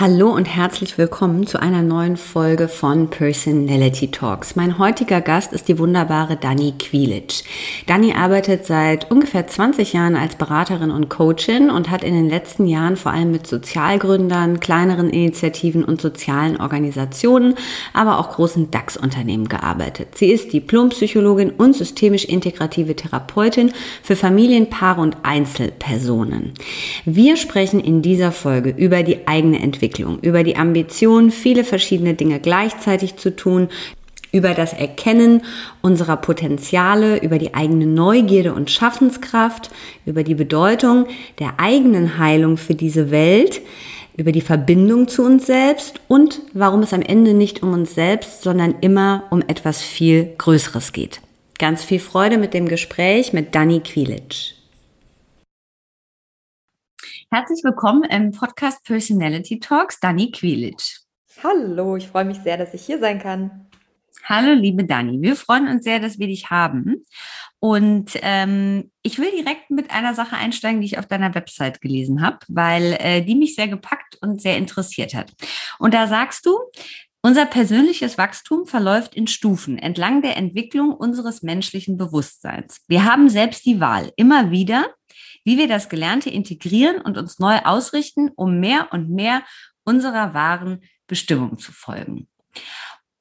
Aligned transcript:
Hallo 0.00 0.30
und 0.30 0.46
herzlich 0.46 0.96
willkommen 0.96 1.46
zu 1.46 1.60
einer 1.60 1.82
neuen 1.82 2.16
Folge 2.16 2.68
von 2.68 3.10
Personality 3.10 4.10
Talks. 4.10 4.56
Mein 4.56 4.78
heutiger 4.78 5.20
Gast 5.20 5.52
ist 5.52 5.68
die 5.68 5.78
wunderbare 5.78 6.36
Dani 6.36 6.72
Quilic. 6.78 7.44
Dani 7.86 8.14
arbeitet 8.14 8.64
seit 8.64 9.10
ungefähr 9.10 9.46
20 9.46 9.92
Jahren 9.92 10.16
als 10.16 10.36
Beraterin 10.36 10.90
und 10.90 11.10
Coachin 11.10 11.68
und 11.68 11.90
hat 11.90 12.04
in 12.04 12.14
den 12.14 12.30
letzten 12.30 12.66
Jahren 12.66 12.96
vor 12.96 13.12
allem 13.12 13.32
mit 13.32 13.46
Sozialgründern, 13.46 14.60
kleineren 14.60 15.10
Initiativen 15.10 15.84
und 15.84 16.00
sozialen 16.00 16.58
Organisationen, 16.58 17.54
aber 17.92 18.18
auch 18.18 18.30
großen 18.30 18.70
DAX-Unternehmen 18.70 19.50
gearbeitet. 19.50 20.16
Sie 20.16 20.32
ist 20.32 20.54
Diplompsychologin 20.54 21.50
und 21.50 21.76
systemisch 21.76 22.24
integrative 22.24 22.96
Therapeutin 22.96 23.72
für 24.02 24.16
Familien, 24.16 24.70
Paare 24.70 25.02
und 25.02 25.18
Einzelpersonen. 25.22 26.54
Wir 27.04 27.36
sprechen 27.36 27.78
in 27.78 28.00
dieser 28.00 28.32
Folge 28.32 28.70
über 28.70 29.02
die 29.02 29.28
eigene 29.28 29.60
Entwicklung 29.60 29.81
Entwicklung, 29.82 30.20
über 30.20 30.44
die 30.44 30.54
Ambition, 30.56 31.32
viele 31.32 31.64
verschiedene 31.64 32.14
Dinge 32.14 32.38
gleichzeitig 32.38 33.16
zu 33.16 33.34
tun, 33.34 33.68
über 34.30 34.54
das 34.54 34.72
Erkennen 34.72 35.42
unserer 35.82 36.16
Potenziale, 36.16 37.20
über 37.20 37.38
die 37.38 37.54
eigene 37.54 37.86
Neugierde 37.86 38.54
und 38.54 38.70
Schaffenskraft, 38.70 39.70
über 40.06 40.22
die 40.22 40.36
Bedeutung 40.36 41.06
der 41.40 41.58
eigenen 41.58 42.16
Heilung 42.18 42.58
für 42.58 42.76
diese 42.76 43.10
Welt, 43.10 43.60
über 44.16 44.30
die 44.30 44.40
Verbindung 44.40 45.08
zu 45.08 45.24
uns 45.24 45.46
selbst 45.46 46.00
und 46.06 46.40
warum 46.52 46.82
es 46.82 46.92
am 46.92 47.02
Ende 47.02 47.34
nicht 47.34 47.62
um 47.64 47.72
uns 47.72 47.94
selbst, 47.94 48.42
sondern 48.42 48.76
immer 48.82 49.24
um 49.30 49.42
etwas 49.42 49.82
viel 49.82 50.32
Größeres 50.38 50.92
geht. 50.92 51.20
Ganz 51.58 51.82
viel 51.82 51.98
Freude 51.98 52.38
mit 52.38 52.54
dem 52.54 52.68
Gespräch 52.68 53.32
mit 53.32 53.54
Dani 53.54 53.80
Quilic. 53.80 54.61
Herzlich 57.34 57.64
willkommen 57.64 58.02
im 58.02 58.30
Podcast 58.30 58.84
Personality 58.84 59.58
Talks, 59.58 59.98
Dani 59.98 60.30
Quilic. 60.32 60.98
Hallo, 61.42 61.96
ich 61.96 62.06
freue 62.06 62.26
mich 62.26 62.36
sehr, 62.36 62.58
dass 62.58 62.74
ich 62.74 62.84
hier 62.84 62.98
sein 62.98 63.18
kann. 63.18 63.70
Hallo, 64.24 64.52
liebe 64.52 64.84
Dani. 64.84 65.16
Wir 65.22 65.34
freuen 65.34 65.66
uns 65.66 65.82
sehr, 65.82 65.98
dass 65.98 66.18
wir 66.18 66.26
dich 66.26 66.50
haben. 66.50 67.06
Und 67.58 68.18
ähm, 68.20 68.90
ich 69.02 69.18
will 69.18 69.30
direkt 69.30 69.70
mit 69.70 69.90
einer 69.90 70.12
Sache 70.12 70.36
einsteigen, 70.36 70.82
die 70.82 70.88
ich 70.88 70.98
auf 70.98 71.06
deiner 71.06 71.34
Website 71.34 71.80
gelesen 71.80 72.20
habe, 72.20 72.36
weil 72.48 72.98
äh, 73.00 73.22
die 73.22 73.34
mich 73.34 73.54
sehr 73.54 73.68
gepackt 73.68 74.18
und 74.20 74.42
sehr 74.42 74.58
interessiert 74.58 75.14
hat. 75.14 75.32
Und 75.78 75.94
da 75.94 76.08
sagst 76.08 76.44
du, 76.44 76.58
unser 77.22 77.46
persönliches 77.46 78.18
Wachstum 78.18 78.66
verläuft 78.66 79.14
in 79.14 79.26
Stufen 79.26 79.78
entlang 79.78 80.20
der 80.20 80.36
Entwicklung 80.36 80.92
unseres 80.92 81.42
menschlichen 81.42 81.96
Bewusstseins. 81.96 82.82
Wir 82.88 83.04
haben 83.04 83.30
selbst 83.30 83.64
die 83.64 83.80
Wahl, 83.80 84.12
immer 84.16 84.50
wieder 84.50 84.86
wie 85.44 85.58
wir 85.58 85.68
das 85.68 85.88
Gelernte 85.88 86.30
integrieren 86.30 87.00
und 87.00 87.18
uns 87.18 87.38
neu 87.38 87.58
ausrichten, 87.58 88.30
um 88.34 88.60
mehr 88.60 88.88
und 88.92 89.10
mehr 89.10 89.42
unserer 89.84 90.34
wahren 90.34 90.82
Bestimmung 91.06 91.58
zu 91.58 91.72
folgen. 91.72 92.28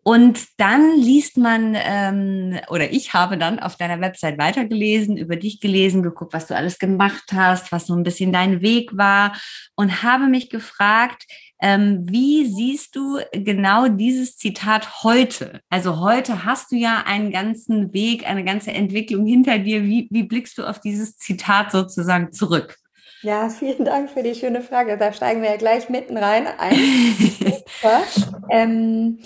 Und 0.03 0.47
dann 0.57 0.95
liest 0.97 1.37
man, 1.37 1.77
ähm, 1.77 2.59
oder 2.69 2.91
ich 2.91 3.13
habe 3.13 3.37
dann 3.37 3.59
auf 3.59 3.75
deiner 3.75 4.01
Website 4.01 4.39
weitergelesen, 4.39 5.15
über 5.15 5.35
dich 5.35 5.59
gelesen, 5.59 6.01
geguckt, 6.01 6.33
was 6.33 6.47
du 6.47 6.55
alles 6.55 6.79
gemacht 6.79 7.25
hast, 7.33 7.71
was 7.71 7.85
so 7.85 7.95
ein 7.95 8.01
bisschen 8.01 8.33
dein 8.33 8.61
Weg 8.61 8.97
war 8.97 9.33
und 9.75 10.01
habe 10.01 10.25
mich 10.25 10.49
gefragt, 10.49 11.25
ähm, 11.61 12.03
wie 12.09 12.47
siehst 12.47 12.95
du 12.95 13.19
genau 13.31 13.87
dieses 13.87 14.37
Zitat 14.37 15.03
heute? 15.03 15.61
Also 15.69 15.99
heute 15.99 16.45
hast 16.45 16.71
du 16.71 16.75
ja 16.75 17.03
einen 17.05 17.31
ganzen 17.31 17.93
Weg, 17.93 18.27
eine 18.27 18.43
ganze 18.43 18.71
Entwicklung 18.71 19.27
hinter 19.27 19.59
dir. 19.59 19.83
Wie, 19.83 20.07
wie 20.09 20.23
blickst 20.23 20.57
du 20.57 20.65
auf 20.65 20.79
dieses 20.79 21.17
Zitat 21.17 21.71
sozusagen 21.71 22.33
zurück? 22.33 22.77
Ja, 23.21 23.49
vielen 23.59 23.85
Dank 23.85 24.09
für 24.09 24.23
die 24.23 24.33
schöne 24.33 24.61
Frage. 24.61 24.97
Da 24.97 25.13
steigen 25.13 25.43
wir 25.43 25.51
ja 25.51 25.57
gleich 25.57 25.89
mitten 25.89 26.17
rein 26.17 26.47
ein. 26.47 26.79
ähm, 28.49 29.19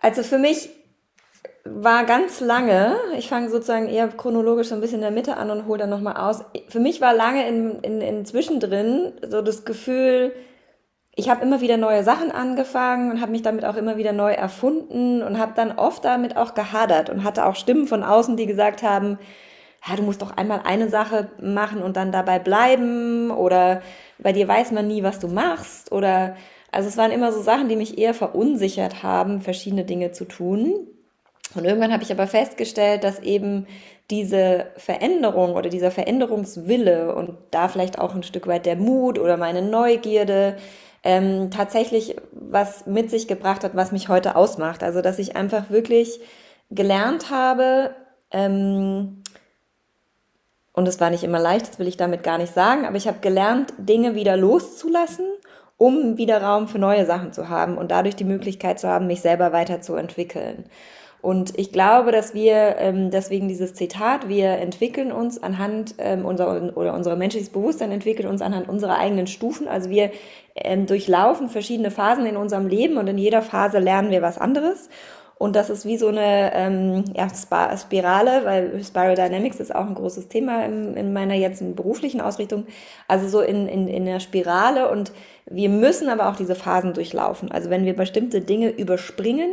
also 0.00 0.22
für 0.22 0.38
mich 0.38 0.70
war 1.64 2.04
ganz 2.04 2.40
lange, 2.40 2.96
ich 3.16 3.28
fange 3.28 3.50
sozusagen 3.50 3.88
eher 3.88 4.08
chronologisch 4.08 4.68
so 4.68 4.74
ein 4.74 4.80
bisschen 4.80 4.96
in 4.96 5.02
der 5.02 5.10
Mitte 5.10 5.36
an 5.36 5.50
und 5.50 5.66
hole 5.66 5.78
dann 5.78 5.90
nochmal 5.90 6.16
aus. 6.16 6.42
Für 6.68 6.80
mich 6.80 7.00
war 7.00 7.14
lange 7.14 7.46
in, 7.46 7.80
in, 7.80 8.00
in 8.00 8.24
zwischendrin 8.24 9.12
so 9.28 9.42
das 9.42 9.64
Gefühl, 9.64 10.32
ich 11.14 11.28
habe 11.28 11.42
immer 11.42 11.60
wieder 11.60 11.76
neue 11.76 12.02
Sachen 12.02 12.30
angefangen 12.30 13.10
und 13.10 13.20
habe 13.20 13.32
mich 13.32 13.42
damit 13.42 13.64
auch 13.64 13.76
immer 13.76 13.96
wieder 13.96 14.12
neu 14.12 14.32
erfunden 14.32 15.22
und 15.22 15.38
habe 15.38 15.52
dann 15.54 15.72
oft 15.72 16.04
damit 16.04 16.36
auch 16.36 16.54
gehadert 16.54 17.10
und 17.10 17.24
hatte 17.24 17.44
auch 17.44 17.56
Stimmen 17.56 17.86
von 17.86 18.02
außen, 18.02 18.36
die 18.36 18.46
gesagt 18.46 18.82
haben, 18.82 19.18
ja, 19.86 19.96
du 19.96 20.02
musst 20.02 20.22
doch 20.22 20.36
einmal 20.36 20.62
eine 20.64 20.88
Sache 20.88 21.30
machen 21.40 21.82
und 21.82 21.96
dann 21.96 22.12
dabei 22.12 22.38
bleiben 22.38 23.30
oder 23.30 23.82
bei 24.18 24.32
dir 24.32 24.46
weiß 24.46 24.72
man 24.72 24.86
nie, 24.86 25.02
was 25.02 25.18
du 25.18 25.28
machst 25.28 25.92
oder 25.92 26.36
also 26.72 26.88
es 26.88 26.96
waren 26.96 27.10
immer 27.10 27.32
so 27.32 27.42
Sachen, 27.42 27.68
die 27.68 27.76
mich 27.76 27.98
eher 27.98 28.14
verunsichert 28.14 29.02
haben, 29.02 29.40
verschiedene 29.40 29.84
Dinge 29.84 30.12
zu 30.12 30.24
tun. 30.24 30.86
Und 31.54 31.64
irgendwann 31.64 31.92
habe 31.92 32.02
ich 32.02 32.12
aber 32.12 32.26
festgestellt, 32.26 33.02
dass 33.02 33.18
eben 33.20 33.66
diese 34.10 34.66
Veränderung 34.76 35.54
oder 35.54 35.68
dieser 35.68 35.90
Veränderungswille 35.90 37.14
und 37.14 37.36
da 37.50 37.68
vielleicht 37.68 37.98
auch 37.98 38.14
ein 38.14 38.22
Stück 38.22 38.46
weit 38.46 38.66
der 38.66 38.76
Mut 38.76 39.18
oder 39.18 39.36
meine 39.36 39.62
Neugierde 39.62 40.56
ähm, 41.02 41.50
tatsächlich 41.50 42.16
was 42.32 42.86
mit 42.86 43.10
sich 43.10 43.26
gebracht 43.26 43.64
hat, 43.64 43.74
was 43.74 43.92
mich 43.92 44.08
heute 44.08 44.36
ausmacht. 44.36 44.82
Also 44.82 45.00
dass 45.00 45.18
ich 45.18 45.36
einfach 45.36 45.70
wirklich 45.70 46.20
gelernt 46.70 47.30
habe, 47.30 47.94
ähm, 48.30 49.22
und 50.72 50.86
es 50.86 51.00
war 51.00 51.10
nicht 51.10 51.24
immer 51.24 51.40
leicht, 51.40 51.68
das 51.68 51.78
will 51.78 51.88
ich 51.88 51.96
damit 51.96 52.22
gar 52.22 52.38
nicht 52.38 52.54
sagen, 52.54 52.86
aber 52.86 52.96
ich 52.96 53.08
habe 53.08 53.18
gelernt, 53.20 53.72
Dinge 53.76 54.14
wieder 54.14 54.36
loszulassen, 54.36 55.26
um 55.80 56.18
wieder 56.18 56.42
Raum 56.42 56.68
für 56.68 56.78
neue 56.78 57.06
Sachen 57.06 57.32
zu 57.32 57.48
haben 57.48 57.78
und 57.78 57.90
dadurch 57.90 58.14
die 58.14 58.24
Möglichkeit 58.24 58.78
zu 58.78 58.86
haben, 58.86 59.06
mich 59.06 59.22
selber 59.22 59.50
weiterzuentwickeln. 59.50 60.66
Und 61.22 61.58
ich 61.58 61.72
glaube, 61.72 62.12
dass 62.12 62.34
wir, 62.34 62.76
ähm, 62.78 63.10
deswegen 63.10 63.48
dieses 63.48 63.72
Zitat, 63.72 64.28
wir 64.28 64.50
entwickeln 64.58 65.10
uns 65.10 65.42
anhand 65.42 65.94
ähm, 65.96 66.26
unserer, 66.26 66.76
oder 66.76 66.92
unser 66.92 67.16
menschliches 67.16 67.48
Bewusstsein 67.48 67.92
entwickelt 67.92 68.28
uns 68.28 68.42
anhand 68.42 68.68
unserer 68.68 68.98
eigenen 68.98 69.26
Stufen. 69.26 69.68
Also 69.68 69.88
wir 69.88 70.10
ähm, 70.54 70.84
durchlaufen 70.84 71.48
verschiedene 71.48 71.90
Phasen 71.90 72.26
in 72.26 72.36
unserem 72.36 72.66
Leben 72.66 72.98
und 72.98 73.06
in 73.06 73.16
jeder 73.16 73.40
Phase 73.40 73.78
lernen 73.78 74.10
wir 74.10 74.20
was 74.20 74.36
anderes. 74.36 74.90
Und 75.38 75.56
das 75.56 75.70
ist 75.70 75.86
wie 75.86 75.96
so 75.96 76.08
eine 76.08 76.52
ähm, 76.52 77.04
ja, 77.16 77.26
Spirale, 77.30 78.44
weil 78.44 78.84
Spiral 78.84 79.14
Dynamics 79.14 79.58
ist 79.58 79.74
auch 79.74 79.86
ein 79.86 79.94
großes 79.94 80.28
Thema 80.28 80.66
in, 80.66 80.94
in 80.98 81.14
meiner 81.14 81.32
jetzt 81.32 81.62
beruflichen 81.74 82.20
Ausrichtung. 82.20 82.66
Also 83.08 83.26
so 83.26 83.40
in, 83.40 83.66
in, 83.66 83.88
in 83.88 84.04
der 84.04 84.20
Spirale 84.20 84.90
und 84.90 85.12
wir 85.50 85.68
müssen 85.68 86.08
aber 86.08 86.28
auch 86.28 86.36
diese 86.36 86.54
Phasen 86.54 86.94
durchlaufen. 86.94 87.50
Also 87.50 87.70
wenn 87.70 87.84
wir 87.84 87.94
bestimmte 87.94 88.40
Dinge 88.40 88.70
überspringen, 88.70 89.50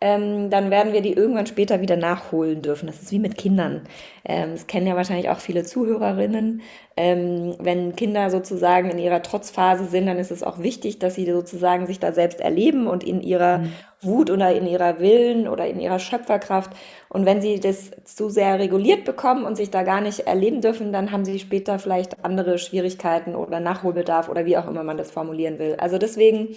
ähm, 0.00 0.50
dann 0.50 0.70
werden 0.70 0.92
wir 0.92 1.00
die 1.00 1.14
irgendwann 1.14 1.46
später 1.46 1.80
wieder 1.80 1.96
nachholen 1.96 2.60
dürfen. 2.60 2.86
Das 2.86 3.00
ist 3.00 3.12
wie 3.12 3.18
mit 3.18 3.38
Kindern. 3.38 3.82
Ähm, 4.26 4.50
das 4.52 4.66
kennen 4.66 4.86
ja 4.86 4.94
wahrscheinlich 4.94 5.30
auch 5.30 5.38
viele 5.38 5.64
Zuhörerinnen. 5.64 6.60
Ähm, 6.98 7.54
wenn 7.58 7.96
Kinder 7.96 8.28
sozusagen 8.28 8.90
in 8.90 8.98
ihrer 8.98 9.22
Trotzphase 9.22 9.86
sind, 9.86 10.06
dann 10.06 10.18
ist 10.18 10.30
es 10.30 10.42
auch 10.42 10.58
wichtig, 10.58 10.98
dass 10.98 11.14
sie 11.14 11.24
sozusagen 11.24 11.86
sich 11.86 11.98
da 11.98 12.12
selbst 12.12 12.40
erleben 12.40 12.88
und 12.88 13.04
in 13.04 13.22
ihrer 13.22 13.58
mhm. 13.58 13.72
Wut 14.02 14.30
oder 14.30 14.54
in 14.54 14.66
ihrer 14.66 15.00
Willen 15.00 15.48
oder 15.48 15.66
in 15.66 15.80
ihrer 15.80 15.98
Schöpferkraft. 15.98 16.72
Und 17.08 17.24
wenn 17.24 17.40
sie 17.40 17.58
das 17.58 17.90
zu 18.04 18.28
sehr 18.28 18.58
reguliert 18.58 19.06
bekommen 19.06 19.46
und 19.46 19.56
sich 19.56 19.70
da 19.70 19.82
gar 19.82 20.02
nicht 20.02 20.20
erleben 20.20 20.60
dürfen, 20.60 20.92
dann 20.92 21.10
haben 21.10 21.24
sie 21.24 21.38
später 21.38 21.78
vielleicht 21.78 22.22
andere 22.22 22.58
Schwierigkeiten 22.58 23.34
oder 23.34 23.60
Nachholbedarf 23.60 24.28
oder 24.28 24.44
wie 24.44 24.58
auch 24.58 24.68
immer 24.68 24.82
man 24.82 24.98
das 24.98 25.10
formulieren 25.10 25.58
will. 25.58 25.76
Also 25.78 25.96
deswegen 25.96 26.54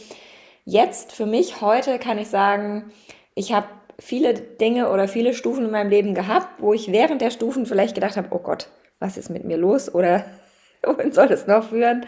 jetzt 0.65 1.13
für 1.13 1.25
mich 1.25 1.61
heute 1.61 1.99
kann 1.99 2.17
ich 2.17 2.27
sagen, 2.27 2.91
ich 3.39 3.53
habe 3.53 3.67
viele 3.97 4.33
Dinge 4.33 4.91
oder 4.91 5.07
viele 5.07 5.33
Stufen 5.33 5.65
in 5.65 5.71
meinem 5.71 5.89
Leben 5.89 6.13
gehabt, 6.13 6.61
wo 6.61 6.73
ich 6.73 6.91
während 6.91 7.21
der 7.21 7.31
Stufen 7.31 7.65
vielleicht 7.65 7.95
gedacht 7.95 8.17
habe, 8.17 8.27
oh 8.31 8.39
Gott, 8.39 8.67
was 8.99 9.17
ist 9.17 9.29
mit 9.29 9.45
mir 9.45 9.57
los 9.57 9.93
oder 9.93 10.25
wohin 10.83 11.13
soll 11.13 11.29
das 11.29 11.47
noch 11.47 11.69
führen? 11.69 12.05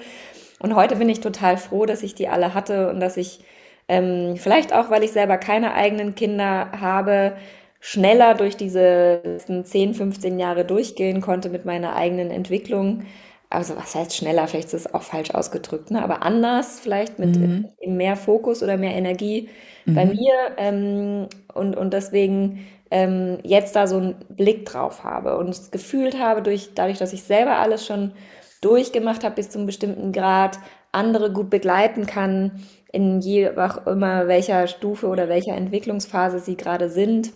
Und 0.59 0.75
heute 0.75 0.97
bin 0.97 1.07
ich 1.07 1.21
total 1.21 1.57
froh, 1.57 1.85
dass 1.85 2.03
ich 2.03 2.15
die 2.15 2.27
alle 2.27 2.53
hatte 2.53 2.89
und 2.89 2.99
dass 2.99 3.15
ich 3.15 3.39
ähm, 3.87 4.35
vielleicht 4.35 4.73
auch, 4.73 4.89
weil 4.89 5.03
ich 5.03 5.11
selber 5.11 5.37
keine 5.37 5.73
eigenen 5.73 6.15
Kinder 6.15 6.69
habe, 6.79 7.33
schneller 7.79 8.35
durch 8.35 8.57
diese 8.57 9.21
letzten 9.23 9.63
10, 9.63 9.93
15 9.93 10.37
Jahre 10.37 10.65
durchgehen 10.65 11.21
konnte 11.21 11.49
mit 11.49 11.63
meiner 11.63 11.95
eigenen 11.95 12.29
Entwicklung. 12.29 13.05
Also 13.51 13.75
was 13.75 13.93
heißt 13.95 14.15
schneller? 14.15 14.47
Vielleicht 14.47 14.67
ist 14.67 14.85
es 14.85 14.93
auch 14.93 15.03
falsch 15.03 15.31
ausgedrückt, 15.31 15.91
ne? 15.91 16.01
aber 16.01 16.23
anders, 16.23 16.79
vielleicht 16.79 17.19
mit 17.19 17.35
mhm. 17.35 17.67
mehr 17.85 18.15
Fokus 18.15 18.63
oder 18.63 18.77
mehr 18.77 18.95
Energie 18.95 19.49
mhm. 19.85 19.95
bei 19.95 20.05
mir. 20.05 20.33
Ähm, 20.57 21.27
und, 21.53 21.75
und 21.75 21.93
deswegen 21.93 22.65
ähm, 22.91 23.39
jetzt 23.43 23.75
da 23.75 23.87
so 23.87 23.97
einen 23.97 24.15
Blick 24.29 24.65
drauf 24.65 25.03
habe 25.03 25.37
und 25.37 25.49
es 25.49 25.69
gefühlt 25.69 26.17
habe, 26.17 26.41
durch, 26.41 26.71
dadurch, 26.75 26.97
dass 26.97 27.11
ich 27.11 27.23
selber 27.23 27.57
alles 27.57 27.85
schon 27.85 28.13
durchgemacht 28.61 29.25
habe 29.25 29.35
bis 29.35 29.49
zu 29.49 29.57
einem 29.57 29.65
bestimmten 29.65 30.13
Grad, 30.13 30.57
andere 30.93 31.31
gut 31.31 31.49
begleiten 31.49 32.05
kann, 32.05 32.63
in 32.93 33.19
je 33.19 33.49
auch 33.57 33.85
immer 33.85 34.27
welcher 34.27 34.67
Stufe 34.67 35.07
oder 35.07 35.27
welcher 35.27 35.55
Entwicklungsphase 35.55 36.39
sie 36.39 36.55
gerade 36.55 36.89
sind 36.89 37.31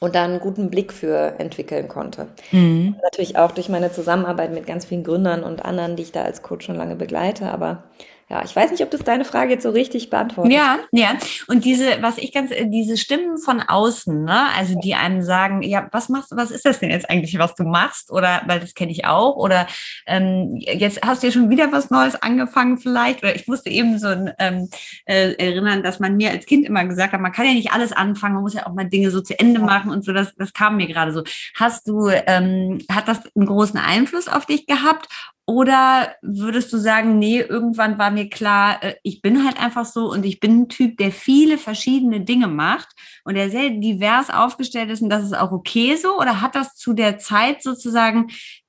und 0.00 0.14
da 0.14 0.24
einen 0.24 0.40
guten 0.40 0.70
Blick 0.70 0.92
für 0.92 1.38
entwickeln 1.38 1.88
konnte. 1.88 2.28
Mhm. 2.52 2.96
Natürlich 3.02 3.36
auch 3.36 3.52
durch 3.52 3.68
meine 3.68 3.92
Zusammenarbeit 3.92 4.52
mit 4.52 4.66
ganz 4.66 4.84
vielen 4.84 5.04
Gründern 5.04 5.42
und 5.42 5.64
anderen, 5.64 5.96
die 5.96 6.02
ich 6.04 6.12
da 6.12 6.22
als 6.22 6.42
Coach 6.42 6.66
schon 6.66 6.76
lange 6.76 6.96
begleite, 6.96 7.50
aber 7.50 7.84
ja, 8.30 8.44
ich 8.44 8.54
weiß 8.54 8.70
nicht, 8.70 8.82
ob 8.82 8.90
das 8.90 9.02
deine 9.02 9.24
Frage 9.24 9.52
jetzt 9.52 9.62
so 9.62 9.70
richtig 9.70 10.10
beantwortet. 10.10 10.52
Ja, 10.52 10.78
ja. 10.92 11.16
Und 11.46 11.64
diese, 11.64 12.02
was 12.02 12.18
ich 12.18 12.30
ganz, 12.30 12.50
diese 12.64 12.98
Stimmen 12.98 13.38
von 13.38 13.62
außen, 13.62 14.24
ne, 14.24 14.48
also 14.54 14.78
die 14.78 14.94
einem 14.94 15.22
sagen, 15.22 15.62
ja, 15.62 15.88
was 15.92 16.10
machst, 16.10 16.36
was 16.36 16.50
ist 16.50 16.66
das 16.66 16.78
denn 16.78 16.90
jetzt 16.90 17.08
eigentlich, 17.08 17.38
was 17.38 17.54
du 17.54 17.64
machst? 17.64 18.12
Oder 18.12 18.42
weil 18.46 18.60
das 18.60 18.74
kenne 18.74 18.92
ich 18.92 19.06
auch. 19.06 19.36
Oder 19.36 19.66
ähm, 20.06 20.50
jetzt 20.56 21.00
hast 21.06 21.22
du 21.22 21.28
ja 21.28 21.32
schon 21.32 21.48
wieder 21.48 21.72
was 21.72 21.88
Neues 21.88 22.16
angefangen, 22.16 22.76
vielleicht. 22.76 23.22
Oder 23.22 23.34
ich 23.34 23.48
musste 23.48 23.70
eben 23.70 23.98
so 23.98 24.08
ähm, 24.08 24.68
äh, 25.06 25.32
erinnern, 25.32 25.82
dass 25.82 25.98
man 25.98 26.16
mir 26.18 26.30
als 26.30 26.44
Kind 26.44 26.66
immer 26.66 26.84
gesagt 26.84 27.14
hat, 27.14 27.20
man 27.22 27.32
kann 27.32 27.46
ja 27.46 27.54
nicht 27.54 27.72
alles 27.72 27.92
anfangen, 27.92 28.34
man 28.34 28.42
muss 28.42 28.52
ja 28.52 28.66
auch 28.66 28.74
mal 28.74 28.84
Dinge 28.84 29.10
so 29.10 29.22
zu 29.22 29.38
Ende 29.38 29.58
machen 29.58 29.90
und 29.90 30.04
so. 30.04 30.12
Das, 30.12 30.34
das 30.36 30.52
kam 30.52 30.76
mir 30.76 30.86
gerade 30.86 31.12
so. 31.12 31.22
Hast 31.54 31.88
du, 31.88 32.08
ähm, 32.08 32.84
hat 32.92 33.08
das 33.08 33.20
einen 33.34 33.46
großen 33.46 33.78
Einfluss 33.78 34.28
auf 34.28 34.44
dich 34.44 34.66
gehabt? 34.66 35.08
Oder 35.48 36.14
würdest 36.20 36.70
du 36.74 36.76
sagen, 36.76 37.18
nee, 37.18 37.40
irgendwann 37.40 37.98
war 37.98 38.10
mir 38.10 38.28
klar, 38.28 38.82
äh, 38.82 38.96
ich 39.02 39.22
bin 39.22 39.46
halt 39.46 39.58
einfach 39.58 39.86
so 39.86 40.10
und 40.10 40.26
ich 40.26 40.40
bin 40.40 40.60
ein 40.60 40.68
Typ, 40.68 40.98
der 40.98 41.10
viele 41.10 41.56
verschiedene 41.56 42.20
Dinge 42.20 42.48
macht 42.48 42.88
und 43.24 43.34
der 43.34 43.48
sehr 43.48 43.70
divers 43.70 44.28
aufgestellt 44.28 44.90
ist 44.90 45.00
und 45.00 45.08
das 45.08 45.24
ist 45.24 45.34
auch 45.34 45.50
okay 45.50 45.96
so? 45.96 46.18
Oder 46.18 46.42
hat 46.42 46.54
das 46.54 46.74
zu 46.74 46.92
der 46.92 47.16
Zeit 47.16 47.62
sozusagen, 47.62 48.26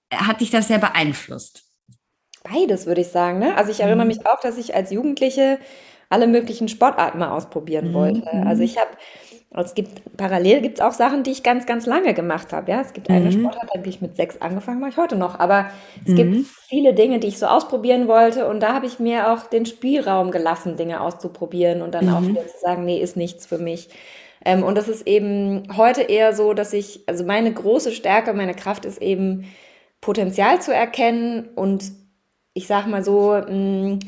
hat 0.10 0.40
dich 0.40 0.52
das 0.52 0.70
sehr 0.70 0.78
beeinflusst? 0.78 1.66
Beides 2.44 2.86
würde 2.86 3.02
ich 3.02 3.10
sagen. 3.10 3.40
Ne? 3.40 3.58
Also 3.58 3.72
ich 3.72 3.82
erinnere 3.82 4.06
mhm. 4.06 4.16
mich 4.16 4.26
auch, 4.26 4.40
dass 4.40 4.58
ich 4.58 4.74
als 4.74 4.90
Jugendliche 4.90 5.60
alle 6.08 6.28
möglichen 6.28 6.70
Sportarten 6.70 7.20
mal 7.20 7.32
ausprobieren 7.32 7.90
mhm. 7.90 7.94
wollte. 7.94 8.32
Also 8.46 8.64
ich 8.64 8.78
habe 8.78 8.92
es 9.52 9.74
gibt 9.74 10.16
parallel 10.16 10.62
gibt 10.62 10.78
es 10.78 10.86
auch 10.86 10.92
Sachen, 10.92 11.24
die 11.24 11.32
ich 11.32 11.42
ganz, 11.42 11.66
ganz 11.66 11.88
lange 11.88 12.14
gemacht 12.14 12.54
habe. 12.54 12.72
Ja, 12.72 12.82
es 12.82 12.94
gibt 12.94 13.10
eine 13.10 13.26
mhm. 13.26 13.32
Sportart, 13.32 13.84
die 13.84 13.90
ich 13.90 14.00
mit 14.00 14.16
sechs 14.16 14.40
angefangen 14.42 14.80
mache 14.80 14.92
ich 14.92 14.98
heute 14.98 15.16
noch. 15.16 15.40
Aber 15.40 15.72
es 16.06 16.12
mhm. 16.12 16.16
gibt 16.16 16.48
viele 16.68 16.94
Dinge, 16.94 17.20
die 17.20 17.28
ich 17.28 17.40
so 17.40 17.48
ausprobieren 17.48 18.08
wollte, 18.08 18.48
und 18.48 18.60
da 18.60 18.74
habe 18.74 18.86
ich 18.86 19.00
mir 19.00 19.32
auch 19.32 19.48
den 19.48 19.66
Spielraum 19.66 20.30
gelassen, 20.30 20.78
Dinge 20.78 21.02
auszuprobieren 21.02 21.82
und 21.82 21.96
dann 21.96 22.06
mhm. 22.06 22.14
auch 22.14 22.22
wieder 22.22 22.48
zu 22.48 22.60
sagen, 22.60 22.86
nee, 22.86 23.00
ist 23.00 23.18
nichts 23.18 23.48
für 23.48 23.58
mich. 23.58 23.90
Ähm, 24.46 24.64
und 24.64 24.78
das 24.78 24.88
ist 24.88 25.08
eben 25.08 25.64
heute 25.76 26.04
eher 26.04 26.34
so, 26.34 26.54
dass 26.54 26.72
ich, 26.74 27.02
also 27.08 27.26
meine 27.26 27.52
große 27.52 27.92
Stärke, 27.92 28.34
meine 28.34 28.54
Kraft 28.54 28.86
ist 28.86 29.02
eben 29.02 29.46
Potenzial 30.00 30.62
zu 30.62 30.74
erkennen 30.74 31.50
und 31.56 31.92
ich 32.54 32.68
sag 32.68 32.88
mal 32.88 33.04
so, 33.04 33.32
mh, 33.32 33.50
mm, 33.52 34.00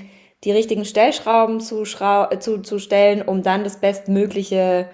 die 0.44 0.52
richtigen 0.52 0.86
Stellschrauben 0.86 1.60
zu, 1.60 1.84
zu, 1.84 2.62
zu 2.62 2.80
stellen, 2.80 3.22
um 3.22 3.44
dann 3.44 3.64
das 3.64 3.80
Bestmögliche 3.80 4.88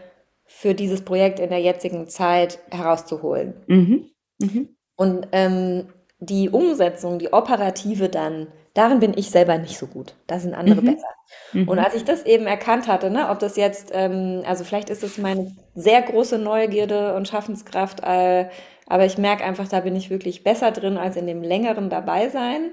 für 0.48 0.74
dieses 0.74 1.04
Projekt 1.04 1.40
in 1.40 1.50
der 1.50 1.60
jetzigen 1.60 2.08
Zeit 2.08 2.60
herauszuholen. 2.72 3.54
Mhm. 3.68 4.06
Mhm. 4.40 4.70
Und 4.96 5.28
ähm, 5.32 5.90
die 6.20 6.50
Umsetzung, 6.50 7.20
die 7.20 7.32
operative 7.34 8.10
dann, 8.10 8.48
darin 8.74 9.00
bin 9.00 9.14
ich 9.16 9.30
selber 9.30 9.58
nicht 9.58 9.78
so 9.78 9.86
gut. 9.86 10.16
Da 10.26 10.40
sind 10.40 10.56
andere 10.56 10.82
mhm. 10.82 10.86
besser. 10.86 11.08
Mhm. 11.54 11.68
Und 11.68 11.80
als 11.80 11.94
ich 11.94 12.04
das 12.06 12.26
eben 12.26 12.48
erkannt 12.48 12.88
hatte, 12.88 13.10
ne, 13.10 13.30
ob 13.30 13.40
das 13.40 13.58
jetzt, 13.58 13.92
ähm, 13.94 14.42
also 14.48 14.64
vielleicht 14.64 14.90
ist 14.90 15.04
es 15.04 15.18
meine 15.18 15.56
sehr 15.76 16.02
große 16.02 16.38
Neugierde 16.38 17.14
und 17.16 17.28
Schaffenskraft, 17.28 18.02
äh, 18.04 18.48
aber 18.88 19.06
ich 19.06 19.18
merke 19.18 19.44
einfach, 19.44 19.68
da 19.68 19.82
bin 19.82 19.96
ich 19.96 20.10
wirklich 20.10 20.44
besser 20.44 20.72
drin 20.72 20.98
als 20.98 21.18
in 21.18 21.28
dem 21.28 21.44
längeren 21.44 21.90
Dabeisein. 21.90 22.72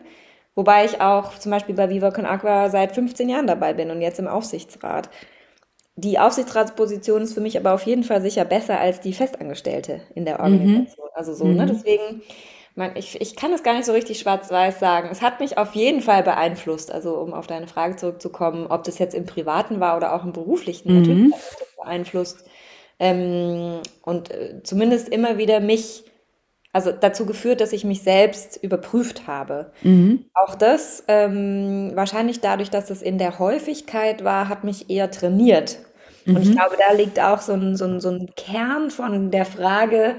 Wobei 0.54 0.84
ich 0.84 1.00
auch 1.00 1.36
zum 1.36 1.50
Beispiel 1.50 1.74
bei 1.74 1.90
Viva 1.90 2.12
Con 2.12 2.26
Aqua 2.26 2.70
seit 2.70 2.92
15 2.92 3.28
Jahren 3.28 3.48
dabei 3.48 3.74
bin 3.74 3.90
und 3.90 4.00
jetzt 4.00 4.20
im 4.20 4.28
Aufsichtsrat. 4.28 5.10
Die 5.96 6.18
Aufsichtsratsposition 6.18 7.22
ist 7.22 7.34
für 7.34 7.40
mich 7.40 7.56
aber 7.56 7.72
auf 7.72 7.84
jeden 7.84 8.02
Fall 8.02 8.20
sicher 8.20 8.44
besser 8.44 8.80
als 8.80 9.00
die 9.00 9.12
Festangestellte 9.12 10.00
in 10.14 10.24
der. 10.24 10.40
Organisation. 10.40 11.06
Mhm. 11.06 11.12
Also 11.14 11.34
so, 11.34 11.44
ne? 11.44 11.50
mhm. 11.52 11.56
ne? 11.58 11.66
Deswegen, 11.66 12.22
man, 12.74 12.96
ich, 12.96 13.20
ich 13.20 13.36
kann 13.36 13.52
es 13.52 13.62
gar 13.62 13.74
nicht 13.74 13.84
so 13.84 13.92
richtig 13.92 14.18
schwarz-weiß 14.18 14.80
sagen. 14.80 15.08
Es 15.12 15.22
hat 15.22 15.38
mich 15.38 15.56
auf 15.56 15.74
jeden 15.74 16.00
Fall 16.00 16.24
beeinflusst. 16.24 16.90
Also 16.90 17.16
um 17.18 17.32
auf 17.32 17.46
deine 17.46 17.68
Frage 17.68 17.94
zurückzukommen, 17.94 18.66
ob 18.68 18.82
das 18.82 18.98
jetzt 18.98 19.14
im 19.14 19.26
Privaten 19.26 19.78
war 19.78 19.96
oder 19.96 20.14
auch 20.14 20.24
im 20.24 20.32
Beruflichen, 20.32 20.92
mhm. 20.92 21.00
natürlich 21.00 21.34
beeinflusst. 21.76 22.44
Ähm, 22.98 23.80
und 24.02 24.30
äh, 24.30 24.62
zumindest 24.64 25.08
immer 25.08 25.38
wieder 25.38 25.60
mich 25.60 26.04
also 26.74 26.90
dazu 26.90 27.24
geführt, 27.24 27.60
dass 27.60 27.72
ich 27.72 27.84
mich 27.84 28.02
selbst 28.02 28.58
überprüft 28.60 29.28
habe. 29.28 29.70
Mhm. 29.82 30.24
Auch 30.34 30.56
das, 30.56 31.04
ähm, 31.06 31.92
wahrscheinlich 31.94 32.40
dadurch, 32.40 32.68
dass 32.68 32.90
es 32.90 33.00
in 33.00 33.16
der 33.16 33.38
Häufigkeit 33.38 34.24
war, 34.24 34.48
hat 34.48 34.64
mich 34.64 34.90
eher 34.90 35.08
trainiert. 35.12 35.78
Mhm. 36.24 36.34
Und 36.34 36.42
ich 36.42 36.48
mhm. 36.48 36.56
glaube, 36.56 36.76
da 36.76 36.92
liegt 36.92 37.20
auch 37.20 37.40
so 37.40 37.52
ein, 37.52 37.76
so 37.76 37.84
ein, 37.84 38.00
so 38.00 38.10
ein 38.10 38.28
Kern 38.34 38.90
von 38.90 39.30
der 39.30 39.46
Frage, 39.46 40.16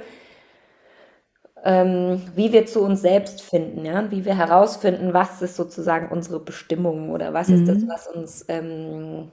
ähm, 1.66 2.22
wie 2.36 2.54
wir 2.54 2.66
zu 2.66 2.82
uns 2.84 3.02
selbst 3.02 3.42
finden, 3.42 3.84
ja, 3.84 4.10
wie 4.10 4.24
wir 4.24 4.38
herausfinden, 4.38 5.14
was 5.14 5.42
ist 5.42 5.58
sozusagen 5.58 6.08
unsere 6.08 6.40
Bestimmung 6.40 7.10
oder 7.10 7.34
was 7.34 7.50
mhm. 7.50 7.56
ist 7.56 7.68
das, 7.68 7.78
mhm. 7.80 7.90
was 7.90 8.08
uns, 8.08 8.46
ähm, 8.48 9.30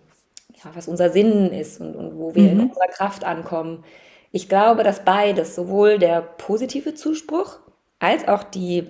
ja, 0.57 0.71
was 0.75 0.89
unser 0.89 1.11
Sinn 1.11 1.53
ist 1.53 1.81
und, 1.81 1.95
und 1.95 2.19
wo 2.19 2.35
wir 2.35 2.51
in 2.51 2.59
mhm. 2.59 2.65
unserer 2.71 2.89
Kraft 2.89 3.23
ankommen. 3.23 3.85
Ich 4.32 4.49
glaube, 4.49 4.82
dass 4.82 5.05
beides, 5.05 5.55
sowohl 5.55 5.99
der 5.99 6.23
positive 6.23 6.94
Zuspruch 6.94 7.58
als 7.98 8.27
auch 8.27 8.43
die 8.43 8.89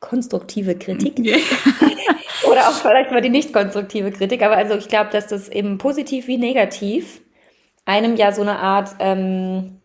konstruktive 0.00 0.76
Kritik 0.76 1.18
oder 2.50 2.68
auch 2.68 2.74
vielleicht 2.74 3.10
mal 3.10 3.22
die 3.22 3.30
nicht 3.30 3.52
konstruktive 3.52 4.10
Kritik, 4.10 4.42
aber 4.42 4.56
also 4.56 4.74
ich 4.74 4.88
glaube, 4.88 5.10
dass 5.10 5.28
das 5.28 5.48
eben 5.48 5.78
positiv 5.78 6.26
wie 6.26 6.38
negativ 6.38 7.22
einem 7.84 8.16
ja 8.16 8.32
so 8.32 8.42
eine 8.42 8.58
Art 8.58 8.96
ähm, 8.98 9.80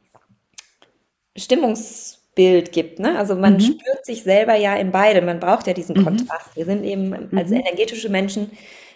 Stimmungsbild 1.38 2.71
gibt. 2.71 3.00
Ne? 3.00 3.17
Also 3.17 3.36
man 3.36 3.53
mhm. 3.53 3.62
spürt 3.62 4.05
sich 4.05 4.24
selber 4.24 4.55
ja 4.55 4.75
in 4.75 4.91
beidem. 4.91 5.25
Man 5.25 5.39
braucht 5.39 5.67
ja 5.67 5.74
diesen 5.74 5.98
mhm. 6.00 6.03
Kontrast. 6.03 6.55
Wir 6.55 6.65
sind 6.65 6.83
eben 6.83 7.13
als 7.38 7.51
mhm. 7.51 7.57
energetische 7.57 8.10
Menschen 8.10 8.51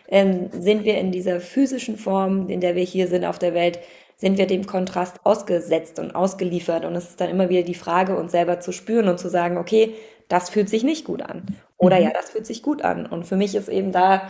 ähm, 0.07 0.49
sind 0.51 0.83
wir 0.83 0.97
in 0.97 1.11
dieser 1.11 1.39
physischen 1.39 1.97
Form, 1.97 2.49
in 2.49 2.61
der 2.61 2.75
wir 2.75 2.83
hier 2.83 3.07
sind 3.07 3.25
auf 3.25 3.39
der 3.39 3.53
Welt, 3.53 3.79
sind 4.17 4.37
wir 4.37 4.47
dem 4.47 4.65
Kontrast 4.65 5.19
ausgesetzt 5.23 5.99
und 5.99 6.15
ausgeliefert. 6.15 6.85
Und 6.85 6.95
es 6.95 7.09
ist 7.09 7.21
dann 7.21 7.29
immer 7.29 7.49
wieder 7.49 7.63
die 7.63 7.75
Frage, 7.75 8.15
uns 8.15 8.31
selber 8.31 8.59
zu 8.59 8.71
spüren 8.71 9.09
und 9.09 9.19
zu 9.19 9.29
sagen, 9.29 9.57
okay, 9.57 9.93
das 10.27 10.49
fühlt 10.49 10.69
sich 10.69 10.83
nicht 10.83 11.05
gut 11.05 11.21
an. 11.21 11.45
Oder 11.77 11.97
mhm. 11.97 12.03
ja, 12.03 12.11
das 12.13 12.31
fühlt 12.31 12.45
sich 12.45 12.63
gut 12.63 12.81
an. 12.81 13.05
Und 13.05 13.25
für 13.25 13.35
mich 13.35 13.55
ist 13.55 13.69
eben 13.69 13.91
da 13.91 14.21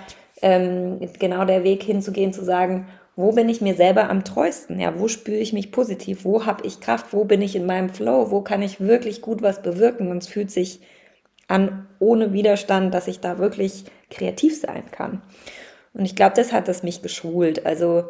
ähm, 0.42 1.00
genau 1.20 1.46
der 1.46 1.64
Weg 1.64 1.84
hinzugehen, 1.84 2.34
zu 2.34 2.44
sagen, 2.44 2.88
wo 3.16 3.32
bin 3.32 3.48
ich 3.48 3.62
mir 3.62 3.76
selber 3.76 4.10
am 4.10 4.26
treuesten? 4.26 4.80
Ja, 4.80 5.00
wo 5.00 5.08
spüre 5.08 5.38
ich 5.38 5.54
mich 5.54 5.72
positiv? 5.72 6.26
Wo 6.26 6.46
habe 6.46 6.66
ich 6.68 6.82
Kraft? 6.82 7.14
Wo 7.14 7.24
bin 7.24 7.42
ich 7.42 7.56
in 7.56 7.66
meinem 7.66 7.90
Flow? 7.90 8.30
Wo 8.30 8.42
kann 8.42 8.62
ich 8.62 8.82
wirklich 8.82 9.22
gut 9.22 9.42
was 9.42 9.62
bewirken? 9.62 10.10
Und 10.10 10.18
es 10.18 10.28
fühlt 10.28 10.52
sich 10.52 10.82
an 11.48 11.88
ohne 12.00 12.34
Widerstand, 12.34 12.94
dass 12.94 13.08
ich 13.08 13.22
da 13.22 13.38
wirklich 13.38 13.86
kreativ 14.10 14.60
sein 14.60 14.84
kann. 14.92 15.22
Und 15.94 16.04
ich 16.04 16.16
glaube, 16.16 16.36
das 16.36 16.52
hat 16.52 16.68
das 16.68 16.84
mich 16.84 17.02
geschult. 17.02 17.66
Also 17.66 18.04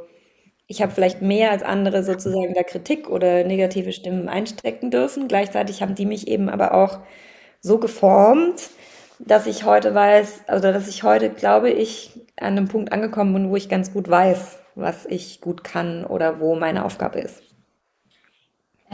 ich 0.67 0.81
habe 0.81 0.91
vielleicht 0.91 1.22
mehr 1.22 1.51
als 1.51 1.63
andere 1.63 2.03
sozusagen 2.03 2.53
der 2.53 2.63
Kritik 2.63 3.10
oder 3.10 3.43
negative 3.43 3.91
Stimmen 3.93 4.29
einstecken 4.29 4.91
dürfen. 4.91 5.27
Gleichzeitig 5.27 5.81
haben 5.81 5.95
die 5.95 6.05
mich 6.05 6.27
eben 6.27 6.50
aber 6.50 6.74
auch 6.74 7.00
so 7.62 7.79
geformt, 7.79 8.69
dass 9.19 9.48
ich 9.48 9.65
heute 9.65 9.93
weiß, 9.93 10.43
also 10.48 10.72
dass 10.72 10.88
ich 10.88 11.03
heute, 11.03 11.29
glaube 11.29 11.69
ich, 11.69 12.12
an 12.38 12.57
einem 12.57 12.67
Punkt 12.67 12.91
angekommen 12.91 13.34
bin, 13.34 13.50
wo 13.50 13.55
ich 13.55 13.69
ganz 13.69 13.93
gut 13.93 14.10
weiß, 14.10 14.60
was 14.75 15.05
ich 15.05 15.41
gut 15.41 15.63
kann 15.63 16.05
oder 16.05 16.39
wo 16.39 16.55
meine 16.55 16.84
Aufgabe 16.86 17.19
ist. 17.19 17.44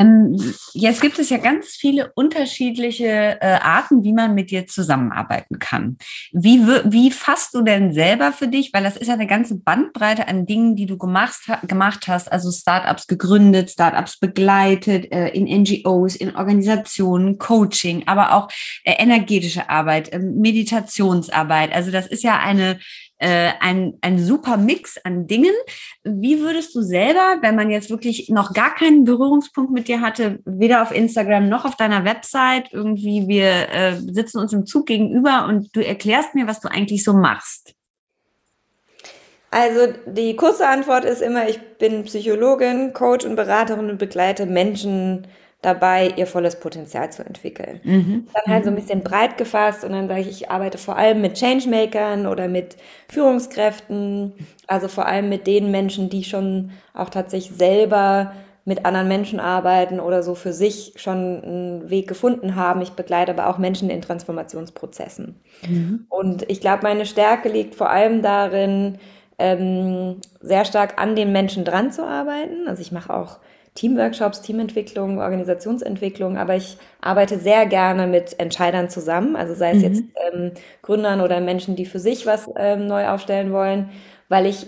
Ähm, 0.01 0.53
jetzt 0.73 1.01
gibt 1.01 1.19
es 1.19 1.29
ja 1.29 1.37
ganz 1.37 1.69
viele 1.69 2.11
unterschiedliche 2.15 3.37
äh, 3.39 3.59
Arten, 3.61 4.03
wie 4.03 4.13
man 4.13 4.33
mit 4.33 4.51
dir 4.51 4.65
zusammenarbeiten 4.67 5.59
kann. 5.59 5.97
Wie, 6.31 6.59
wie 6.85 7.11
fasst 7.11 7.53
du 7.53 7.61
denn 7.61 7.93
selber 7.93 8.31
für 8.33 8.47
dich, 8.47 8.73
weil 8.73 8.83
das 8.83 8.97
ist 8.97 9.07
ja 9.07 9.13
eine 9.13 9.27
ganze 9.27 9.59
Bandbreite 9.59 10.27
an 10.27 10.45
Dingen, 10.45 10.75
die 10.75 10.85
du 10.85 10.97
gemacht, 10.97 11.41
gemacht 11.67 12.07
hast, 12.07 12.31
also 12.31 12.51
Startups 12.51 13.07
gegründet, 13.07 13.69
Startups 13.69 14.19
begleitet, 14.19 15.11
äh, 15.11 15.29
in 15.29 15.45
NGOs, 15.61 16.15
in 16.15 16.35
Organisationen, 16.35 17.37
Coaching, 17.37 18.03
aber 18.07 18.33
auch 18.33 18.49
äh, 18.83 18.93
energetische 18.97 19.69
Arbeit, 19.69 20.13
ähm, 20.13 20.35
Meditationsarbeit. 20.39 21.73
Also 21.73 21.91
das 21.91 22.07
ist 22.07 22.23
ja 22.23 22.39
eine 22.39 22.79
äh, 23.21 23.51
ein, 23.59 23.99
ein 24.01 24.17
super 24.17 24.57
Mix 24.57 24.97
an 25.03 25.27
Dingen. 25.27 25.53
Wie 26.03 26.39
würdest 26.39 26.73
du 26.73 26.81
selber, 26.81 27.37
wenn 27.41 27.55
man 27.55 27.69
jetzt 27.69 27.91
wirklich 27.91 28.29
noch 28.29 28.53
gar 28.53 28.73
keinen 28.73 29.03
Berührungspunkt 29.03 29.71
mit 29.71 29.87
dir 29.87 30.01
hatte, 30.01 30.39
weder 30.43 30.81
auf 30.81 30.91
Instagram 30.91 31.47
noch 31.47 31.63
auf 31.63 31.75
deiner 31.75 32.03
Website, 32.03 32.73
irgendwie 32.73 33.27
wir 33.27 33.69
äh, 33.69 33.95
sitzen 34.11 34.39
uns 34.39 34.53
im 34.53 34.65
Zug 34.65 34.87
gegenüber 34.87 35.45
und 35.47 35.75
du 35.75 35.85
erklärst 35.85 36.33
mir, 36.33 36.47
was 36.47 36.61
du 36.61 36.67
eigentlich 36.67 37.03
so 37.03 37.13
machst? 37.13 37.75
Also 39.51 39.93
die 40.07 40.35
kurze 40.35 40.67
Antwort 40.67 41.05
ist 41.05 41.21
immer, 41.21 41.47
ich 41.47 41.59
bin 41.77 42.03
Psychologin, 42.05 42.93
Coach 42.93 43.25
und 43.25 43.35
Beraterin 43.35 43.89
und 43.91 43.99
begleite 43.99 44.47
Menschen 44.47 45.27
dabei, 45.61 46.11
ihr 46.15 46.25
volles 46.25 46.59
Potenzial 46.59 47.11
zu 47.11 47.23
entwickeln. 47.23 47.79
Mhm. 47.83 48.27
Dann 48.33 48.53
halt 48.53 48.63
so 48.63 48.71
ein 48.71 48.75
mhm. 48.75 48.79
bisschen 48.79 49.03
breit 49.03 49.37
gefasst 49.37 49.83
und 49.83 49.91
dann 49.91 50.07
sage 50.07 50.21
ich, 50.21 50.29
ich 50.29 50.49
arbeite 50.49 50.77
vor 50.77 50.97
allem 50.97 51.21
mit 51.21 51.37
Changemakern 51.37 52.25
oder 52.25 52.47
mit 52.47 52.77
Führungskräften, 53.09 54.33
also 54.67 54.87
vor 54.87 55.05
allem 55.05 55.29
mit 55.29 55.45
den 55.45 55.69
Menschen, 55.69 56.09
die 56.09 56.23
schon 56.23 56.71
auch 56.93 57.09
tatsächlich 57.09 57.57
selber 57.57 58.33
mit 58.63 58.85
anderen 58.85 59.07
Menschen 59.07 59.39
arbeiten 59.39 59.99
oder 59.99 60.21
so 60.23 60.35
für 60.35 60.53
sich 60.53 60.93
schon 60.95 61.43
einen 61.43 61.89
Weg 61.89 62.07
gefunden 62.07 62.55
haben. 62.55 62.81
Ich 62.81 62.91
begleite 62.91 63.31
aber 63.31 63.47
auch 63.47 63.57
Menschen 63.57 63.89
in 63.89 64.01
Transformationsprozessen. 64.01 65.39
Mhm. 65.67 66.05
Und 66.09 66.49
ich 66.49 66.61
glaube, 66.61 66.83
meine 66.83 67.05
Stärke 67.05 67.49
liegt 67.49 67.75
vor 67.75 67.89
allem 67.89 68.21
darin, 68.21 68.99
ähm, 69.39 70.17
sehr 70.39 70.65
stark 70.65 71.01
an 71.01 71.15
den 71.15 71.31
Menschen 71.31 71.65
dran 71.65 71.91
zu 71.91 72.05
arbeiten. 72.05 72.67
Also 72.67 72.81
ich 72.81 72.91
mache 72.91 73.13
auch 73.13 73.39
Teamworkshops, 73.75 74.41
Teamentwicklung, 74.41 75.19
Organisationsentwicklung, 75.19 76.37
aber 76.37 76.55
ich 76.55 76.77
arbeite 76.99 77.39
sehr 77.39 77.65
gerne 77.65 78.05
mit 78.05 78.37
Entscheidern 78.39 78.89
zusammen, 78.89 79.35
also 79.35 79.53
sei 79.53 79.71
es 79.71 79.77
mhm. 79.77 79.83
jetzt 79.83 80.03
ähm, 80.33 80.51
Gründern 80.81 81.21
oder 81.21 81.39
Menschen, 81.39 81.75
die 81.75 81.85
für 81.85 81.99
sich 81.99 82.25
was 82.25 82.49
ähm, 82.57 82.87
neu 82.87 83.07
aufstellen 83.07 83.53
wollen, 83.53 83.89
weil 84.27 84.45
ich 84.45 84.67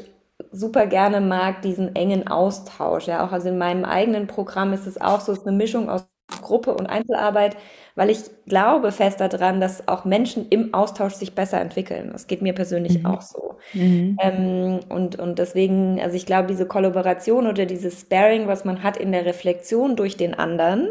super 0.52 0.88
gerne 0.88 1.22
mag 1.22 1.62
diesen 1.62 1.96
engen 1.96 2.28
Austausch. 2.28 3.08
Ja, 3.08 3.26
auch 3.26 3.32
also 3.32 3.50
in 3.50 3.58
meinem 3.58 3.86
eigenen 3.86 4.28
Programm 4.28 4.74
ist 4.74 4.88
es 4.88 5.00
auch 5.00 5.20
so, 5.22 5.32
es 5.34 5.40
ist 5.40 5.48
eine 5.48 5.58
Mischung 5.58 5.90
aus 5.90 6.06
Gruppe 6.28 6.74
und 6.74 6.88
Einzelarbeit, 6.88 7.58
weil 7.96 8.10
ich 8.10 8.20
glaube 8.48 8.92
fest 8.92 9.20
daran, 9.20 9.62
dass 9.62 9.88
auch 9.88 10.06
Menschen 10.06 10.48
im 10.50 10.74
Austausch 10.74 11.14
sich 11.14 11.36
besser 11.36 11.60
entwickeln. 11.60 12.10
Das 12.12 12.28
geht 12.28 12.42
mir 12.42 12.54
persönlich 12.54 13.00
mhm. 13.00 13.06
auch 13.06 13.22
so. 13.22 13.58
Mhm. 13.74 14.18
Ähm, 14.22 14.80
und, 14.90 15.20
und 15.20 15.40
deswegen, 15.40 16.00
also 16.02 16.16
ich 16.16 16.26
glaube, 16.26 16.48
diese 16.48 16.66
Kollaboration 16.66 17.48
oder 17.48 17.66
dieses 17.66 18.02
Sparing, 18.02 18.48
was 18.48 18.66
man 18.66 18.84
hat 18.84 18.98
in 18.98 19.12
der 19.12 19.26
Reflexion 19.26 19.96
durch 19.96 20.18
den 20.18 20.34
anderen, 20.34 20.90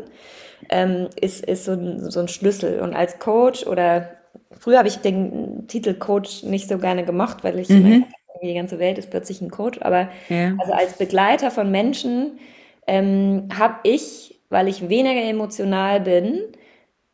ähm, 0.69 1.09
ist, 1.21 1.45
ist 1.45 1.65
so 1.65 1.73
ein, 1.73 2.11
so 2.11 2.21
ein 2.21 2.29
Schlüssel. 2.29 2.81
Und 2.81 2.95
als 2.95 3.19
Coach 3.19 3.67
oder 3.67 4.11
früher 4.59 4.79
habe 4.79 4.89
ich 4.89 4.99
den 4.99 5.67
Titel 5.67 5.95
Coach 5.95 6.45
nicht 6.45 6.69
so 6.69 6.79
gerne 6.79 7.05
gemacht, 7.05 7.43
weil 7.43 7.59
ich 7.59 7.69
mhm. 7.69 7.83
meine, 7.83 8.05
die 8.43 8.55
ganze 8.55 8.79
Welt 8.79 8.99
ist 8.99 9.11
plötzlich 9.11 9.41
ein 9.41 9.51
Coach. 9.51 9.81
Aber 9.83 10.09
ja. 10.29 10.55
also 10.59 10.73
als 10.73 10.95
Begleiter 10.95 11.51
von 11.51 11.71
Menschen 11.71 12.39
ähm, 12.87 13.49
habe 13.57 13.77
ich 13.85 14.32
weil 14.53 14.69
ich 14.69 14.89
weniger 14.89 15.23
emotional 15.23 16.01
bin, 16.01 16.41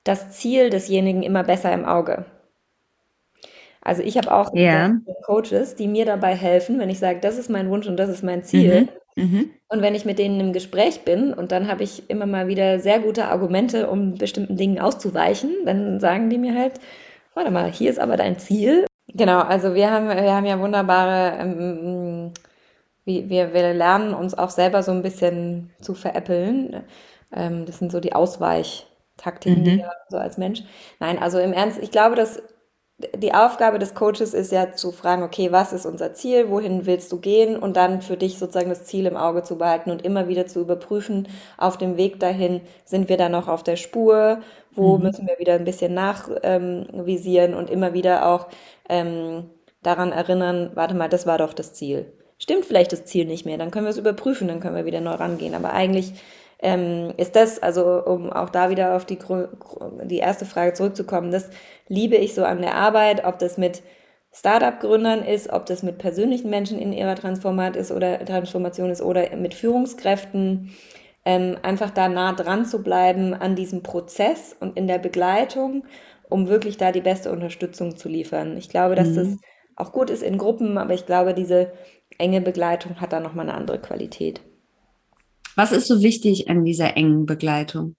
das 0.04 0.30
Ziel 0.30 0.71
desjenigen 0.71 1.23
immer 1.23 1.45
besser 1.45 1.73
im 1.73 1.85
Auge. 1.85 2.26
Also 3.80 4.02
ich 4.02 4.18
habe 4.18 4.33
auch 4.33 4.52
ja. 4.54 4.97
Coaches, 5.25 5.76
die 5.76 5.88
mir 5.88 6.04
dabei 6.04 6.35
helfen, 6.35 6.78
wenn 6.78 6.90
ich 6.90 6.99
sage, 6.99 7.21
das 7.21 7.38
ist 7.38 7.49
mein 7.49 7.71
Wunsch 7.71 7.87
und 7.87 7.97
das 7.97 8.11
ist 8.11 8.23
mein 8.23 8.42
Ziel. 8.42 8.88
Mhm. 9.14 9.23
Mhm. 9.23 9.50
Und 9.68 9.83
wenn 9.83 9.95
ich 9.95 10.04
mit 10.04 10.18
denen 10.18 10.40
im 10.40 10.52
Gespräch 10.52 11.02
bin 11.04 11.33
und 11.33 11.52
dann 11.52 11.68
habe 11.68 11.85
ich 11.85 12.11
immer 12.11 12.26
mal 12.26 12.49
wieder 12.49 12.80
sehr 12.80 12.99
gute 12.99 13.26
Argumente, 13.26 13.88
um 13.88 14.14
bestimmten 14.16 14.57
Dingen 14.57 14.80
auszuweichen, 14.80 15.50
dann 15.64 16.00
sagen 16.00 16.30
die 16.30 16.38
mir 16.38 16.54
halt, 16.54 16.75
warte 17.35 17.50
mal, 17.50 17.71
hier 17.71 17.90
ist 17.90 17.99
aber 18.00 18.16
dein 18.16 18.38
Ziel. 18.38 18.85
Genau, 19.14 19.40
also 19.40 19.75
wir 19.75 19.90
haben, 19.90 20.09
wir 20.09 20.35
haben 20.35 20.47
ja 20.47 20.61
wunderbare 20.61 21.38
ähm, 21.40 22.33
wir, 23.09 23.54
wir 23.54 23.73
lernen 23.75 24.12
uns 24.12 24.37
auch 24.37 24.50
selber 24.50 24.83
so 24.83 24.92
ein 24.92 25.02
bisschen 25.02 25.71
zu 25.80 25.95
veräppeln. 25.95 26.85
Ähm, 27.32 27.66
das 27.66 27.78
sind 27.78 27.92
so 27.92 28.00
die 28.00 28.12
Ausweichtaktiken, 28.12 29.61
mhm. 29.61 29.64
die 29.64 29.76
wir 29.78 29.92
so 30.08 30.16
als 30.18 30.38
Mensch. 30.38 30.62
Nein, 31.00 31.18
also 31.18 31.38
im 31.38 31.52
Ernst, 31.52 31.78
ich 31.82 31.90
glaube, 31.90 32.14
dass 32.14 32.42
die 33.16 33.32
Aufgabe 33.32 33.78
des 33.78 33.94
Coaches 33.94 34.35
ist 34.35 34.50
ja 34.50 34.73
zu 34.73 34.90
fragen, 34.90 35.23
okay, 35.23 35.52
was 35.52 35.73
ist 35.73 35.87
unser 35.87 36.14
Ziel, 36.14 36.50
wohin 36.50 36.85
willst 36.85 37.12
du 37.12 37.20
gehen 37.20 37.56
und 37.56 37.76
dann 37.76 38.02
für 38.02 38.16
dich 38.16 38.38
sozusagen 38.38 38.70
das 38.70 38.87
Ziel 38.87 39.06
im 39.06 39.16
Auge 39.16 39.44
zu 39.44 39.56
behalten 39.56 39.92
und 39.92 40.04
immer 40.04 40.26
wieder 40.26 40.47
zu 40.49 40.61
überprüfen, 40.61 41.28
auf 41.56 41.78
dem 41.78 41.97
Weg 41.97 42.18
dahin, 42.18 42.61
sind 42.85 43.08
wir 43.08 43.16
da 43.16 43.28
noch 43.28 43.47
auf 43.47 43.62
der 43.62 43.76
Spur, 43.76 44.40
wo 44.73 44.97
mhm. 44.97 45.04
müssen 45.04 45.28
wir 45.28 45.38
wieder 45.38 45.54
ein 45.54 45.64
bisschen 45.64 45.94
nachvisieren 45.94 47.52
ähm, 47.52 47.56
und 47.56 47.70
immer 47.70 47.92
wieder 47.92 48.26
auch 48.26 48.49
ähm, 48.88 49.49
daran 49.85 50.11
erinnern, 50.11 50.73
warte 50.75 50.94
mal, 50.94 51.08
das 51.08 51.25
war 51.25 51.38
doch 51.38 51.52
das 51.52 51.75
Ziel. 51.75 52.12
Stimmt 52.37 52.64
vielleicht 52.64 52.92
das 52.92 53.04
Ziel 53.04 53.26
nicht 53.26 53.47
mehr, 53.47 53.58
dann 53.58 53.70
können 53.70 53.87
wir 53.87 53.90
es 53.90 53.99
überprüfen, 53.99 54.49
dann 54.49 54.58
können 54.58 54.76
wir 54.76 54.87
wieder 54.87 55.00
neu 55.00 55.14
rangehen, 55.14 55.54
aber 55.54 55.73
eigentlich 55.73 56.14
ähm, 56.61 57.12
ist 57.17 57.37
das, 57.37 57.62
also 57.62 58.05
um 58.05 58.33
auch 58.33 58.50
da 58.50 58.71
wieder 58.71 58.97
auf 58.97 59.05
die, 59.05 59.19
die 60.05 60.19
erste 60.19 60.45
Frage 60.45 60.73
zurückzukommen, 60.73 61.31
das 61.31 61.50
liebe 61.87 62.17
ich 62.17 62.35
so 62.35 62.45
an 62.45 62.61
der 62.61 62.75
Arbeit, 62.75 63.25
ob 63.25 63.38
das 63.38 63.59
mit 63.59 63.83
Startup-Gründern 64.33 65.23
ist, 65.25 65.50
ob 65.50 65.67
das 65.67 65.83
mit 65.83 65.99
persönlichen 65.99 66.50
Menschen 66.50 66.79
in 66.79 66.93
ihrer 66.93 67.15
Transformat 67.15 67.77
ist 67.77 67.91
oder 67.93 68.25
Transformation 68.25 68.91
ist 68.91 69.03
oder 69.03 69.35
mit 69.37 69.55
Führungskräften, 69.55 70.71
ähm, 71.25 71.57
einfach 71.62 71.91
da 71.91 72.09
nah 72.09 72.33
dran 72.33 72.67
zu 72.67 72.83
bleiben 72.83 73.35
an 73.35 73.57
diesem 73.57 73.83
Prozess 73.83 74.57
und 74.59 74.77
in 74.77 74.87
der 74.87 74.99
Begleitung, 74.99 75.85
um 76.29 76.49
wirklich 76.49 76.77
da 76.77 76.93
die 76.93 77.00
beste 77.00 77.33
Unterstützung 77.33 77.97
zu 77.97 78.09
liefern. 78.09 78.57
Ich 78.57 78.69
glaube, 78.69 78.95
dass 78.95 79.09
mhm. 79.09 79.15
das 79.15 79.29
auch 79.77 79.93
gut 79.93 80.11
ist 80.11 80.23
in 80.23 80.38
Gruppen, 80.38 80.77
aber 80.77 80.95
ich 80.95 81.07
glaube, 81.07 81.35
diese 81.35 81.73
enge 82.19 82.41
Begleitung 82.41 83.00
hat 83.00 83.12
da 83.12 83.21
nochmal 83.21 83.49
eine 83.49 83.57
andere 83.57 83.79
Qualität. 83.79 84.41
Was 85.59 85.73
ist 85.73 85.88
so 85.88 86.03
wichtig 86.05 86.49
an 86.49 86.65
dieser 86.65 86.97
engen 86.97 87.27
Begleitung? 87.27 87.97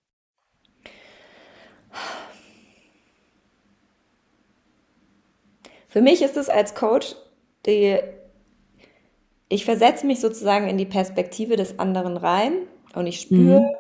Für 5.90 6.00
mich 6.00 6.22
ist 6.22 6.38
es 6.38 6.48
als 6.48 6.74
Coach, 6.74 7.18
die, 7.66 7.98
ich 9.50 9.66
versetze 9.66 10.08
mich 10.08 10.22
sozusagen 10.22 10.70
in 10.70 10.78
die 10.78 10.86
Perspektive 10.86 11.58
des 11.58 11.80
anderen 11.80 12.16
rein 12.16 12.54
und 12.96 13.08
ich 13.08 13.20
spüre 13.20 13.60
mhm. 13.60 13.76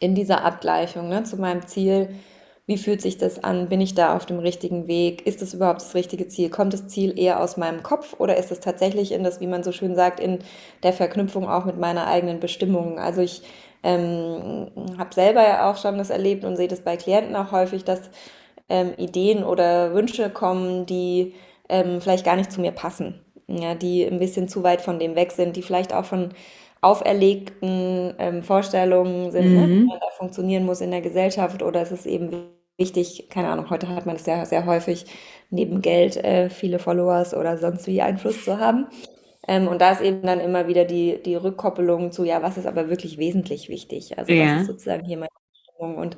in 0.00 0.14
dieser 0.14 0.44
Abgleichung 0.44 1.08
ne, 1.08 1.24
zu 1.24 1.38
meinem 1.38 1.66
Ziel, 1.66 2.10
wie 2.66 2.78
fühlt 2.78 3.00
sich 3.00 3.16
das 3.16 3.42
an? 3.44 3.68
Bin 3.68 3.80
ich 3.80 3.94
da 3.94 4.16
auf 4.16 4.26
dem 4.26 4.40
richtigen 4.40 4.88
Weg? 4.88 5.24
Ist 5.24 5.40
das 5.40 5.54
überhaupt 5.54 5.80
das 5.80 5.94
richtige 5.94 6.26
Ziel? 6.26 6.50
Kommt 6.50 6.72
das 6.72 6.88
Ziel 6.88 7.16
eher 7.16 7.40
aus 7.40 7.56
meinem 7.56 7.84
Kopf 7.84 8.16
oder 8.18 8.36
ist 8.36 8.50
es 8.50 8.58
tatsächlich 8.58 9.12
in 9.12 9.22
das, 9.22 9.40
wie 9.40 9.46
man 9.46 9.62
so 9.62 9.70
schön 9.70 9.94
sagt, 9.94 10.18
in 10.18 10.40
der 10.82 10.92
Verknüpfung 10.92 11.48
auch 11.48 11.64
mit 11.64 11.78
meiner 11.78 12.08
eigenen 12.08 12.40
Bestimmung? 12.40 12.98
Also 12.98 13.20
ich 13.20 13.42
ähm, 13.84 14.68
habe 14.98 15.14
selber 15.14 15.42
ja 15.42 15.70
auch 15.70 15.76
schon 15.76 15.96
das 15.96 16.10
erlebt 16.10 16.44
und 16.44 16.56
sehe 16.56 16.66
das 16.66 16.80
bei 16.80 16.96
Klienten 16.96 17.36
auch 17.36 17.52
häufig, 17.52 17.84
dass 17.84 18.10
ähm, 18.68 18.94
Ideen 18.96 19.44
oder 19.44 19.94
Wünsche 19.94 20.28
kommen, 20.28 20.86
die 20.86 21.34
ähm, 21.68 22.00
vielleicht 22.00 22.24
gar 22.24 22.34
nicht 22.34 22.50
zu 22.50 22.60
mir 22.60 22.72
passen, 22.72 23.20
ja, 23.46 23.76
die 23.76 24.04
ein 24.04 24.18
bisschen 24.18 24.48
zu 24.48 24.64
weit 24.64 24.80
von 24.80 24.98
dem 24.98 25.14
weg 25.14 25.30
sind, 25.30 25.54
die 25.54 25.62
vielleicht 25.62 25.94
auch 25.94 26.04
von 26.04 26.30
auferlegten 26.80 28.14
ähm, 28.18 28.42
Vorstellungen 28.42 29.30
sind, 29.30 29.54
ne, 29.54 29.60
mhm. 29.66 29.68
ne, 29.68 29.80
wie 29.82 29.86
man 29.86 30.00
da 30.00 30.08
funktionieren 30.16 30.66
muss 30.66 30.80
in 30.80 30.90
der 30.90 31.00
Gesellschaft 31.00 31.62
oder 31.62 31.82
ist 31.82 31.92
es 31.92 32.06
eben 32.06 32.30
wichtig, 32.78 33.28
keine 33.30 33.48
Ahnung, 33.48 33.70
heute 33.70 33.88
hat 33.88 34.06
man 34.06 34.16
es 34.16 34.26
ja 34.26 34.44
sehr 34.44 34.66
häufig, 34.66 35.06
neben 35.50 35.80
Geld 35.80 36.16
äh, 36.16 36.50
viele 36.50 36.78
Followers 36.78 37.34
oder 37.34 37.58
sonst 37.58 37.86
wie 37.86 38.02
Einfluss 38.02 38.44
zu 38.44 38.58
haben. 38.58 38.86
Ähm, 39.48 39.68
und 39.68 39.80
da 39.80 39.92
ist 39.92 40.00
eben 40.00 40.22
dann 40.22 40.40
immer 40.40 40.66
wieder 40.66 40.84
die, 40.84 41.22
die 41.22 41.36
Rückkoppelung 41.36 42.12
zu, 42.12 42.24
ja, 42.24 42.42
was 42.42 42.58
ist 42.58 42.66
aber 42.66 42.88
wirklich 42.88 43.18
wesentlich 43.18 43.68
wichtig? 43.68 44.18
Also 44.18 44.32
ja. 44.32 44.54
was 44.54 44.62
ist 44.62 44.66
sozusagen 44.66 45.04
hier 45.04 45.18
meine 45.18 45.30
Bestimmung? 45.52 45.96
Und 45.96 46.16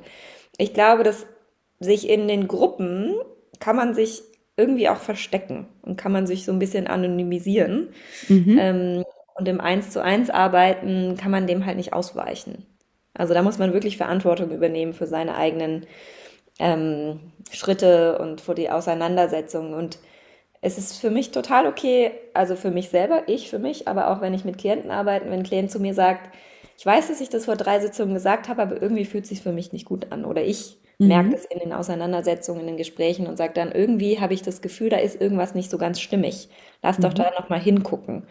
ich 0.57 0.73
glaube, 0.73 1.03
dass 1.03 1.25
sich 1.79 2.09
in 2.09 2.27
den 2.27 2.47
Gruppen 2.47 3.15
kann 3.59 3.75
man 3.75 3.93
sich 3.93 4.21
irgendwie 4.57 4.89
auch 4.89 4.97
verstecken 4.97 5.67
und 5.81 5.95
kann 5.95 6.11
man 6.11 6.27
sich 6.27 6.43
so 6.43 6.51
ein 6.51 6.59
bisschen 6.59 6.87
anonymisieren. 6.87 7.89
Mhm. 8.27 8.57
Ähm, 8.59 9.03
und 9.35 9.47
im 9.47 9.61
Eins 9.61 9.91
zu 9.91 10.03
eins 10.03 10.29
arbeiten 10.29 11.15
kann 11.15 11.31
man 11.31 11.47
dem 11.47 11.65
halt 11.65 11.77
nicht 11.77 11.93
ausweichen. 11.93 12.65
Also 13.13 13.33
da 13.33 13.41
muss 13.41 13.57
man 13.57 13.73
wirklich 13.73 13.95
Verantwortung 13.95 14.51
übernehmen 14.51 14.93
für 14.93 15.07
seine 15.07 15.35
eigenen 15.35 15.85
ähm, 16.59 17.19
Schritte 17.51 18.19
und 18.19 18.41
vor 18.41 18.55
die 18.55 18.69
Auseinandersetzung. 18.69 19.73
Und 19.73 19.97
es 20.61 20.77
ist 20.77 20.99
für 20.99 21.09
mich 21.09 21.31
total 21.31 21.67
okay, 21.67 22.11
also 22.33 22.55
für 22.55 22.71
mich 22.71 22.89
selber, 22.89 23.23
ich 23.27 23.49
für 23.49 23.59
mich, 23.59 23.87
aber 23.87 24.11
auch 24.11 24.21
wenn 24.21 24.33
ich 24.33 24.45
mit 24.45 24.57
Klienten 24.57 24.91
arbeite, 24.91 25.25
wenn 25.25 25.39
ein 25.39 25.43
Klient 25.43 25.71
zu 25.71 25.79
mir 25.79 25.93
sagt, 25.93 26.29
ich 26.77 26.85
weiß, 26.85 27.07
dass 27.07 27.21
ich 27.21 27.29
das 27.29 27.45
vor 27.45 27.55
drei 27.55 27.79
Sitzungen 27.79 28.13
gesagt 28.13 28.47
habe, 28.47 28.61
aber 28.61 28.81
irgendwie 28.81 29.05
fühlt 29.05 29.23
es 29.23 29.29
sich 29.29 29.41
für 29.41 29.51
mich 29.51 29.73
nicht 29.73 29.85
gut 29.85 30.11
an. 30.11 30.23
Oder 30.23 30.43
ich 30.43 30.77
mhm. 30.97 31.07
merke 31.07 31.35
es 31.35 31.45
in 31.45 31.59
den 31.59 31.73
Auseinandersetzungen, 31.73 32.61
in 32.61 32.67
den 32.67 32.77
Gesprächen 32.77 33.27
und 33.27 33.37
sage 33.37 33.53
dann, 33.53 33.71
irgendwie 33.71 34.19
habe 34.19 34.33
ich 34.33 34.43
das 34.43 34.61
Gefühl, 34.61 34.89
da 34.89 34.97
ist 34.97 35.19
irgendwas 35.19 35.55
nicht 35.55 35.69
so 35.69 35.77
ganz 35.77 35.99
stimmig. 35.99 36.49
Lass 36.81 36.97
mhm. 36.97 37.03
doch 37.03 37.13
da 37.13 37.31
nochmal 37.31 37.59
hingucken. 37.59 38.27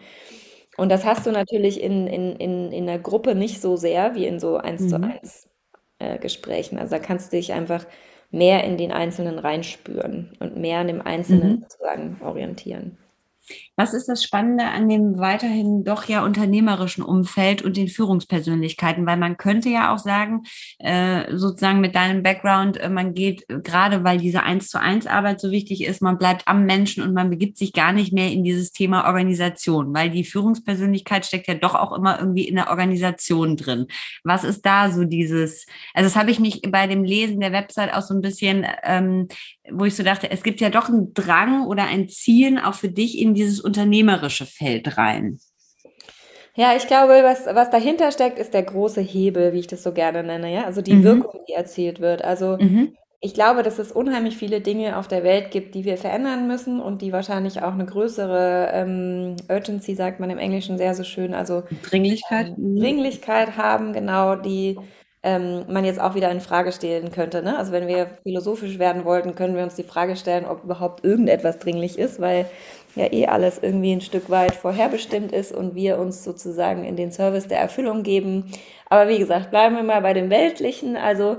Und 0.77 0.89
das 0.89 1.05
hast 1.05 1.27
du 1.27 1.31
natürlich 1.31 1.81
in, 1.83 2.07
in, 2.07 2.35
in, 2.37 2.71
in 2.71 2.85
der 2.87 2.99
Gruppe 2.99 3.35
nicht 3.35 3.61
so 3.61 3.75
sehr 3.75 4.15
wie 4.15 4.25
in 4.25 4.39
so 4.39 4.57
eins 4.57 4.81
mhm. 4.81 4.89
zu 4.89 4.95
eins 4.95 5.49
äh, 5.99 6.17
Gesprächen. 6.17 6.79
Also 6.79 6.95
da 6.95 6.99
kannst 6.99 7.31
du 7.31 7.37
dich 7.37 7.53
einfach 7.53 7.85
mehr 8.31 8.63
in 8.63 8.77
den 8.77 8.91
Einzelnen 8.91 9.39
reinspüren 9.39 10.33
und 10.39 10.57
mehr 10.57 10.79
an 10.79 10.87
dem 10.87 11.01
Einzelnen 11.01 11.53
mhm. 11.53 11.61
sozusagen 11.61 12.21
orientieren. 12.21 12.97
Was 13.75 13.93
ist 13.93 14.09
das 14.09 14.23
Spannende 14.23 14.65
an 14.65 14.89
dem 14.89 15.19
weiterhin 15.19 15.83
doch 15.83 16.05
ja 16.05 16.23
unternehmerischen 16.23 17.03
Umfeld 17.03 17.61
und 17.61 17.77
den 17.77 17.87
Führungspersönlichkeiten? 17.87 19.05
Weil 19.05 19.17
man 19.17 19.37
könnte 19.37 19.69
ja 19.69 19.93
auch 19.93 19.97
sagen, 19.97 20.43
äh, 20.79 21.35
sozusagen 21.35 21.79
mit 21.79 21.95
deinem 21.95 22.21
Background, 22.21 22.77
äh, 22.77 22.89
man 22.89 23.13
geht 23.13 23.49
äh, 23.49 23.59
gerade, 23.59 24.03
weil 24.03 24.17
diese 24.17 24.43
eins 24.43 24.69
zu 24.69 24.79
eins 24.79 25.07
Arbeit 25.07 25.39
so 25.39 25.51
wichtig 25.51 25.85
ist, 25.85 26.01
man 26.01 26.17
bleibt 26.17 26.47
am 26.47 26.65
Menschen 26.65 27.03
und 27.03 27.13
man 27.13 27.29
begibt 27.29 27.57
sich 27.57 27.73
gar 27.73 27.93
nicht 27.93 28.13
mehr 28.13 28.31
in 28.31 28.43
dieses 28.43 28.71
Thema 28.71 29.05
Organisation, 29.05 29.93
weil 29.93 30.09
die 30.09 30.23
Führungspersönlichkeit 30.23 31.25
steckt 31.25 31.47
ja 31.47 31.55
doch 31.55 31.75
auch 31.75 31.93
immer 31.93 32.19
irgendwie 32.19 32.47
in 32.47 32.55
der 32.55 32.69
Organisation 32.69 33.55
drin. 33.55 33.87
Was 34.23 34.43
ist 34.43 34.65
da 34.65 34.91
so 34.91 35.05
dieses, 35.05 35.65
also 35.93 36.07
das 36.07 36.15
habe 36.15 36.31
ich 36.31 36.39
mich 36.39 36.61
bei 36.69 36.87
dem 36.87 37.03
Lesen 37.03 37.39
der 37.39 37.51
Website 37.51 37.93
auch 37.93 38.01
so 38.01 38.13
ein 38.13 38.21
bisschen, 38.21 38.65
ähm, 38.83 39.27
wo 39.71 39.85
ich 39.85 39.95
so 39.95 40.03
dachte, 40.03 40.29
es 40.31 40.43
gibt 40.43 40.61
ja 40.61 40.69
doch 40.69 40.89
einen 40.89 41.13
Drang 41.13 41.65
oder 41.65 41.83
ein 41.83 42.09
Zielen 42.09 42.57
auch 42.57 42.73
für 42.73 42.89
dich 42.89 43.17
in 43.19 43.33
dieses 43.39 43.59
unternehmerische 43.59 44.45
Feld 44.45 44.97
rein? 44.97 45.39
Ja, 46.55 46.75
ich 46.75 46.87
glaube, 46.87 47.21
was, 47.23 47.45
was 47.45 47.69
dahinter 47.69 48.11
steckt, 48.11 48.37
ist 48.37 48.53
der 48.53 48.63
große 48.63 49.01
Hebel, 49.01 49.53
wie 49.53 49.59
ich 49.59 49.67
das 49.67 49.81
so 49.81 49.93
gerne 49.93 50.23
nenne, 50.23 50.53
ja. 50.53 50.65
Also 50.65 50.81
die 50.81 50.93
mhm. 50.93 51.03
Wirkung, 51.03 51.41
die 51.47 51.53
erzielt 51.53 52.01
wird. 52.01 52.23
Also 52.23 52.57
mhm. 52.59 52.95
ich 53.21 53.33
glaube, 53.33 53.63
dass 53.63 53.79
es 53.79 53.93
unheimlich 53.93 54.35
viele 54.35 54.59
Dinge 54.59 54.97
auf 54.97 55.07
der 55.07 55.23
Welt 55.23 55.51
gibt, 55.51 55.73
die 55.73 55.85
wir 55.85 55.97
verändern 55.97 56.47
müssen 56.47 56.81
und 56.81 57.01
die 57.01 57.13
wahrscheinlich 57.13 57.61
auch 57.61 57.73
eine 57.73 57.85
größere 57.85 58.71
ähm, 58.73 59.37
Urgency, 59.47 59.95
sagt 59.95 60.19
man 60.19 60.29
im 60.29 60.37
Englischen 60.37 60.77
sehr 60.77 60.95
so 60.95 61.05
schön, 61.05 61.33
also 61.33 61.63
Dringlichkeit. 61.83 62.47
Ähm, 62.57 62.75
Dringlichkeit 62.77 63.55
haben, 63.55 63.93
genau, 63.93 64.35
die 64.35 64.77
ähm, 65.21 65.65
man 65.67 65.83
jetzt 65.83 65.99
auch 65.99 66.15
wieder 66.15 66.31
in 66.31 66.39
Frage 66.39 66.71
stellen 66.71 67.11
könnte. 67.11 67.43
Ne? 67.43 67.57
Also 67.57 67.71
wenn 67.71 67.87
wir 67.87 68.17
philosophisch 68.23 68.79
werden 68.79 69.03
wollten, 69.03 69.35
können 69.35 69.55
wir 69.55 69.63
uns 69.63 69.75
die 69.75 69.83
Frage 69.83 70.15
stellen, 70.15 70.45
ob 70.45 70.63
überhaupt 70.63 71.03
irgendetwas 71.03 71.59
dringlich 71.59 71.97
ist, 71.97 72.21
weil 72.21 72.45
ja 72.95 73.11
eh 73.11 73.27
alles 73.27 73.59
irgendwie 73.61 73.93
ein 73.93 74.01
Stück 74.01 74.29
weit 74.29 74.55
vorherbestimmt 74.55 75.31
ist 75.31 75.53
und 75.53 75.75
wir 75.75 75.99
uns 75.99 76.23
sozusagen 76.23 76.83
in 76.83 76.95
den 76.95 77.11
Service 77.11 77.47
der 77.47 77.59
Erfüllung 77.59 78.03
geben. 78.03 78.51
Aber 78.89 79.09
wie 79.09 79.19
gesagt, 79.19 79.51
bleiben 79.51 79.75
wir 79.75 79.83
mal 79.83 80.01
bei 80.01 80.13
dem 80.13 80.29
Weltlichen. 80.29 80.95
Also 80.95 81.37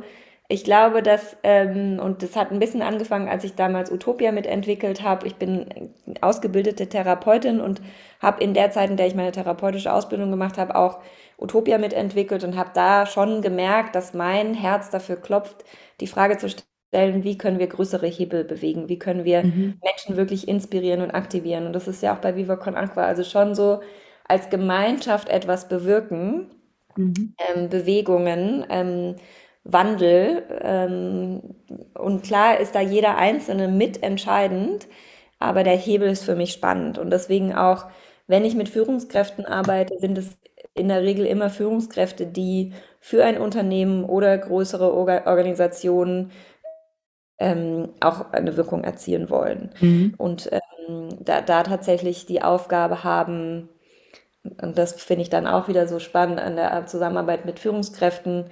ich 0.48 0.64
glaube, 0.64 1.02
dass, 1.02 1.36
ähm, 1.44 2.00
und 2.02 2.22
das 2.24 2.34
hat 2.34 2.50
ein 2.50 2.58
bisschen 2.58 2.82
angefangen, 2.82 3.28
als 3.28 3.44
ich 3.44 3.54
damals 3.54 3.90
Utopia 3.92 4.32
mitentwickelt 4.32 5.02
habe. 5.02 5.26
Ich 5.26 5.36
bin 5.36 5.94
ausgebildete 6.20 6.88
Therapeutin 6.88 7.60
und 7.60 7.80
habe 8.20 8.42
in 8.42 8.52
der 8.54 8.70
Zeit, 8.72 8.90
in 8.90 8.96
der 8.96 9.06
ich 9.06 9.14
meine 9.14 9.32
therapeutische 9.32 9.92
Ausbildung 9.92 10.30
gemacht 10.30 10.58
habe, 10.58 10.74
auch 10.74 10.98
Utopia 11.38 11.78
mitentwickelt 11.78 12.44
und 12.44 12.56
habe 12.56 12.70
da 12.74 13.06
schon 13.06 13.42
gemerkt, 13.42 13.94
dass 13.94 14.12
mein 14.12 14.54
Herz 14.54 14.90
dafür 14.90 15.16
klopft, 15.16 15.64
die 16.00 16.08
Frage 16.08 16.36
zu 16.36 16.48
stellen, 16.48 16.69
wie 16.92 17.38
können 17.38 17.58
wir 17.58 17.68
größere 17.68 18.06
Hebel 18.06 18.44
bewegen, 18.44 18.88
wie 18.88 18.98
können 18.98 19.24
wir 19.24 19.44
mhm. 19.44 19.78
Menschen 19.82 20.16
wirklich 20.16 20.48
inspirieren 20.48 21.02
und 21.02 21.12
aktivieren. 21.12 21.66
Und 21.66 21.72
das 21.72 21.86
ist 21.86 22.02
ja 22.02 22.14
auch 22.14 22.20
bei 22.20 22.36
Viva 22.36 22.56
Con 22.56 22.74
Aqua, 22.74 23.04
also 23.04 23.22
schon 23.22 23.54
so 23.54 23.80
als 24.26 24.50
Gemeinschaft 24.50 25.28
etwas 25.28 25.68
bewirken, 25.68 26.50
mhm. 26.96 27.34
ähm, 27.54 27.68
Bewegungen, 27.68 28.64
ähm, 28.68 29.16
Wandel. 29.64 30.42
Ähm, 30.62 31.54
und 31.94 32.22
klar 32.22 32.58
ist 32.58 32.74
da 32.74 32.80
jeder 32.80 33.16
Einzelne 33.16 33.68
mitentscheidend, 33.68 34.88
aber 35.38 35.64
der 35.64 35.76
Hebel 35.76 36.08
ist 36.08 36.24
für 36.24 36.36
mich 36.36 36.52
spannend. 36.52 36.98
Und 36.98 37.10
deswegen 37.10 37.54
auch, 37.54 37.86
wenn 38.26 38.44
ich 38.44 38.54
mit 38.54 38.68
Führungskräften 38.68 39.46
arbeite, 39.46 39.98
sind 39.98 40.18
es 40.18 40.38
in 40.74 40.88
der 40.88 41.02
Regel 41.02 41.26
immer 41.26 41.50
Führungskräfte, 41.50 42.26
die 42.26 42.72
für 43.00 43.24
ein 43.24 43.38
Unternehmen 43.38 44.04
oder 44.04 44.36
größere 44.38 44.92
Organisationen 44.92 46.30
ähm, 47.40 47.88
auch 48.00 48.32
eine 48.32 48.56
Wirkung 48.56 48.84
erzielen 48.84 49.30
wollen. 49.30 49.70
Mhm. 49.80 50.14
Und 50.18 50.50
ähm, 50.52 51.08
da, 51.18 51.40
da 51.40 51.62
tatsächlich 51.62 52.26
die 52.26 52.42
Aufgabe 52.42 53.02
haben, 53.02 53.68
und 54.62 54.78
das 54.78 55.00
finde 55.02 55.22
ich 55.22 55.30
dann 55.30 55.46
auch 55.46 55.66
wieder 55.66 55.88
so 55.88 55.98
spannend 55.98 56.40
an 56.40 56.56
der 56.56 56.86
Zusammenarbeit 56.86 57.46
mit 57.46 57.58
Führungskräften, 57.58 58.46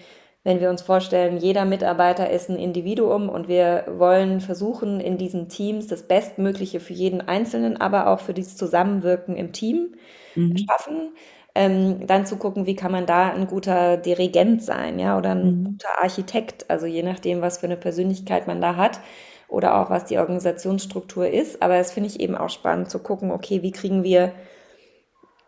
wenn 0.44 0.60
wir 0.60 0.70
uns 0.70 0.82
vorstellen, 0.82 1.36
jeder 1.36 1.64
Mitarbeiter 1.66 2.30
ist 2.30 2.48
ein 2.48 2.58
Individuum 2.58 3.28
und 3.28 3.48
wir 3.48 3.84
wollen 3.90 4.40
versuchen, 4.40 5.00
in 5.00 5.18
diesen 5.18 5.48
Teams 5.48 5.88
das 5.88 6.04
Bestmögliche 6.04 6.80
für 6.80 6.94
jeden 6.94 7.20
Einzelnen, 7.20 7.78
aber 7.78 8.06
auch 8.06 8.20
für 8.20 8.32
dieses 8.32 8.56
Zusammenwirken 8.56 9.36
im 9.36 9.52
Team 9.52 9.96
mhm. 10.34 10.56
schaffen 10.56 11.10
ähm, 11.58 12.06
dann 12.06 12.24
zu 12.24 12.36
gucken, 12.36 12.66
wie 12.66 12.76
kann 12.76 12.92
man 12.92 13.04
da 13.04 13.32
ein 13.32 13.48
guter 13.48 13.96
Dirigent 13.96 14.62
sein, 14.62 15.00
ja, 15.00 15.18
oder 15.18 15.32
ein 15.32 15.58
mhm. 15.58 15.64
guter 15.64 16.00
Architekt, 16.00 16.70
also 16.70 16.86
je 16.86 17.02
nachdem, 17.02 17.42
was 17.42 17.58
für 17.58 17.66
eine 17.66 17.76
Persönlichkeit 17.76 18.46
man 18.46 18.60
da 18.60 18.76
hat 18.76 19.00
oder 19.48 19.80
auch 19.80 19.90
was 19.90 20.04
die 20.04 20.18
Organisationsstruktur 20.18 21.26
ist. 21.28 21.60
Aber 21.60 21.76
das 21.76 21.90
finde 21.90 22.10
ich 22.10 22.20
eben 22.20 22.36
auch 22.36 22.48
spannend 22.48 22.90
zu 22.90 23.00
gucken, 23.00 23.32
okay, 23.32 23.62
wie 23.62 23.72
kriegen 23.72 24.04
wir 24.04 24.34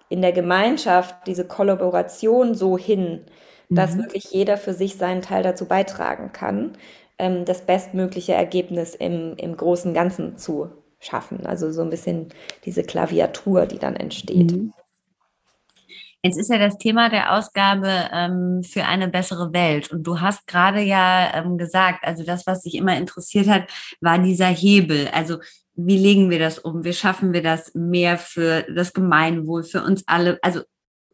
in 0.09 0.20
der 0.20 0.33
Gemeinschaft 0.33 1.14
diese 1.29 1.46
Kollaboration 1.46 2.57
so 2.57 2.77
hin, 2.77 3.20
dass 3.68 3.94
mhm. 3.94 4.01
wirklich 4.01 4.33
jeder 4.33 4.57
für 4.57 4.75
sich 4.75 4.96
seinen 4.96 5.23
Teil 5.23 5.44
dazu 5.44 5.66
beitragen 5.66 6.33
kann, 6.33 6.73
ähm, 7.18 7.44
das 7.44 7.61
bestmögliche 7.61 8.33
Ergebnis 8.33 8.96
im, 8.96 9.35
im 9.37 9.57
großen 9.57 9.94
Ganzen 9.94 10.38
zu 10.38 10.70
schaffen. 10.99 11.46
Also 11.46 11.70
so 11.70 11.83
ein 11.83 11.90
bisschen 11.90 12.31
diese 12.64 12.83
Klaviatur, 12.83 13.66
die 13.66 13.79
dann 13.79 13.94
entsteht. 13.94 14.51
Mhm. 14.51 14.73
Jetzt 16.23 16.37
ist 16.37 16.51
ja 16.51 16.59
das 16.59 16.77
Thema 16.77 17.09
der 17.09 17.33
Ausgabe 17.33 18.11
ähm, 18.13 18.63
für 18.63 18.85
eine 18.85 19.09
bessere 19.09 19.53
Welt. 19.55 19.91
Und 19.91 20.03
du 20.07 20.21
hast 20.21 20.47
gerade 20.47 20.83
ja 20.83 21.35
ähm, 21.35 21.57
gesagt, 21.57 22.05
also 22.05 22.25
das, 22.25 22.47
was 22.47 22.63
dich 22.63 22.75
immer 22.75 22.97
interessiert 22.97 23.49
hat, 23.49 23.69
war 24.01 24.19
dieser 24.19 24.49
Hebel. 24.49 25.09
Also 25.09 25.39
wie 25.75 25.97
legen 25.97 26.29
wir 26.29 26.39
das 26.39 26.59
um? 26.59 26.85
Wie 26.85 26.93
schaffen 26.93 27.33
wir 27.33 27.43
das 27.43 27.75
mehr 27.75 28.19
für 28.19 28.67
das 28.75 28.93
Gemeinwohl, 28.93 29.63
für 29.63 29.83
uns 29.83 30.05
alle? 30.07 30.39
Also 30.43 30.61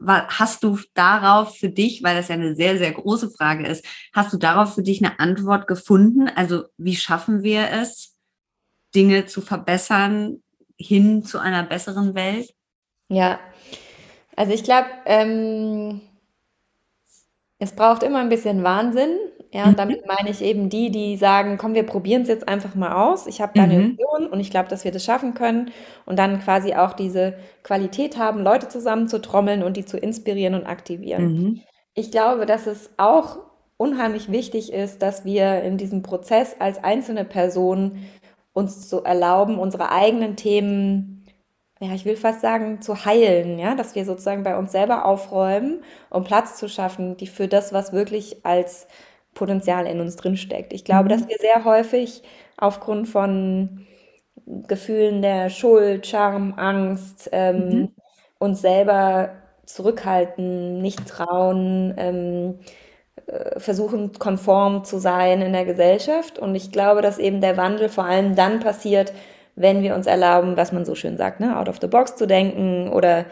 hast 0.05 0.62
du 0.62 0.79
darauf 0.95 1.57
für 1.57 1.71
dich, 1.71 2.03
weil 2.03 2.16
das 2.16 2.29
ja 2.29 2.35
eine 2.35 2.55
sehr, 2.55 2.77
sehr 2.77 2.92
große 2.92 3.31
Frage 3.31 3.66
ist, 3.66 3.85
hast 4.12 4.33
du 4.33 4.37
darauf 4.37 4.75
für 4.75 4.83
dich 4.83 5.05
eine 5.05 5.19
Antwort 5.21 5.66
gefunden? 5.66 6.29
Also 6.35 6.64
wie 6.77 6.97
schaffen 6.97 7.42
wir 7.42 7.71
es, 7.71 8.16
Dinge 8.95 9.27
zu 9.27 9.40
verbessern 9.40 10.42
hin 10.77 11.25
zu 11.25 11.38
einer 11.38 11.62
besseren 11.62 12.14
Welt? 12.14 12.53
Ja, 13.09 13.38
also 14.37 14.53
ich 14.53 14.62
glaube, 14.62 14.87
ähm, 15.07 16.01
es 17.59 17.72
braucht 17.72 18.03
immer 18.03 18.20
ein 18.20 18.29
bisschen 18.29 18.62
Wahnsinn. 18.62 19.16
Ja, 19.53 19.64
und 19.64 19.72
mhm. 19.72 19.77
damit 19.77 20.07
meine 20.07 20.29
ich 20.29 20.42
eben 20.42 20.68
die, 20.68 20.90
die 20.90 21.16
sagen, 21.16 21.57
komm, 21.57 21.75
wir 21.75 21.85
probieren 21.85 22.22
es 22.22 22.29
jetzt 22.29 22.46
einfach 22.46 22.75
mal 22.75 22.92
aus. 22.92 23.27
Ich 23.27 23.40
habe 23.40 23.53
da 23.55 23.62
eine 23.62 23.75
mhm. 23.75 23.92
Vision 23.92 24.27
und 24.31 24.40
ich 24.40 24.51
glaube, 24.51 24.68
dass 24.68 24.85
wir 24.85 24.92
das 24.92 25.05
schaffen 25.05 25.35
können. 25.35 25.70
Und 26.05 26.18
dann 26.18 26.40
quasi 26.40 26.75
auch 26.75 26.92
diese 26.92 27.35
Qualität 27.62 28.18
haben, 28.18 28.42
Leute 28.42 28.68
zusammen 28.68 29.09
zu 29.09 29.20
trommeln 29.20 29.62
und 29.62 29.77
die 29.77 29.87
zu 29.87 29.96
inspirieren 29.96 30.55
und 30.55 30.66
aktivieren. 30.66 31.33
Mhm. 31.33 31.61
Ich 31.94 32.11
glaube, 32.11 32.44
dass 32.44 32.66
es 32.66 32.90
auch 32.99 33.38
unheimlich 33.79 34.31
wichtig 34.31 34.72
ist, 34.72 35.01
dass 35.01 35.25
wir 35.25 35.62
in 35.62 35.79
diesem 35.79 36.03
Prozess 36.03 36.57
als 36.59 36.83
einzelne 36.83 37.25
Person 37.25 38.05
uns 38.53 38.88
zu 38.88 39.05
erlauben, 39.05 39.59
unsere 39.59 39.90
eigenen 39.90 40.37
Themen 40.37 41.15
ja, 41.80 41.92
ich 41.94 42.04
will 42.06 42.16
fast 42.16 42.40
sagen, 42.40 42.80
zu 42.80 43.04
heilen, 43.04 43.58
ja, 43.58 43.74
dass 43.74 43.94
wir 43.94 44.04
sozusagen 44.04 44.42
bei 44.42 44.56
uns 44.56 44.72
selber 44.72 45.04
aufräumen, 45.04 45.82
um 46.08 46.24
Platz 46.24 46.56
zu 46.56 46.68
schaffen, 46.68 47.16
die 47.16 47.26
für 47.26 47.48
das, 47.48 47.72
was 47.72 47.92
wirklich 47.92 48.44
als 48.46 48.86
Potenzial 49.34 49.86
in 49.86 50.00
uns 50.00 50.16
drinsteckt. 50.16 50.72
Ich 50.72 50.84
glaube, 50.84 51.04
mhm. 51.04 51.08
dass 51.10 51.28
wir 51.28 51.36
sehr 51.38 51.64
häufig 51.64 52.22
aufgrund 52.56 53.08
von 53.08 53.86
Gefühlen 54.46 55.22
der 55.22 55.50
Schuld, 55.50 56.06
Scham, 56.06 56.54
Angst 56.56 57.28
ähm, 57.32 57.68
mhm. 57.68 57.88
uns 58.38 58.62
selber 58.62 59.30
zurückhalten, 59.66 60.80
nicht 60.80 61.06
trauen, 61.06 61.94
ähm, 61.98 62.58
äh, 63.26 63.58
versuchen 63.58 64.12
konform 64.12 64.84
zu 64.84 64.98
sein 64.98 65.42
in 65.42 65.52
der 65.52 65.64
Gesellschaft. 65.64 66.38
Und 66.38 66.54
ich 66.54 66.72
glaube, 66.72 67.02
dass 67.02 67.18
eben 67.18 67.40
der 67.40 67.56
Wandel 67.56 67.88
vor 67.88 68.04
allem 68.04 68.34
dann 68.34 68.60
passiert, 68.60 69.12
wenn 69.57 69.83
wir 69.83 69.95
uns 69.95 70.07
erlauben, 70.07 70.57
was 70.57 70.73
man 70.73 70.85
so 70.85 70.95
schön 70.95 71.16
sagt, 71.16 71.40
ne, 71.40 71.59
out 71.59 71.69
of 71.69 71.79
the 71.81 71.87
box 71.87 72.14
zu 72.16 72.27
denken 72.27 72.90
oder 72.92 73.25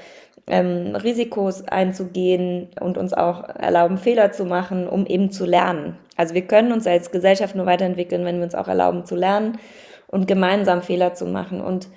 ähm, 0.46 0.96
Risikos 0.96 1.66
einzugehen 1.68 2.70
und 2.80 2.98
uns 2.98 3.12
auch 3.12 3.44
erlauben, 3.48 3.98
Fehler 3.98 4.32
zu 4.32 4.44
machen, 4.44 4.88
um 4.88 5.06
eben 5.06 5.30
zu 5.30 5.44
lernen. 5.44 5.96
Also 6.16 6.34
wir 6.34 6.42
können 6.42 6.72
uns 6.72 6.86
als 6.86 7.10
Gesellschaft 7.10 7.54
nur 7.54 7.66
weiterentwickeln, 7.66 8.24
wenn 8.24 8.38
wir 8.38 8.44
uns 8.44 8.54
auch 8.54 8.68
erlauben 8.68 9.04
zu 9.04 9.14
lernen 9.14 9.58
und 10.08 10.26
gemeinsam 10.26 10.82
Fehler 10.82 11.14
zu 11.14 11.26
machen. 11.26 11.60
Und 11.60 11.88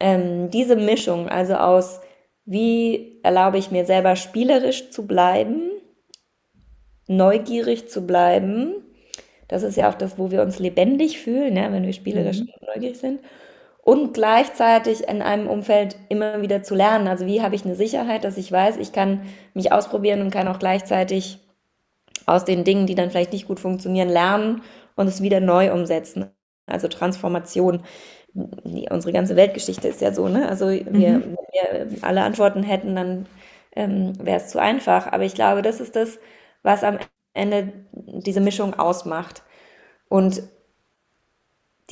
ähm, 0.00 0.50
diese 0.50 0.76
Mischung, 0.76 1.28
also 1.28 1.54
aus 1.54 2.00
wie 2.44 3.20
erlaube 3.22 3.58
ich 3.58 3.70
mir 3.70 3.84
selber 3.84 4.16
spielerisch 4.16 4.90
zu 4.90 5.06
bleiben, 5.06 5.70
neugierig 7.06 7.88
zu 7.88 8.06
bleiben. 8.06 8.74
Das 9.48 9.62
ist 9.62 9.76
ja 9.76 9.88
auch 9.88 9.94
das, 9.94 10.18
wo 10.18 10.30
wir 10.30 10.42
uns 10.42 10.58
lebendig 10.58 11.20
fühlen, 11.20 11.56
ja, 11.56 11.70
wenn 11.72 11.84
wir 11.84 11.92
spielerisch 11.92 12.40
mhm. 12.40 12.48
neugierig 12.74 12.98
sind. 12.98 13.20
Und 13.84 14.14
gleichzeitig 14.14 15.08
in 15.08 15.22
einem 15.22 15.48
Umfeld 15.48 15.96
immer 16.08 16.40
wieder 16.40 16.62
zu 16.62 16.76
lernen. 16.76 17.08
Also 17.08 17.26
wie 17.26 17.42
habe 17.42 17.56
ich 17.56 17.64
eine 17.64 17.74
Sicherheit, 17.74 18.22
dass 18.22 18.36
ich 18.36 18.50
weiß, 18.50 18.76
ich 18.76 18.92
kann 18.92 19.22
mich 19.54 19.72
ausprobieren 19.72 20.20
und 20.20 20.30
kann 20.30 20.46
auch 20.46 20.60
gleichzeitig 20.60 21.40
aus 22.26 22.44
den 22.44 22.62
Dingen, 22.62 22.86
die 22.86 22.94
dann 22.94 23.10
vielleicht 23.10 23.32
nicht 23.32 23.48
gut 23.48 23.58
funktionieren, 23.58 24.08
lernen 24.08 24.62
und 24.94 25.08
es 25.08 25.20
wieder 25.20 25.40
neu 25.40 25.72
umsetzen. 25.72 26.30
Also 26.66 26.86
Transformation. 26.86 27.82
Die, 28.34 28.88
unsere 28.88 29.12
ganze 29.12 29.36
Weltgeschichte 29.36 29.88
ist 29.88 30.00
ja 30.00 30.14
so, 30.14 30.28
ne? 30.28 30.48
Also 30.48 30.70
wir, 30.70 30.84
mhm. 30.84 31.36
wenn 31.52 31.90
wir 31.90 32.04
alle 32.04 32.22
Antworten 32.22 32.62
hätten, 32.62 32.94
dann 32.94 33.26
ähm, 33.74 34.12
wäre 34.24 34.38
es 34.38 34.48
zu 34.48 34.60
einfach. 34.60 35.12
Aber 35.12 35.24
ich 35.24 35.34
glaube, 35.34 35.62
das 35.62 35.80
ist 35.80 35.96
das, 35.96 36.18
was 36.62 36.84
am 36.84 36.98
Ende 37.34 37.72
diese 37.92 38.40
Mischung 38.40 38.74
ausmacht. 38.74 39.42
Und 40.08 40.42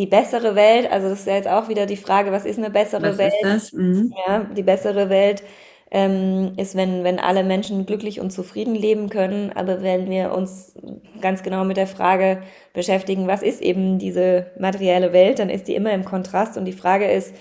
die 0.00 0.06
bessere 0.06 0.54
Welt, 0.54 0.90
also 0.90 1.10
das 1.10 1.20
ist 1.20 1.26
ja 1.26 1.34
jetzt 1.34 1.48
auch 1.48 1.68
wieder 1.68 1.84
die 1.84 1.98
Frage, 1.98 2.32
was 2.32 2.46
ist 2.46 2.56
eine 2.56 2.70
bessere 2.70 3.02
was 3.02 3.18
Welt? 3.18 3.34
Ist 3.34 3.44
das? 3.44 3.72
Mhm. 3.74 4.14
Ja, 4.26 4.44
die 4.44 4.62
bessere 4.62 5.10
Welt 5.10 5.42
ähm, 5.90 6.54
ist, 6.56 6.74
wenn, 6.74 7.04
wenn 7.04 7.18
alle 7.18 7.44
Menschen 7.44 7.84
glücklich 7.84 8.18
und 8.18 8.30
zufrieden 8.30 8.74
leben 8.74 9.10
können. 9.10 9.52
Aber 9.54 9.82
wenn 9.82 10.08
wir 10.08 10.32
uns 10.32 10.74
ganz 11.20 11.42
genau 11.42 11.64
mit 11.64 11.76
der 11.76 11.86
Frage 11.86 12.42
beschäftigen, 12.72 13.26
was 13.26 13.42
ist 13.42 13.60
eben 13.60 13.98
diese 13.98 14.46
materielle 14.58 15.12
Welt, 15.12 15.38
dann 15.38 15.50
ist 15.50 15.68
die 15.68 15.74
immer 15.74 15.92
im 15.92 16.06
Kontrast. 16.06 16.56
Und 16.56 16.64
die 16.64 16.72
Frage 16.72 17.10
ist, 17.10 17.34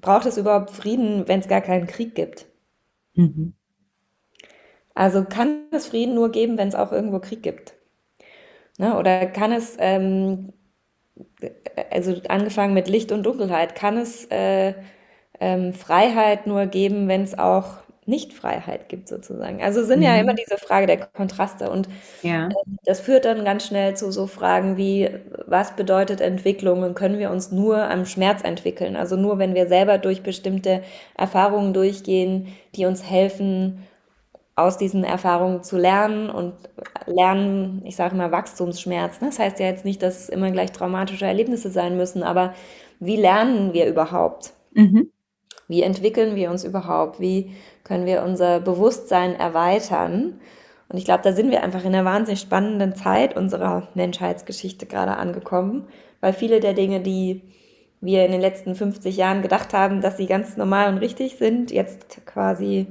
braucht 0.00 0.24
es 0.24 0.38
überhaupt 0.38 0.70
Frieden, 0.70 1.28
wenn 1.28 1.40
es 1.40 1.48
gar 1.48 1.60
keinen 1.60 1.88
Krieg 1.88 2.14
gibt? 2.14 2.46
Mhm. 3.12 3.52
Also 4.94 5.24
kann 5.24 5.64
es 5.72 5.88
Frieden 5.88 6.14
nur 6.14 6.32
geben, 6.32 6.56
wenn 6.56 6.68
es 6.68 6.74
auch 6.74 6.90
irgendwo 6.90 7.18
Krieg 7.18 7.42
gibt? 7.42 7.74
Ne? 8.78 8.96
Oder 8.96 9.26
kann 9.26 9.52
es, 9.52 9.76
ähm, 9.78 10.54
also 11.90 12.14
angefangen 12.28 12.74
mit 12.74 12.88
Licht 12.88 13.12
und 13.12 13.24
Dunkelheit, 13.24 13.74
kann 13.74 13.96
es 13.96 14.26
äh, 14.26 14.74
ähm, 15.40 15.72
Freiheit 15.72 16.46
nur 16.46 16.66
geben, 16.66 17.08
wenn 17.08 17.22
es 17.22 17.38
auch 17.38 17.78
nicht-Freiheit 18.08 18.88
gibt 18.88 19.06
sozusagen. 19.06 19.62
Also 19.62 19.84
sind 19.84 19.98
mhm. 19.98 20.06
ja 20.06 20.16
immer 20.16 20.32
diese 20.32 20.56
Frage 20.56 20.86
der 20.86 20.96
Kontraste 20.96 21.70
und 21.70 21.88
ja. 22.22 22.48
äh, 22.48 22.52
das 22.84 23.00
führt 23.00 23.26
dann 23.26 23.44
ganz 23.44 23.66
schnell 23.66 23.96
zu 23.96 24.10
so 24.10 24.26
Fragen 24.26 24.78
wie, 24.78 25.10
was 25.46 25.76
bedeutet 25.76 26.22
Entwicklung 26.22 26.82
und 26.82 26.94
können 26.94 27.18
wir 27.18 27.30
uns 27.30 27.52
nur 27.52 27.82
am 27.90 28.06
Schmerz 28.06 28.42
entwickeln? 28.42 28.96
Also 28.96 29.16
nur 29.16 29.38
wenn 29.38 29.54
wir 29.54 29.68
selber 29.68 29.98
durch 29.98 30.22
bestimmte 30.22 30.82
Erfahrungen 31.16 31.74
durchgehen, 31.74 32.48
die 32.74 32.86
uns 32.86 33.04
helfen, 33.04 33.86
aus 34.58 34.76
diesen 34.76 35.04
Erfahrungen 35.04 35.62
zu 35.62 35.76
lernen 35.78 36.30
und 36.30 36.54
lernen, 37.06 37.82
ich 37.84 37.96
sage 37.96 38.16
mal 38.16 38.32
Wachstumsschmerz. 38.32 39.20
Ne? 39.20 39.28
Das 39.28 39.38
heißt 39.38 39.60
ja 39.60 39.66
jetzt 39.66 39.84
nicht, 39.84 40.02
dass 40.02 40.22
es 40.22 40.28
immer 40.28 40.50
gleich 40.50 40.72
traumatische 40.72 41.26
Erlebnisse 41.26 41.70
sein 41.70 41.96
müssen, 41.96 42.22
aber 42.22 42.54
wie 43.00 43.16
lernen 43.16 43.72
wir 43.72 43.86
überhaupt? 43.86 44.52
Mhm. 44.72 45.10
Wie 45.68 45.82
entwickeln 45.82 46.34
wir 46.34 46.50
uns 46.50 46.64
überhaupt? 46.64 47.20
Wie 47.20 47.54
können 47.84 48.06
wir 48.06 48.22
unser 48.22 48.60
Bewusstsein 48.60 49.34
erweitern? 49.38 50.40
Und 50.88 50.98
ich 50.98 51.04
glaube, 51.04 51.22
da 51.22 51.32
sind 51.32 51.50
wir 51.50 51.62
einfach 51.62 51.84
in 51.84 51.94
einer 51.94 52.04
wahnsinnig 52.04 52.40
spannenden 52.40 52.96
Zeit 52.96 53.36
unserer 53.36 53.88
Menschheitsgeschichte 53.94 54.86
gerade 54.86 55.16
angekommen, 55.16 55.86
weil 56.20 56.32
viele 56.32 56.60
der 56.60 56.72
Dinge, 56.72 57.00
die 57.00 57.42
wir 58.00 58.24
in 58.24 58.32
den 58.32 58.40
letzten 58.40 58.74
50 58.74 59.16
Jahren 59.16 59.42
gedacht 59.42 59.74
haben, 59.74 60.00
dass 60.00 60.16
sie 60.16 60.26
ganz 60.26 60.56
normal 60.56 60.92
und 60.92 60.98
richtig 60.98 61.36
sind, 61.36 61.70
jetzt 61.70 62.24
quasi 62.26 62.86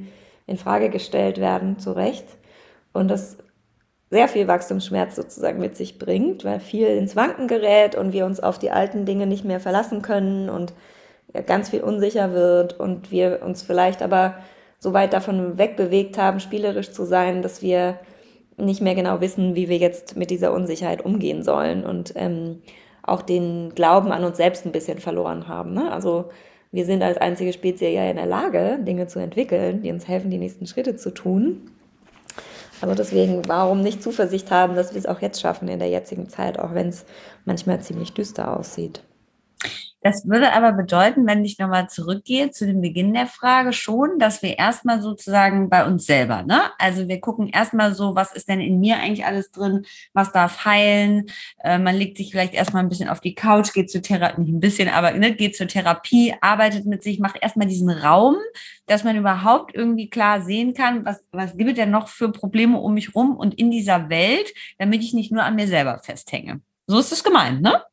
in 0.47 0.57
Frage 0.57 0.89
gestellt 0.89 1.39
werden, 1.39 1.77
zu 1.77 1.91
Recht. 1.91 2.25
Und 2.93 3.09
das 3.09 3.37
sehr 4.09 4.27
viel 4.27 4.47
Wachstumsschmerz 4.47 5.15
sozusagen 5.15 5.59
mit 5.59 5.75
sich 5.75 5.99
bringt, 5.99 6.45
weil 6.45 6.59
viel 6.59 6.87
ins 6.87 7.15
Wanken 7.15 7.47
gerät 7.47 7.95
und 7.95 8.13
wir 8.13 8.25
uns 8.25 8.39
auf 8.39 8.57
die 8.57 8.71
alten 8.71 9.05
Dinge 9.05 9.27
nicht 9.27 9.43
mehr 9.45 9.59
verlassen 9.59 10.01
können 10.01 10.49
und 10.49 10.73
ganz 11.45 11.69
viel 11.69 11.81
unsicher 11.81 12.31
wird 12.31 12.79
und 12.79 13.11
wir 13.11 13.41
uns 13.43 13.61
vielleicht 13.61 14.01
aber 14.01 14.35
so 14.79 14.93
weit 14.93 15.13
davon 15.13 15.57
wegbewegt 15.57 16.17
haben, 16.17 16.39
spielerisch 16.39 16.91
zu 16.91 17.03
sein, 17.03 17.41
dass 17.41 17.61
wir 17.61 17.99
nicht 18.55 18.81
mehr 18.81 18.95
genau 18.95 19.21
wissen, 19.21 19.55
wie 19.55 19.69
wir 19.69 19.77
jetzt 19.77 20.15
mit 20.15 20.31
dieser 20.31 20.53
Unsicherheit 20.53 21.03
umgehen 21.03 21.43
sollen 21.43 21.85
und 21.85 22.13
ähm, 22.15 22.61
auch 23.03 23.21
den 23.21 23.73
Glauben 23.75 24.11
an 24.11 24.23
uns 24.23 24.37
selbst 24.37 24.65
ein 24.65 24.71
bisschen 24.71 24.99
verloren 24.99 25.47
haben. 25.47 25.73
Ne? 25.73 25.91
Also 25.91 26.29
wir 26.71 26.85
sind 26.85 27.03
als 27.03 27.17
einzige 27.17 27.53
Spezies 27.53 27.93
ja 27.93 28.09
in 28.09 28.17
der 28.17 28.25
Lage, 28.25 28.79
Dinge 28.81 29.07
zu 29.07 29.19
entwickeln, 29.19 29.81
die 29.81 29.91
uns 29.91 30.07
helfen, 30.07 30.29
die 30.29 30.37
nächsten 30.37 30.67
Schritte 30.67 30.95
zu 30.95 31.11
tun. 31.11 31.71
Also 32.81 32.93
deswegen, 32.93 33.47
warum 33.47 33.81
nicht 33.81 34.03
Zuversicht 34.03 34.51
haben, 34.51 34.75
dass 34.75 34.93
wir 34.93 34.99
es 34.99 35.07
auch 35.07 35.21
jetzt 35.21 35.41
schaffen 35.41 35.67
in 35.67 35.79
der 35.79 35.89
jetzigen 35.89 36.29
Zeit, 36.29 36.59
auch 36.59 36.73
wenn 36.73 36.89
es 36.89 37.05
manchmal 37.45 37.81
ziemlich 37.81 38.13
düster 38.13 38.55
aussieht. 38.57 39.01
Das 40.07 40.25
würde 40.25 40.53
aber 40.53 40.71
bedeuten, 40.71 41.27
wenn 41.27 41.43
ich 41.43 41.59
nochmal 41.59 41.89
zurückgehe 41.89 42.49
zu 42.49 42.65
dem 42.65 42.79
Beginn 42.79 43.13
der 43.13 43.27
Frage, 43.27 43.73
schon, 43.73 44.19
dass 44.19 44.41
wir 44.41 44.57
erstmal 44.57 45.01
sozusagen 45.01 45.69
bei 45.69 45.85
uns 45.85 46.05
selber, 46.05 46.43
ne? 46.43 46.61
Also 46.79 47.09
wir 47.09 47.19
gucken 47.19 47.49
erstmal 47.49 47.93
so, 47.93 48.15
was 48.15 48.31
ist 48.31 48.47
denn 48.47 48.61
in 48.61 48.79
mir 48.79 48.99
eigentlich 48.99 49.25
alles 49.25 49.51
drin, 49.51 49.85
was 50.13 50.31
darf 50.31 50.63
heilen. 50.63 51.25
Äh, 51.61 51.77
man 51.77 51.93
legt 51.93 52.15
sich 52.15 52.31
vielleicht 52.31 52.53
erstmal 52.53 52.83
ein 52.83 52.87
bisschen 52.87 53.09
auf 53.09 53.19
die 53.19 53.35
Couch, 53.35 53.73
geht 53.73 53.91
zur 53.91 54.01
Therapie, 54.01 54.39
nicht 54.39 54.53
ein 54.53 54.61
bisschen, 54.61 54.87
aber 54.87 55.11
ne, 55.11 55.35
geht 55.35 55.57
zur 55.57 55.67
Therapie, 55.67 56.33
arbeitet 56.39 56.85
mit 56.85 57.03
sich, 57.03 57.19
macht 57.19 57.39
erstmal 57.41 57.67
diesen 57.67 57.89
Raum, 57.89 58.37
dass 58.85 59.03
man 59.03 59.17
überhaupt 59.17 59.75
irgendwie 59.75 60.09
klar 60.09 60.41
sehen 60.41 60.73
kann, 60.73 61.03
was, 61.03 61.21
was 61.33 61.57
gibt 61.57 61.71
es 61.71 61.75
denn 61.75 61.91
noch 61.91 62.07
für 62.07 62.31
Probleme 62.31 62.79
um 62.79 62.93
mich 62.93 63.13
rum 63.13 63.35
und 63.35 63.55
in 63.55 63.71
dieser 63.71 64.07
Welt, 64.07 64.53
damit 64.77 65.03
ich 65.03 65.13
nicht 65.13 65.33
nur 65.33 65.43
an 65.43 65.55
mir 65.55 65.67
selber 65.67 65.99
festhänge. 65.99 66.61
So 66.85 66.97
ist 66.97 67.11
es 67.11 67.25
gemeint, 67.25 67.61
ne? 67.61 67.83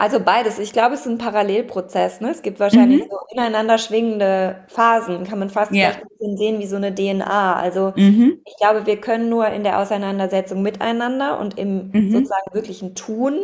Also 0.00 0.20
beides. 0.20 0.60
Ich 0.60 0.72
glaube, 0.72 0.94
es 0.94 1.00
ist 1.00 1.06
ein 1.06 1.18
Parallelprozess. 1.18 2.20
Ne? 2.20 2.30
Es 2.30 2.42
gibt 2.42 2.60
wahrscheinlich 2.60 3.04
mhm. 3.04 3.10
so 3.10 3.18
ineinander 3.32 3.78
schwingende 3.78 4.64
Phasen. 4.68 5.24
Kann 5.24 5.40
man 5.40 5.50
fast 5.50 5.72
ja. 5.72 5.88
ein 5.88 6.08
bisschen 6.08 6.36
sehen 6.36 6.60
wie 6.60 6.66
so 6.66 6.76
eine 6.76 6.94
DNA. 6.94 7.56
Also 7.56 7.92
mhm. 7.96 8.40
ich 8.44 8.56
glaube, 8.58 8.86
wir 8.86 9.00
können 9.00 9.28
nur 9.28 9.48
in 9.48 9.64
der 9.64 9.80
Auseinandersetzung 9.80 10.62
miteinander 10.62 11.40
und 11.40 11.58
im 11.58 11.90
mhm. 11.92 12.12
sozusagen 12.12 12.54
wirklichen 12.54 12.94
Tun 12.94 13.40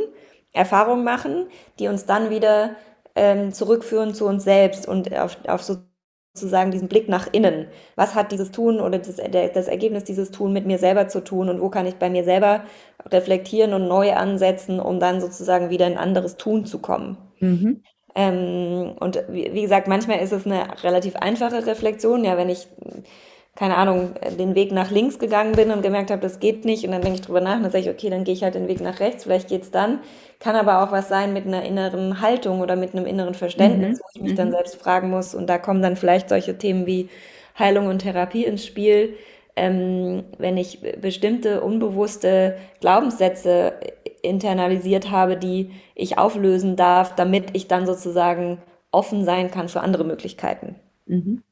Erfahrungen 0.52 1.02
machen, 1.02 1.48
die 1.80 1.88
uns 1.88 2.06
dann 2.06 2.30
wieder 2.30 2.76
ähm, 3.16 3.52
zurückführen 3.52 4.14
zu 4.14 4.26
uns 4.26 4.44
selbst 4.44 4.86
und 4.86 5.12
auf, 5.12 5.36
auf 5.48 5.62
so 5.64 5.78
sozusagen 6.34 6.72
diesen 6.72 6.88
Blick 6.88 7.08
nach 7.08 7.28
innen. 7.30 7.68
Was 7.94 8.16
hat 8.16 8.32
dieses 8.32 8.50
Tun 8.50 8.80
oder 8.80 8.98
das, 8.98 9.16
das 9.16 9.68
Ergebnis 9.68 10.02
dieses 10.02 10.32
Tun 10.32 10.52
mit 10.52 10.66
mir 10.66 10.78
selber 10.78 11.06
zu 11.06 11.22
tun 11.22 11.48
und 11.48 11.60
wo 11.60 11.68
kann 11.68 11.86
ich 11.86 11.94
bei 11.94 12.10
mir 12.10 12.24
selber 12.24 12.64
reflektieren 13.06 13.72
und 13.72 13.86
neu 13.86 14.12
ansetzen, 14.14 14.80
um 14.80 14.98
dann 14.98 15.20
sozusagen 15.20 15.70
wieder 15.70 15.86
in 15.86 15.96
anderes 15.96 16.36
Tun 16.36 16.66
zu 16.66 16.80
kommen. 16.80 17.16
Mhm. 17.38 17.82
Ähm, 18.16 18.94
und 18.98 19.22
wie, 19.28 19.52
wie, 19.54 19.62
gesagt, 19.62 19.86
manchmal 19.86 20.18
ist 20.20 20.32
es 20.32 20.44
eine 20.44 20.66
relativ 20.82 21.14
einfache 21.16 21.66
Reflexion. 21.66 22.24
Ja, 22.24 22.36
wenn 22.36 22.48
ich 22.48 22.66
keine 23.56 23.76
Ahnung, 23.76 24.14
den 24.36 24.56
Weg 24.56 24.72
nach 24.72 24.90
links 24.90 25.18
gegangen 25.18 25.52
bin 25.52 25.70
und 25.70 25.82
gemerkt 25.82 26.10
habe, 26.10 26.20
das 26.20 26.40
geht 26.40 26.64
nicht 26.64 26.84
und 26.84 26.90
dann 26.90 27.02
denke 27.02 27.20
ich 27.20 27.24
drüber 27.24 27.40
nach 27.40 27.56
und 27.56 27.62
dann 27.62 27.70
sage 27.70 27.84
ich, 27.84 27.90
okay, 27.90 28.10
dann 28.10 28.24
gehe 28.24 28.34
ich 28.34 28.42
halt 28.42 28.56
den 28.56 28.66
Weg 28.66 28.80
nach 28.80 28.98
rechts, 28.98 29.24
vielleicht 29.24 29.48
geht's 29.48 29.70
dann. 29.70 30.00
Kann 30.40 30.56
aber 30.56 30.82
auch 30.82 30.90
was 30.90 31.08
sein 31.08 31.32
mit 31.32 31.46
einer 31.46 31.64
inneren 31.64 32.20
Haltung 32.20 32.60
oder 32.60 32.74
mit 32.74 32.94
einem 32.94 33.06
inneren 33.06 33.34
Verständnis, 33.34 33.98
mhm. 33.98 34.02
wo 34.02 34.06
ich 34.14 34.22
mich 34.22 34.32
mhm. 34.32 34.36
dann 34.36 34.50
selbst 34.50 34.76
fragen 34.76 35.08
muss 35.10 35.34
und 35.34 35.46
da 35.46 35.58
kommen 35.58 35.82
dann 35.82 35.96
vielleicht 35.96 36.28
solche 36.28 36.58
Themen 36.58 36.86
wie 36.86 37.08
Heilung 37.56 37.86
und 37.86 38.00
Therapie 38.00 38.44
ins 38.44 38.66
Spiel. 38.66 39.14
Ähm, 39.56 40.24
wenn 40.38 40.56
ich 40.56 40.80
bestimmte 41.00 41.60
unbewusste 41.60 42.56
Glaubenssätze 42.80 43.74
internalisiert 44.22 45.12
habe, 45.12 45.36
die 45.36 45.70
ich 45.94 46.18
auflösen 46.18 46.74
darf, 46.74 47.14
damit 47.14 47.50
ich 47.52 47.68
dann 47.68 47.86
sozusagen 47.86 48.58
offen 48.90 49.24
sein 49.24 49.52
kann 49.52 49.68
für 49.68 49.80
andere 49.80 50.02
Möglichkeiten. 50.02 50.74
Mhm. 51.06 51.44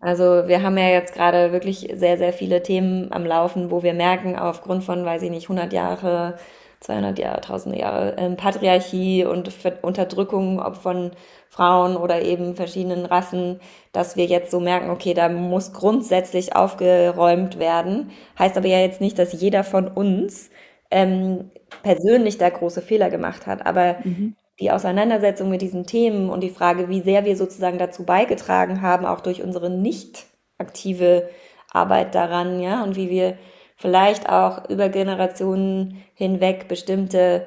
Also 0.00 0.46
wir 0.46 0.62
haben 0.62 0.78
ja 0.78 0.88
jetzt 0.90 1.12
gerade 1.14 1.50
wirklich 1.52 1.88
sehr, 1.94 2.18
sehr 2.18 2.32
viele 2.32 2.62
Themen 2.62 3.12
am 3.12 3.26
Laufen, 3.26 3.70
wo 3.70 3.82
wir 3.82 3.94
merken, 3.94 4.36
aufgrund 4.36 4.84
von, 4.84 5.04
weiß 5.04 5.22
ich 5.22 5.30
nicht, 5.30 5.44
100 5.50 5.72
Jahre, 5.72 6.38
200 6.80 7.18
Jahre, 7.18 7.40
1000 7.42 7.76
Jahre 7.76 8.14
ähm, 8.16 8.36
Patriarchie 8.36 9.24
und 9.24 9.50
Unterdrückung 9.82 10.60
ob 10.60 10.76
von 10.76 11.10
Frauen 11.48 11.96
oder 11.96 12.22
eben 12.22 12.54
verschiedenen 12.54 13.06
Rassen, 13.06 13.58
dass 13.92 14.14
wir 14.16 14.26
jetzt 14.26 14.52
so 14.52 14.60
merken, 14.60 14.90
okay, 14.90 15.14
da 15.14 15.28
muss 15.28 15.72
grundsätzlich 15.72 16.54
aufgeräumt 16.54 17.58
werden. 17.58 18.10
Heißt 18.38 18.56
aber 18.56 18.68
ja 18.68 18.78
jetzt 18.78 19.00
nicht, 19.00 19.18
dass 19.18 19.32
jeder 19.32 19.64
von 19.64 19.88
uns 19.88 20.50
ähm, 20.92 21.50
persönlich 21.82 22.38
da 22.38 22.48
große 22.50 22.82
Fehler 22.82 23.10
gemacht 23.10 23.46
hat. 23.48 23.66
Aber 23.66 23.96
mhm 24.04 24.36
die 24.60 24.70
Auseinandersetzung 24.70 25.50
mit 25.50 25.62
diesen 25.62 25.86
Themen 25.86 26.30
und 26.30 26.40
die 26.40 26.50
Frage, 26.50 26.88
wie 26.88 27.00
sehr 27.00 27.24
wir 27.24 27.36
sozusagen 27.36 27.78
dazu 27.78 28.04
beigetragen 28.04 28.82
haben, 28.82 29.06
auch 29.06 29.20
durch 29.20 29.42
unsere 29.42 29.70
nicht 29.70 30.26
aktive 30.58 31.28
Arbeit 31.70 32.14
daran, 32.14 32.60
ja, 32.60 32.82
und 32.82 32.96
wie 32.96 33.10
wir 33.10 33.38
vielleicht 33.76 34.28
auch 34.28 34.68
über 34.68 34.88
Generationen 34.88 36.02
hinweg 36.14 36.66
bestimmte 36.66 37.46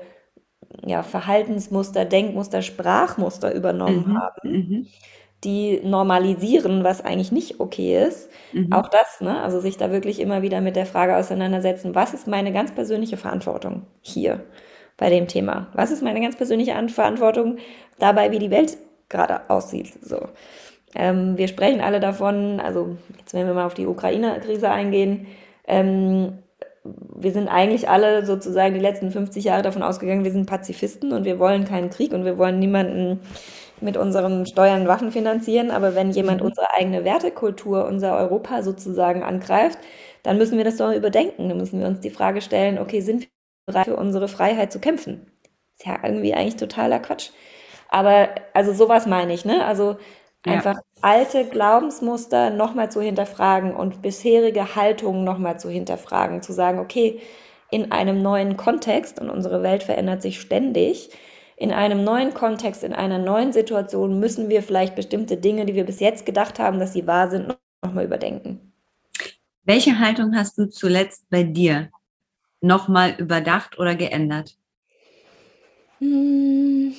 ja, 0.86 1.04
Verhaltensmuster, 1.04 2.06
Denkmuster, 2.06 2.62
Sprachmuster 2.62 3.54
übernommen 3.54 4.06
mhm. 4.08 4.18
haben. 4.18 4.52
Mhm. 4.52 4.88
die 5.44 5.82
normalisieren, 5.84 6.84
was 6.86 7.04
eigentlich 7.04 7.32
nicht 7.32 7.60
okay 7.60 8.06
ist. 8.06 8.30
Mhm. 8.54 8.72
Auch 8.72 8.88
das, 8.88 9.20
ne? 9.20 9.42
Also 9.42 9.60
sich 9.60 9.76
da 9.76 9.92
wirklich 9.92 10.20
immer 10.22 10.44
wieder 10.44 10.62
mit 10.62 10.78
der 10.78 10.86
Frage 10.86 11.18
auseinandersetzen, 11.18 11.94
was 11.94 12.14
ist 12.14 12.28
meine 12.28 12.54
ganz 12.54 12.72
persönliche 12.72 13.18
Verantwortung 13.18 13.88
hier 14.02 14.46
bei 14.98 15.10
dem 15.10 15.28
Thema? 15.28 15.68
Was 15.74 15.92
ist 15.92 16.04
meine 16.04 16.22
ganz 16.22 16.36
persönliche 16.36 16.74
Verantwortung 16.90 17.58
dabei, 18.00 18.32
wie 18.32 18.40
die 18.40 18.52
Welt 18.52 18.78
gerade 19.10 19.50
aussieht? 19.50 19.94
So. 20.02 20.20
Ähm, 20.96 21.38
wir 21.38 21.48
sprechen 21.48 21.82
alle 21.82 22.00
davon, 22.00 22.60
also 22.60 22.98
jetzt 23.18 23.34
wenn 23.34 23.48
wir 23.48 23.54
mal 23.54 23.66
auf 23.66 23.74
die 23.74 23.88
Ukraine-Krise 23.88 24.70
eingehen, 24.70 25.28
ähm, 25.68 26.40
wir 26.84 27.32
sind 27.32 27.48
eigentlich 27.48 27.90
alle 27.90 28.26
sozusagen 28.26 28.74
die 28.74 28.80
letzten 28.80 29.12
50 29.12 29.44
Jahre 29.44 29.62
davon 29.62 29.84
ausgegangen, 29.84 30.24
wir 30.24 30.32
sind 30.32 30.48
Pazifisten 30.48 31.14
und 31.14 31.26
wir 31.26 31.38
wollen 31.40 31.66
keinen 31.66 31.92
Krieg 31.92 32.12
und 32.12 32.26
wir 32.26 32.38
wollen 32.38 32.60
niemanden 32.60 33.20
mit 33.82 33.98
unseren 33.98 34.46
Steuern 34.46 34.88
Waffen 34.88 35.12
finanzieren. 35.12 35.72
Aber 35.72 35.96
wenn 35.96 36.12
jemand 36.12 36.42
mhm. 36.42 36.48
unsere 36.48 36.74
eigene 36.74 37.04
Wertekultur, 37.04 37.86
unser 37.86 38.18
Europa 38.18 38.64
sozusagen 38.64 39.24
angreift, 39.24 39.80
dann 40.24 40.38
müssen 40.38 40.58
wir 40.58 40.66
das 40.66 40.78
doch 40.78 40.94
überdenken. 40.94 41.50
Dann 41.50 41.58
müssen 41.58 41.80
wir 41.80 41.88
uns 41.88 42.00
die 42.00 42.10
Frage 42.10 42.42
stellen, 42.42 42.80
okay, 42.80 43.02
sind 43.02 43.22
wir 43.22 43.28
bereit 43.72 43.86
für 43.86 43.96
unsere 43.96 44.28
Freiheit 44.28 44.72
zu 44.72 44.80
kämpfen? 44.80 45.32
Ist 45.78 45.86
ja 45.86 46.00
irgendwie 46.04 46.34
eigentlich 46.34 46.58
totaler 46.58 47.00
Quatsch. 47.00 47.30
Aber 47.90 48.30
also 48.54 48.74
sowas 48.74 49.06
meine 49.06 49.34
ich, 49.34 49.46
ne? 49.46 49.66
Also 49.66 49.98
einfach 50.44 50.76
ja. 50.76 50.82
alte 51.02 51.46
Glaubensmuster 51.46 52.50
nochmal 52.50 52.92
zu 52.92 53.02
hinterfragen 53.02 53.76
und 53.76 54.02
bisherige 54.02 54.76
Haltungen 54.76 55.24
nochmal 55.24 55.60
zu 55.60 55.70
hinterfragen, 55.70 56.42
zu 56.42 56.54
sagen, 56.54 56.80
okay, 56.80 57.20
in 57.70 57.92
einem 57.92 58.22
neuen 58.22 58.58
Kontext 58.58 59.20
und 59.20 59.30
unsere 59.30 59.64
Welt 59.64 59.84
verändert 59.84 60.22
sich 60.22 60.40
ständig, 60.40 61.10
in 61.56 61.72
einem 61.72 62.04
neuen 62.04 62.34
Kontext, 62.34 62.84
in 62.84 62.94
einer 62.94 63.20
neuen 63.20 63.54
Situation 63.54 64.20
müssen 64.20 64.50
wir 64.50 64.64
vielleicht 64.64 64.96
bestimmte 64.96 65.38
Dinge, 65.38 65.66
die 65.66 65.76
wir 65.76 65.86
bis 65.86 66.00
jetzt 66.00 66.26
gedacht 66.26 66.58
haben, 66.58 66.80
dass 66.80 66.94
sie 66.94 67.06
wahr 67.06 67.30
sind, 67.30 67.56
nochmal 67.84 68.06
überdenken. 68.06 68.74
Welche 69.64 70.00
Haltung 70.00 70.36
hast 70.36 70.58
du 70.58 70.70
zuletzt 70.70 71.30
bei 71.30 71.44
dir 71.44 71.90
nochmal 72.62 73.16
überdacht 73.20 73.78
oder 73.80 73.96
geändert? 73.96 74.58
Hm. 76.00 76.92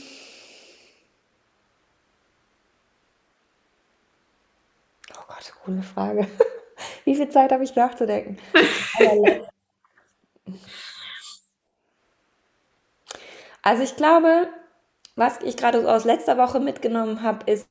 Oh 5.16 5.24
Gott, 5.28 5.52
coole 5.64 5.82
Frage. 5.82 6.26
Wie 7.04 7.14
viel 7.14 7.28
Zeit 7.28 7.52
habe 7.52 7.64
ich 7.64 7.74
nachzudenken? 7.74 8.38
Also 13.62 13.82
ich 13.82 13.96
glaube, 13.96 14.48
was 15.16 15.40
ich 15.42 15.56
gerade 15.56 15.90
aus 15.92 16.04
letzter 16.04 16.36
Woche 16.38 16.60
mitgenommen 16.60 17.22
habe, 17.22 17.50
ist, 17.50 17.68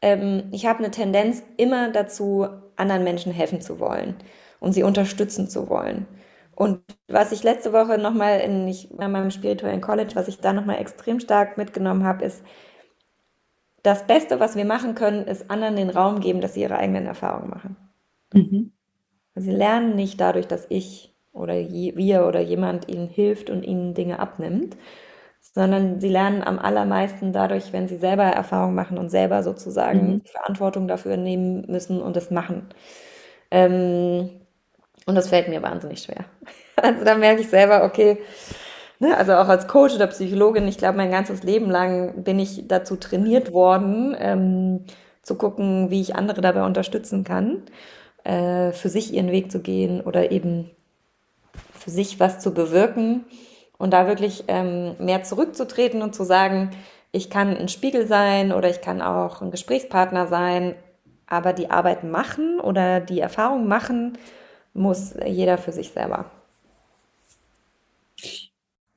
ähm, 0.00 0.48
ich 0.52 0.66
habe 0.66 0.80
eine 0.80 0.90
Tendenz 0.90 1.42
immer 1.56 1.90
dazu, 1.90 2.48
anderen 2.76 3.04
Menschen 3.04 3.32
helfen 3.32 3.60
zu 3.60 3.78
wollen 3.80 4.16
und 4.60 4.72
sie 4.72 4.82
unterstützen 4.82 5.48
zu 5.48 5.68
wollen. 5.68 6.06
Und 6.62 6.80
was 7.08 7.32
ich 7.32 7.42
letzte 7.42 7.72
Woche 7.72 7.98
nochmal 7.98 8.38
in, 8.38 8.68
ich, 8.68 8.90
in 8.90 8.96
meinem 8.96 9.32
spirituellen 9.32 9.80
College, 9.80 10.12
was 10.14 10.28
ich 10.28 10.38
da 10.38 10.52
nochmal 10.52 10.78
extrem 10.78 11.18
stark 11.18 11.58
mitgenommen 11.58 12.04
habe, 12.04 12.24
ist, 12.24 12.44
das 13.82 14.06
Beste, 14.06 14.38
was 14.38 14.54
wir 14.54 14.64
machen 14.64 14.94
können, 14.94 15.26
ist 15.26 15.50
anderen 15.50 15.74
den 15.74 15.90
Raum 15.90 16.20
geben, 16.20 16.40
dass 16.40 16.54
sie 16.54 16.62
ihre 16.62 16.78
eigenen 16.78 17.06
Erfahrungen 17.06 17.50
machen. 17.50 17.76
Mhm. 18.32 18.72
Sie 19.34 19.50
lernen 19.50 19.96
nicht 19.96 20.20
dadurch, 20.20 20.46
dass 20.46 20.66
ich 20.68 21.16
oder 21.32 21.58
je, 21.58 21.96
wir 21.96 22.26
oder 22.26 22.40
jemand 22.40 22.88
ihnen 22.88 23.08
hilft 23.08 23.50
und 23.50 23.64
ihnen 23.64 23.94
Dinge 23.94 24.20
abnimmt, 24.20 24.76
sondern 25.40 26.00
sie 26.00 26.10
lernen 26.10 26.44
am 26.44 26.60
allermeisten 26.60 27.32
dadurch, 27.32 27.72
wenn 27.72 27.88
sie 27.88 27.96
selber 27.96 28.24
Erfahrungen 28.24 28.76
machen 28.76 28.98
und 28.98 29.08
selber 29.08 29.42
sozusagen 29.42 30.12
mhm. 30.12 30.22
Verantwortung 30.26 30.86
dafür 30.86 31.16
nehmen 31.16 31.64
müssen 31.66 32.00
und 32.00 32.16
es 32.16 32.30
machen. 32.30 32.68
Ähm, 33.50 34.41
und 35.06 35.14
das 35.14 35.28
fällt 35.28 35.48
mir 35.48 35.62
wahnsinnig 35.62 36.02
schwer. 36.02 36.24
Also 36.74 37.04
da 37.04 37.14
merke 37.16 37.42
ich 37.42 37.50
selber, 37.50 37.84
okay, 37.84 38.16
ne, 38.98 39.14
also 39.14 39.34
auch 39.34 39.48
als 39.48 39.68
Coach 39.68 39.94
oder 39.94 40.06
Psychologin, 40.06 40.66
ich 40.66 40.78
glaube, 40.78 40.96
mein 40.96 41.10
ganzes 41.10 41.42
Leben 41.42 41.70
lang 41.70 42.24
bin 42.24 42.38
ich 42.38 42.66
dazu 42.66 42.96
trainiert 42.96 43.52
worden, 43.52 44.16
ähm, 44.18 44.84
zu 45.20 45.36
gucken, 45.36 45.90
wie 45.90 46.00
ich 46.00 46.16
andere 46.16 46.40
dabei 46.40 46.64
unterstützen 46.64 47.24
kann, 47.24 47.62
äh, 48.24 48.72
für 48.72 48.88
sich 48.88 49.12
ihren 49.12 49.30
Weg 49.30 49.52
zu 49.52 49.60
gehen 49.60 50.00
oder 50.00 50.32
eben 50.32 50.70
für 51.78 51.90
sich 51.90 52.18
was 52.20 52.38
zu 52.38 52.54
bewirken 52.54 53.24
und 53.76 53.92
da 53.92 54.06
wirklich 54.06 54.44
ähm, 54.48 54.96
mehr 54.98 55.22
zurückzutreten 55.24 56.00
und 56.00 56.14
zu 56.14 56.24
sagen, 56.24 56.70
ich 57.12 57.28
kann 57.28 57.56
ein 57.56 57.68
Spiegel 57.68 58.06
sein 58.06 58.52
oder 58.52 58.70
ich 58.70 58.80
kann 58.80 59.02
auch 59.02 59.42
ein 59.42 59.50
Gesprächspartner 59.50 60.26
sein, 60.26 60.74
aber 61.26 61.52
die 61.52 61.70
Arbeit 61.70 62.02
machen 62.02 62.60
oder 62.60 63.00
die 63.00 63.20
Erfahrung 63.20 63.68
machen 63.68 64.16
muss 64.74 65.14
jeder 65.26 65.58
für 65.58 65.72
sich 65.72 65.90
selber. 65.90 66.30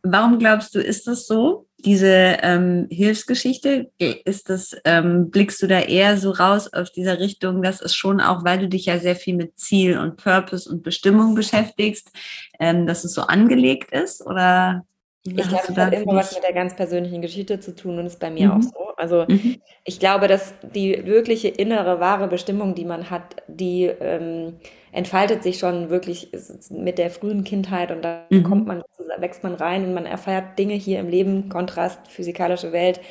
Warum 0.07 0.37
glaubst 0.37 0.75
du, 0.75 0.79
ist 0.79 1.07
das 1.07 1.25
so? 1.25 1.65
Diese 1.79 2.37
ähm, 2.41 2.87
Hilfsgeschichte, 2.91 3.91
ist 3.97 4.49
das, 4.49 4.75
ähm, 4.85 5.31
blickst 5.31 5.61
du 5.61 5.67
da 5.67 5.79
eher 5.79 6.17
so 6.17 6.31
raus 6.31 6.71
aus 6.71 6.91
dieser 6.91 7.19
Richtung, 7.19 7.63
dass 7.63 7.81
es 7.81 7.95
schon 7.95 8.21
auch, 8.21 8.45
weil 8.45 8.59
du 8.59 8.67
dich 8.67 8.85
ja 8.85 8.99
sehr 8.99 9.15
viel 9.15 9.35
mit 9.35 9.57
Ziel 9.57 9.97
und 9.97 10.17
Purpose 10.17 10.69
und 10.69 10.83
Bestimmung 10.83 11.33
beschäftigst, 11.33 12.11
ähm, 12.59 12.85
dass 12.85 13.03
es 13.03 13.13
so 13.13 13.23
angelegt 13.23 13.91
ist? 13.91 14.23
Oder 14.25 14.85
ich 15.23 15.35
glaube, 15.35 15.63
es 15.67 15.75
hat 15.75 15.93
immer 15.93 16.15
was 16.15 16.35
mit 16.35 16.43
der 16.43 16.53
ganz 16.53 16.75
persönlichen 16.75 17.21
Geschichte 17.21 17.59
zu 17.59 17.75
tun 17.75 17.97
und 17.97 18.05
ist 18.05 18.19
bei 18.19 18.29
mir 18.29 18.47
mhm. 18.47 18.51
auch 18.51 18.61
so. 18.61 18.93
Also 18.95 19.25
mhm. 19.27 19.59
ich 19.83 19.99
glaube, 19.99 20.27
dass 20.27 20.53
die 20.61 21.03
wirkliche 21.05 21.47
innere, 21.47 21.99
wahre 21.99 22.27
Bestimmung, 22.27 22.75
die 22.75 22.85
man 22.85 23.09
hat, 23.09 23.37
die 23.47 23.85
ähm, 23.85 24.53
entfaltet 24.95 25.43
sich 25.43 25.59
schon 25.59 25.89
wirklich 25.89 26.29
mit 26.69 26.97
der 26.97 27.09
frühen 27.09 27.43
Kindheit 27.43 27.91
und 27.91 28.01
da 28.01 28.23
mhm. 28.29 28.43
kommt 28.43 28.65
man, 28.65 28.81
wächst 29.17 29.43
man 29.43 29.53
rein 29.53 29.83
und 29.83 29.93
man 29.93 30.05
erfährt 30.05 30.57
Dinge 30.57 30.73
hier 30.73 31.01
im 31.01 31.09
Leben, 31.09 31.49
Kontrast, 31.49 32.07
physikalische 32.07 32.71
Welt, 32.71 33.01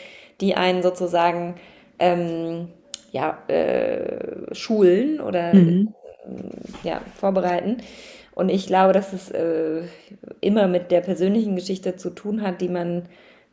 die 0.40 0.54
einen 0.54 0.82
sozusagen 0.82 1.56
ähm, 1.98 2.68
ja, 3.12 3.38
äh, 3.48 4.54
schulen 4.54 5.20
oder 5.20 5.54
mhm. 5.54 5.92
ja, 6.84 7.02
vorbereiten. 7.16 7.76
Und 8.34 8.48
ich 8.48 8.66
glaube, 8.66 8.94
dass 8.94 9.12
es 9.12 9.30
äh, 9.30 9.82
immer 10.40 10.66
mit 10.68 10.90
der 10.90 11.02
persönlichen 11.02 11.54
Geschichte 11.54 11.96
zu 11.96 12.10
tun 12.10 12.40
hat, 12.40 12.62
die 12.62 12.70
man 12.70 13.02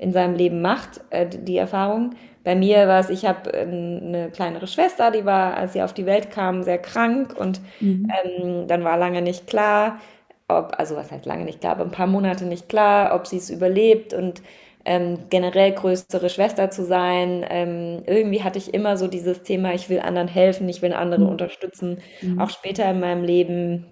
in 0.02 0.12
seinem 0.12 0.36
Leben 0.36 0.62
macht, 0.62 1.00
äh, 1.12 1.28
die 1.28 1.58
Erfahrung. 1.58 2.16
Bei 2.44 2.56
mir 2.56 2.88
war 2.88 3.00
es, 3.00 3.12
ich 3.12 3.26
habe 3.26 3.54
eine 3.54 4.32
kleinere 4.32 4.66
Schwester, 4.66 5.12
die 5.12 5.26
war, 5.26 5.56
als 5.56 5.74
sie 5.74 5.84
auf 5.84 5.94
die 5.94 6.08
Welt 6.08 6.32
kam, 6.32 6.64
sehr 6.64 6.80
krank 6.80 7.36
und 7.38 7.62
mhm. 7.80 8.12
ähm, 8.24 8.68
dann 8.68 8.84
war 8.84 8.98
lange 8.98 9.22
nicht 9.22 9.46
klar, 9.46 10.00
ob, 10.48 10.74
also 10.80 10.96
was 10.96 11.12
heißt 11.12 11.28
lange 11.28 11.46
nicht 11.46 11.62
klar, 11.62 11.74
aber 11.74 11.84
ein 11.84 11.92
paar 11.92 12.08
Monate 12.08 12.46
nicht 12.46 12.68
klar, 12.68 13.14
ob 13.14 13.28
sie 13.28 13.38
es 13.38 13.52
überlebt 13.52 14.16
und 14.16 14.42
ähm, 14.86 15.20
generell 15.30 15.72
größere 15.74 16.32
Schwester 16.32 16.72
zu 16.72 16.84
sein. 16.84 17.46
Ähm, 17.48 18.02
irgendwie 18.08 18.42
hatte 18.42 18.58
ich 18.58 18.74
immer 18.74 18.98
so 18.98 19.08
dieses 19.08 19.44
Thema, 19.44 19.76
ich 19.76 19.88
will 19.92 20.00
anderen 20.00 20.28
helfen, 20.28 20.68
ich 20.68 20.82
will 20.82 20.94
andere 20.94 21.22
mhm. 21.22 21.30
unterstützen. 21.30 22.00
Mhm. 22.24 22.42
Auch 22.42 22.50
später 22.50 22.90
in 22.90 23.00
meinem 23.00 23.24
Leben 23.24 23.86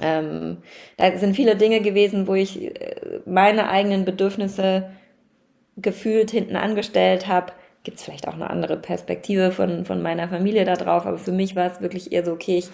ähm, 0.00 0.58
da 0.96 1.16
sind 1.18 1.34
viele 1.36 1.56
Dinge 1.56 1.80
gewesen, 1.80 2.26
wo 2.26 2.34
ich 2.34 2.80
äh, 2.80 3.20
meine 3.26 3.68
eigenen 3.68 4.04
Bedürfnisse 4.04 4.90
gefühlt 5.76 6.30
hinten 6.30 6.56
angestellt 6.56 7.26
habe. 7.26 7.52
Gibt 7.82 7.98
es 7.98 8.04
vielleicht 8.04 8.28
auch 8.28 8.34
eine 8.34 8.50
andere 8.50 8.76
Perspektive 8.76 9.52
von, 9.52 9.84
von 9.86 10.02
meiner 10.02 10.28
Familie 10.28 10.64
da 10.64 10.74
drauf, 10.74 11.06
aber 11.06 11.18
für 11.18 11.32
mich 11.32 11.56
war 11.56 11.70
es 11.70 11.80
wirklich 11.80 12.12
eher 12.12 12.24
so, 12.24 12.32
okay, 12.32 12.58
ich 12.58 12.68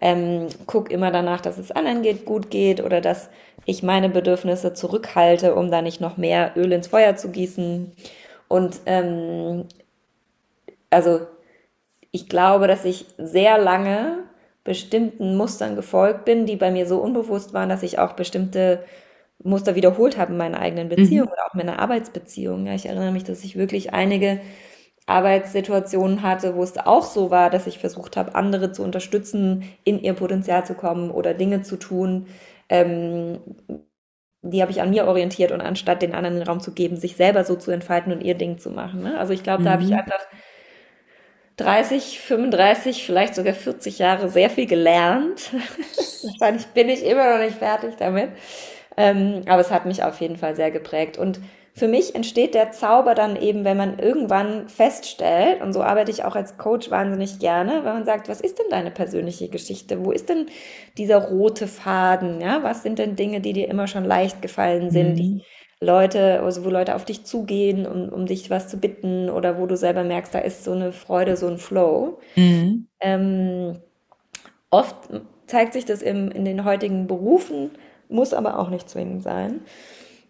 ähm, 0.00 0.48
gucke 0.66 0.92
immer 0.92 1.10
danach, 1.10 1.40
dass 1.40 1.58
es 1.58 1.70
anderen 1.70 2.02
geht, 2.02 2.24
gut 2.24 2.50
geht 2.50 2.82
oder 2.82 3.00
dass 3.00 3.30
ich 3.64 3.82
meine 3.82 4.08
Bedürfnisse 4.08 4.72
zurückhalte, 4.72 5.54
um 5.54 5.70
da 5.70 5.82
nicht 5.82 6.00
noch 6.00 6.16
mehr 6.16 6.52
Öl 6.56 6.72
ins 6.72 6.88
Feuer 6.88 7.16
zu 7.16 7.30
gießen. 7.30 7.92
Und 8.48 8.80
ähm, 8.86 9.66
also 10.88 11.20
ich 12.10 12.28
glaube, 12.28 12.66
dass 12.66 12.84
ich 12.84 13.06
sehr 13.18 13.58
lange 13.58 14.24
bestimmten 14.64 15.36
Mustern 15.36 15.76
gefolgt 15.76 16.24
bin, 16.24 16.46
die 16.46 16.56
bei 16.56 16.70
mir 16.70 16.86
so 16.86 16.98
unbewusst 16.98 17.52
waren, 17.52 17.68
dass 17.68 17.82
ich 17.82 17.98
auch 17.98 18.12
bestimmte 18.12 18.84
Muster 19.42 19.74
wiederholt 19.74 20.18
habe 20.18 20.32
in 20.32 20.38
meinen 20.38 20.54
eigenen 20.54 20.86
mhm. 20.86 20.96
Beziehungen 20.96 21.28
mhm. 21.28 21.32
oder 21.32 21.46
auch 21.46 21.54
in 21.54 21.58
meiner 21.58 21.78
Arbeitsbeziehung. 21.78 22.66
Ja, 22.66 22.74
ich 22.74 22.86
erinnere 22.86 23.12
mich, 23.12 23.24
dass 23.24 23.44
ich 23.44 23.56
wirklich 23.56 23.92
einige 23.92 24.40
Arbeitssituationen 25.06 26.22
hatte, 26.22 26.54
wo 26.54 26.62
es 26.62 26.76
auch 26.78 27.04
so 27.04 27.30
war, 27.30 27.50
dass 27.50 27.66
ich 27.66 27.78
versucht 27.78 28.16
habe, 28.16 28.34
andere 28.34 28.72
zu 28.72 28.82
unterstützen, 28.82 29.64
in 29.84 30.00
ihr 30.00 30.14
Potenzial 30.14 30.64
zu 30.64 30.74
kommen 30.74 31.10
oder 31.10 31.34
Dinge 31.34 31.62
zu 31.62 31.76
tun. 31.76 32.26
Ähm, 32.68 33.38
die 34.42 34.62
habe 34.62 34.70
ich 34.70 34.80
an 34.80 34.90
mir 34.90 35.06
orientiert 35.06 35.52
und 35.52 35.60
anstatt 35.60 36.00
den 36.00 36.14
anderen 36.14 36.36
den 36.36 36.46
Raum 36.46 36.60
zu 36.60 36.72
geben, 36.72 36.96
sich 36.96 37.16
selber 37.16 37.44
so 37.44 37.56
zu 37.56 37.70
entfalten 37.70 38.12
und 38.12 38.22
ihr 38.22 38.34
Ding 38.34 38.58
zu 38.58 38.70
machen. 38.70 39.02
Ne? 39.02 39.18
Also 39.18 39.32
ich 39.32 39.42
glaube, 39.42 39.64
da 39.64 39.72
habe 39.72 39.82
ich 39.82 39.90
mhm. 39.90 39.98
einfach 39.98 40.26
30, 41.56 42.20
35, 42.20 43.04
vielleicht 43.04 43.34
sogar 43.34 43.52
40 43.52 43.98
Jahre 43.98 44.30
sehr 44.30 44.48
viel 44.48 44.66
gelernt. 44.66 45.50
Wahrscheinlich 46.22 46.66
bin 46.68 46.88
ich 46.88 47.04
immer 47.04 47.36
noch 47.36 47.44
nicht 47.44 47.58
fertig 47.58 47.96
damit. 47.98 48.30
Ähm, 49.00 49.42
aber 49.46 49.60
es 49.60 49.70
hat 49.70 49.86
mich 49.86 50.02
auf 50.02 50.20
jeden 50.20 50.36
Fall 50.36 50.54
sehr 50.56 50.70
geprägt. 50.70 51.18
Und 51.18 51.40
für 51.72 51.88
mich 51.88 52.14
entsteht 52.14 52.54
der 52.54 52.72
Zauber 52.72 53.14
dann 53.14 53.36
eben, 53.36 53.64
wenn 53.64 53.76
man 53.76 53.98
irgendwann 53.98 54.68
feststellt, 54.68 55.62
und 55.62 55.72
so 55.72 55.82
arbeite 55.82 56.10
ich 56.10 56.24
auch 56.24 56.36
als 56.36 56.58
Coach 56.58 56.90
wahnsinnig 56.90 57.38
gerne, 57.38 57.84
wenn 57.84 57.94
man 57.94 58.04
sagt, 58.04 58.28
was 58.28 58.40
ist 58.40 58.58
denn 58.58 58.66
deine 58.70 58.90
persönliche 58.90 59.48
Geschichte? 59.48 60.04
Wo 60.04 60.10
ist 60.10 60.28
denn 60.28 60.46
dieser 60.98 61.28
rote 61.28 61.66
Faden? 61.66 62.40
Ja, 62.40 62.62
was 62.62 62.82
sind 62.82 62.98
denn 62.98 63.16
Dinge, 63.16 63.40
die 63.40 63.52
dir 63.52 63.68
immer 63.68 63.86
schon 63.86 64.04
leicht 64.04 64.42
gefallen 64.42 64.90
sind, 64.90 65.12
mhm. 65.12 65.16
die 65.16 65.42
Leute, 65.80 66.42
also 66.42 66.64
wo 66.64 66.68
Leute 66.68 66.94
auf 66.94 67.06
dich 67.06 67.24
zugehen, 67.24 67.86
um, 67.86 68.10
um 68.10 68.26
dich 68.26 68.50
was 68.50 68.68
zu 68.68 68.76
bitten 68.76 69.30
oder 69.30 69.58
wo 69.58 69.66
du 69.66 69.76
selber 69.76 70.04
merkst, 70.04 70.34
da 70.34 70.40
ist 70.40 70.64
so 70.64 70.72
eine 70.72 70.92
Freude, 70.92 71.36
so 71.36 71.46
ein 71.46 71.56
Flow. 71.56 72.18
Mhm. 72.36 72.88
Ähm, 73.00 73.78
oft 74.68 74.96
zeigt 75.46 75.72
sich 75.72 75.86
das 75.86 76.02
im, 76.02 76.30
in 76.30 76.44
den 76.44 76.64
heutigen 76.64 77.06
Berufen, 77.06 77.70
muss 78.10 78.34
aber 78.34 78.58
auch 78.58 78.70
nicht 78.70 78.88
zwingend 78.88 79.22
sein. 79.22 79.60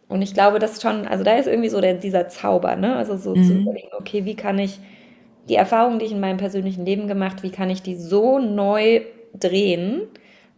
Und 0.09 0.23
ich 0.23 0.35
glaube, 0.35 0.59
das 0.59 0.83
schon, 0.83 1.07
also 1.07 1.23
da 1.23 1.37
ist 1.37 1.47
irgendwie 1.47 1.69
so 1.69 1.81
der, 1.81 1.95
dieser 1.95 2.29
Zauber, 2.29 2.75
ne? 2.77 2.97
Also 2.97 3.17
so 3.17 3.35
mhm. 3.35 3.45
zu 3.45 3.53
überlegen, 3.55 3.89
okay, 3.99 4.25
wie 4.25 4.35
kann 4.35 4.59
ich 4.59 4.81
die 5.49 5.55
Erfahrungen, 5.55 5.99
die 5.99 6.07
ich 6.07 6.13
in 6.13 6.21
meinem 6.21 6.37
persönlichen 6.37 6.85
Leben 6.85 7.07
gemacht, 7.07 7.43
wie 7.43 7.51
kann 7.51 7.71
ich 7.71 7.83
die 7.83 7.95
so 7.95 8.39
neu 8.39 9.03
drehen, 9.39 10.03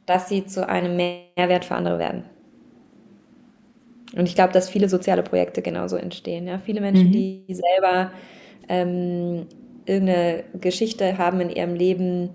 dass 0.06 0.28
sie 0.28 0.46
zu 0.46 0.68
einem 0.68 0.96
Mehrwert 0.96 1.64
für 1.64 1.74
andere 1.74 1.98
werden? 1.98 2.24
Und 4.16 4.26
ich 4.26 4.35
glaube, 4.35 4.52
dass 4.52 4.68
viele 4.68 4.88
soziale 4.88 5.22
Projekte 5.22 5.62
genauso 5.62 5.96
entstehen. 5.96 6.46
Ja? 6.46 6.58
Viele 6.58 6.80
Menschen, 6.80 7.08
mhm. 7.08 7.12
die 7.12 7.44
selber 7.48 8.11
ähm, 8.68 9.46
irgendeine 9.87 10.44
Geschichte 10.61 11.18
haben 11.18 11.40
in 11.40 11.50
ihrem 11.50 11.74
Leben, 11.74 12.30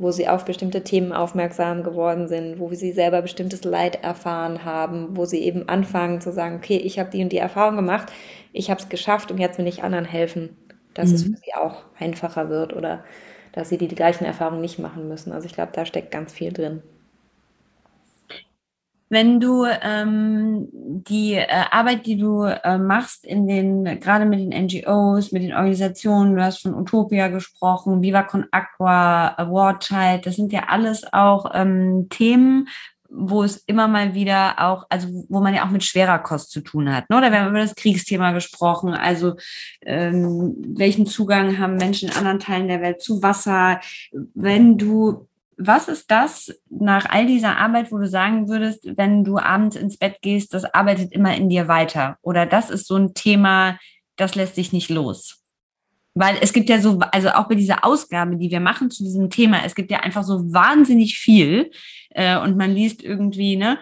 wo 0.00 0.10
sie 0.10 0.28
auf 0.28 0.46
bestimmte 0.46 0.82
Themen 0.82 1.12
aufmerksam 1.12 1.82
geworden 1.82 2.26
sind, 2.26 2.58
wo 2.58 2.72
sie 2.74 2.90
selber 2.90 3.20
bestimmtes 3.20 3.64
Leid 3.64 4.02
erfahren 4.02 4.64
haben, 4.64 5.16
wo 5.16 5.26
sie 5.26 5.40
eben 5.40 5.68
anfangen 5.68 6.20
zu 6.20 6.32
sagen, 6.32 6.56
okay, 6.56 6.78
ich 6.78 6.98
habe 6.98 7.10
die 7.10 7.22
und 7.22 7.30
die 7.30 7.36
Erfahrung 7.36 7.76
gemacht, 7.76 8.10
ich 8.52 8.70
habe 8.70 8.80
es 8.80 8.88
geschafft 8.88 9.30
und 9.30 9.38
jetzt 9.38 9.58
will 9.58 9.66
ich 9.66 9.82
anderen 9.82 10.06
helfen, 10.06 10.56
dass 10.94 11.10
mhm. 11.10 11.14
es 11.14 11.22
für 11.24 11.36
sie 11.36 11.54
auch 11.54 11.82
einfacher 11.98 12.48
wird 12.48 12.74
oder 12.74 13.04
dass 13.52 13.68
sie 13.68 13.76
die, 13.76 13.88
die 13.88 13.94
gleichen 13.94 14.24
Erfahrungen 14.24 14.62
nicht 14.62 14.78
machen 14.78 15.06
müssen. 15.06 15.32
Also 15.32 15.46
ich 15.46 15.52
glaube, 15.52 15.72
da 15.74 15.84
steckt 15.84 16.10
ganz 16.10 16.32
viel 16.32 16.52
drin 16.52 16.82
wenn 19.10 19.40
du 19.40 19.66
ähm, 19.66 20.68
die 20.72 21.34
äh, 21.34 21.46
Arbeit, 21.70 22.06
die 22.06 22.16
du 22.16 22.44
äh, 22.44 22.78
machst, 22.78 23.24
in 23.24 23.48
den, 23.48 23.84
gerade 23.98 24.24
mit 24.24 24.38
den 24.38 24.66
NGOs, 24.66 25.32
mit 25.32 25.42
den 25.42 25.52
Organisationen, 25.52 26.36
du 26.36 26.44
hast 26.44 26.62
von 26.62 26.74
Utopia 26.74 27.26
gesprochen, 27.26 28.02
Viva 28.02 28.22
Con 28.22 28.46
Aqua, 28.52 29.34
Award 29.36 29.82
Child, 29.82 30.26
das 30.26 30.36
sind 30.36 30.52
ja 30.52 30.68
alles 30.68 31.12
auch 31.12 31.50
ähm, 31.52 32.06
Themen, 32.08 32.68
wo 33.10 33.42
es 33.42 33.56
immer 33.66 33.88
mal 33.88 34.14
wieder 34.14 34.54
auch, 34.58 34.86
also 34.88 35.08
wo 35.28 35.40
man 35.40 35.54
ja 35.54 35.64
auch 35.64 35.70
mit 35.70 35.82
schwerer 35.82 36.20
Kost 36.20 36.52
zu 36.52 36.60
tun 36.60 36.94
hat. 36.94 37.10
Ne? 37.10 37.16
Oder 37.16 37.32
wir 37.32 37.40
haben 37.40 37.50
über 37.50 37.58
das 37.58 37.74
Kriegsthema 37.74 38.30
gesprochen, 38.30 38.94
also 38.94 39.34
ähm, 39.84 40.54
welchen 40.76 41.06
Zugang 41.06 41.58
haben 41.58 41.74
Menschen 41.74 42.08
in 42.08 42.14
anderen 42.14 42.38
Teilen 42.38 42.68
der 42.68 42.80
Welt 42.80 43.02
zu 43.02 43.24
Wasser. 43.24 43.80
Wenn 44.34 44.78
du 44.78 45.26
was 45.60 45.88
ist 45.88 46.10
das 46.10 46.54
nach 46.70 47.04
all 47.10 47.26
dieser 47.26 47.58
Arbeit, 47.58 47.92
wo 47.92 47.98
du 47.98 48.08
sagen 48.08 48.48
würdest, 48.48 48.86
wenn 48.96 49.24
du 49.24 49.38
abends 49.38 49.76
ins 49.76 49.98
Bett 49.98 50.16
gehst, 50.22 50.54
das 50.54 50.64
arbeitet 50.64 51.12
immer 51.12 51.34
in 51.34 51.50
dir 51.50 51.68
weiter? 51.68 52.16
Oder 52.22 52.46
das 52.46 52.70
ist 52.70 52.86
so 52.86 52.96
ein 52.96 53.12
Thema, 53.12 53.78
das 54.16 54.34
lässt 54.34 54.54
sich 54.54 54.72
nicht 54.72 54.88
los? 54.88 55.42
Weil 56.14 56.38
es 56.40 56.54
gibt 56.54 56.70
ja 56.70 56.80
so, 56.80 56.98
also 57.12 57.28
auch 57.30 57.46
bei 57.46 57.54
dieser 57.54 57.84
Ausgabe, 57.84 58.36
die 58.36 58.50
wir 58.50 58.60
machen 58.60 58.90
zu 58.90 59.04
diesem 59.04 59.28
Thema, 59.28 59.64
es 59.64 59.74
gibt 59.74 59.90
ja 59.90 60.00
einfach 60.00 60.24
so 60.24 60.52
wahnsinnig 60.52 61.18
viel. 61.18 61.70
Äh, 62.10 62.38
und 62.38 62.56
man 62.56 62.72
liest 62.72 63.02
irgendwie, 63.02 63.56
ne, 63.56 63.78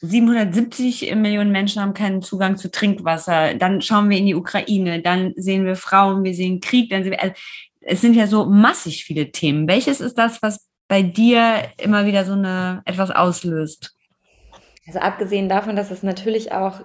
770 0.00 1.14
Millionen 1.16 1.50
Menschen 1.50 1.82
haben 1.82 1.94
keinen 1.94 2.22
Zugang 2.22 2.56
zu 2.56 2.70
Trinkwasser. 2.70 3.54
Dann 3.54 3.82
schauen 3.82 4.10
wir 4.10 4.18
in 4.18 4.26
die 4.26 4.34
Ukraine, 4.34 5.02
dann 5.02 5.32
sehen 5.36 5.64
wir 5.64 5.74
Frauen, 5.74 6.22
wir 6.22 6.34
sehen 6.34 6.60
Krieg, 6.60 6.90
dann 6.90 7.02
sehen 7.02 7.12
wir, 7.12 7.22
also 7.22 7.34
es 7.80 8.00
sind 8.00 8.14
ja 8.14 8.26
so 8.26 8.46
massig 8.46 9.04
viele 9.04 9.32
Themen. 9.32 9.66
Welches 9.66 10.00
ist 10.00 10.18
das, 10.18 10.40
was 10.42 10.66
bei 10.88 11.02
dir 11.02 11.62
immer 11.78 12.06
wieder 12.06 12.24
so 12.24 12.32
eine 12.32 12.82
etwas 12.84 13.10
auslöst? 13.10 13.94
Also 14.86 15.00
abgesehen 15.00 15.48
davon, 15.48 15.76
dass 15.76 15.90
es 15.90 16.02
natürlich 16.02 16.52
auch 16.52 16.80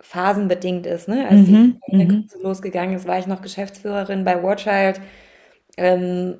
phasenbedingt 0.00 0.86
ist. 0.86 1.08
Ne? 1.08 1.26
Als 1.28 1.48
mhm, 1.48 1.80
die 1.90 2.04
mhm. 2.04 2.28
losgegangen 2.42 2.96
ist, 2.96 3.06
war 3.06 3.18
ich 3.18 3.26
noch 3.26 3.42
Geschäftsführerin 3.42 4.24
bei 4.24 4.42
Warchild. 4.42 5.00
Ähm, 5.76 6.38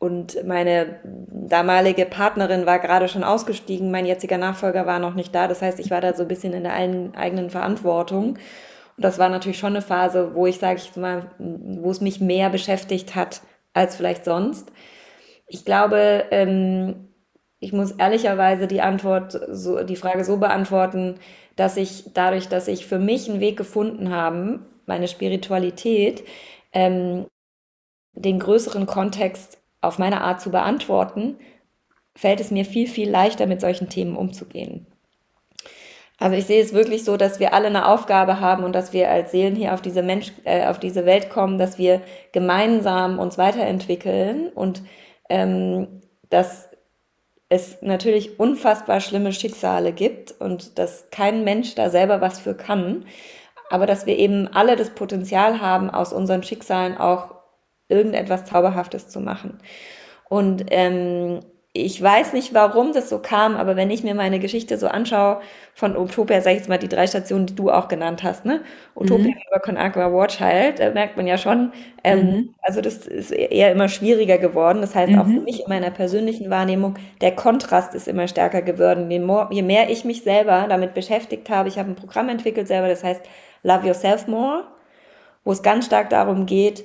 und 0.00 0.46
meine 0.46 1.00
damalige 1.04 2.04
Partnerin 2.06 2.66
war 2.66 2.78
gerade 2.78 3.08
schon 3.08 3.24
ausgestiegen, 3.24 3.90
mein 3.90 4.06
jetziger 4.06 4.38
Nachfolger 4.38 4.86
war 4.86 5.00
noch 5.00 5.14
nicht 5.14 5.34
da. 5.34 5.48
Das 5.48 5.60
heißt, 5.60 5.80
ich 5.80 5.90
war 5.90 6.00
da 6.00 6.14
so 6.14 6.22
ein 6.22 6.28
bisschen 6.28 6.52
in 6.52 6.62
der 6.62 6.74
eigenen 6.74 7.50
Verantwortung. 7.50 8.38
Und 8.96 9.04
das 9.04 9.18
war 9.18 9.28
natürlich 9.28 9.58
schon 9.58 9.74
eine 9.74 9.82
Phase, 9.82 10.34
wo 10.34 10.46
ich, 10.46 10.58
sage 10.58 10.80
ich 10.80 10.94
mal, 10.96 11.30
wo 11.38 11.90
es 11.90 12.00
mich 12.00 12.20
mehr 12.20 12.50
beschäftigt 12.50 13.16
hat 13.16 13.42
als 13.72 13.96
vielleicht 13.96 14.24
sonst. 14.24 14.70
Ich 15.48 15.64
glaube, 15.64 16.26
ähm, 16.30 17.08
ich 17.60 17.72
muss 17.72 17.92
ehrlicherweise 17.92 18.66
die 18.66 18.80
Antwort, 18.80 19.38
so, 19.50 19.82
die 19.82 19.96
Frage 19.96 20.24
so 20.24 20.36
beantworten, 20.36 21.16
dass 21.56 21.76
ich 21.76 22.04
dadurch, 22.14 22.48
dass 22.48 22.68
ich 22.68 22.86
für 22.86 22.98
mich 22.98 23.28
einen 23.28 23.40
Weg 23.40 23.56
gefunden 23.56 24.10
habe, 24.10 24.60
meine 24.86 25.08
Spiritualität, 25.08 26.22
ähm, 26.72 27.26
den 28.12 28.38
größeren 28.38 28.86
Kontext 28.86 29.58
auf 29.80 29.98
meine 29.98 30.20
Art 30.20 30.40
zu 30.40 30.50
beantworten, 30.50 31.36
fällt 32.14 32.40
es 32.40 32.50
mir 32.50 32.64
viel, 32.64 32.88
viel 32.88 33.10
leichter, 33.10 33.46
mit 33.46 33.60
solchen 33.60 33.88
Themen 33.88 34.16
umzugehen. 34.16 34.86
Also 36.20 36.36
ich 36.36 36.46
sehe 36.46 36.62
es 36.62 36.72
wirklich 36.72 37.04
so, 37.04 37.16
dass 37.16 37.38
wir 37.38 37.54
alle 37.54 37.68
eine 37.68 37.86
Aufgabe 37.86 38.40
haben 38.40 38.64
und 38.64 38.74
dass 38.74 38.92
wir 38.92 39.08
als 39.08 39.30
Seelen 39.30 39.54
hier 39.54 39.72
auf 39.72 39.80
diese 39.80 40.02
Mensch, 40.02 40.32
äh, 40.44 40.66
auf 40.66 40.80
diese 40.80 41.06
Welt 41.06 41.30
kommen, 41.30 41.58
dass 41.58 41.78
wir 41.78 42.02
gemeinsam 42.32 43.20
uns 43.20 43.38
weiterentwickeln 43.38 44.48
und 44.48 44.82
ähm, 45.28 46.00
dass 46.30 46.68
es 47.48 47.78
natürlich 47.80 48.38
unfassbar 48.38 49.00
schlimme 49.00 49.32
Schicksale 49.32 49.92
gibt 49.92 50.32
und 50.32 50.78
dass 50.78 51.10
kein 51.10 51.44
Mensch 51.44 51.74
da 51.74 51.88
selber 51.88 52.20
was 52.20 52.38
für 52.38 52.54
kann, 52.54 53.06
aber 53.70 53.86
dass 53.86 54.06
wir 54.06 54.18
eben 54.18 54.48
alle 54.48 54.76
das 54.76 54.90
Potenzial 54.90 55.60
haben, 55.60 55.90
aus 55.90 56.12
unseren 56.12 56.42
Schicksalen 56.42 56.96
auch 56.96 57.34
irgendetwas 57.88 58.44
Zauberhaftes 58.44 59.08
zu 59.08 59.20
machen. 59.20 59.58
Und 60.28 60.66
ähm, 60.70 61.40
ich 61.74 62.02
weiß 62.02 62.32
nicht, 62.32 62.54
warum 62.54 62.92
das 62.94 63.10
so 63.10 63.18
kam, 63.18 63.54
aber 63.54 63.76
wenn 63.76 63.90
ich 63.90 64.02
mir 64.02 64.14
meine 64.14 64.38
Geschichte 64.38 64.78
so 64.78 64.88
anschaue 64.88 65.40
von 65.74 65.96
Utopia, 65.96 66.40
sag 66.40 66.52
ich 66.52 66.58
jetzt 66.58 66.68
mal 66.68 66.78
die 66.78 66.88
drei 66.88 67.06
Stationen, 67.06 67.46
die 67.46 67.54
du 67.54 67.70
auch 67.70 67.88
genannt 67.88 68.22
hast, 68.22 68.46
ne? 68.46 68.62
Utopia, 68.94 69.32
mhm. 69.32 69.42
über 69.48 69.60
Conagua, 69.60 70.12
Warchild, 70.12 70.78
da 70.78 70.90
merkt 70.90 71.18
man 71.18 71.26
ja 71.26 71.36
schon, 71.36 71.72
ähm, 72.02 72.18
mhm. 72.18 72.54
also 72.62 72.80
das 72.80 73.06
ist 73.06 73.32
eher 73.32 73.70
immer 73.70 73.88
schwieriger 73.88 74.38
geworden. 74.38 74.80
Das 74.80 74.94
heißt, 74.94 75.12
mhm. 75.12 75.18
auch 75.18 75.26
für 75.26 75.40
mich 75.40 75.60
in 75.60 75.68
meiner 75.68 75.90
persönlichen 75.90 76.48
Wahrnehmung, 76.48 76.94
der 77.20 77.36
Kontrast 77.36 77.94
ist 77.94 78.08
immer 78.08 78.28
stärker 78.28 78.62
geworden. 78.62 79.10
Je, 79.10 79.18
more, 79.18 79.48
je 79.50 79.62
mehr 79.62 79.90
ich 79.90 80.06
mich 80.06 80.22
selber 80.22 80.66
damit 80.70 80.94
beschäftigt 80.94 81.50
habe, 81.50 81.68
ich 81.68 81.78
habe 81.78 81.90
ein 81.90 81.96
Programm 81.96 82.30
entwickelt 82.30 82.66
selber, 82.66 82.88
das 82.88 83.04
heißt 83.04 83.20
Love 83.62 83.86
Yourself 83.86 84.26
More, 84.26 84.64
wo 85.44 85.52
es 85.52 85.62
ganz 85.62 85.84
stark 85.84 86.08
darum 86.08 86.46
geht, 86.46 86.84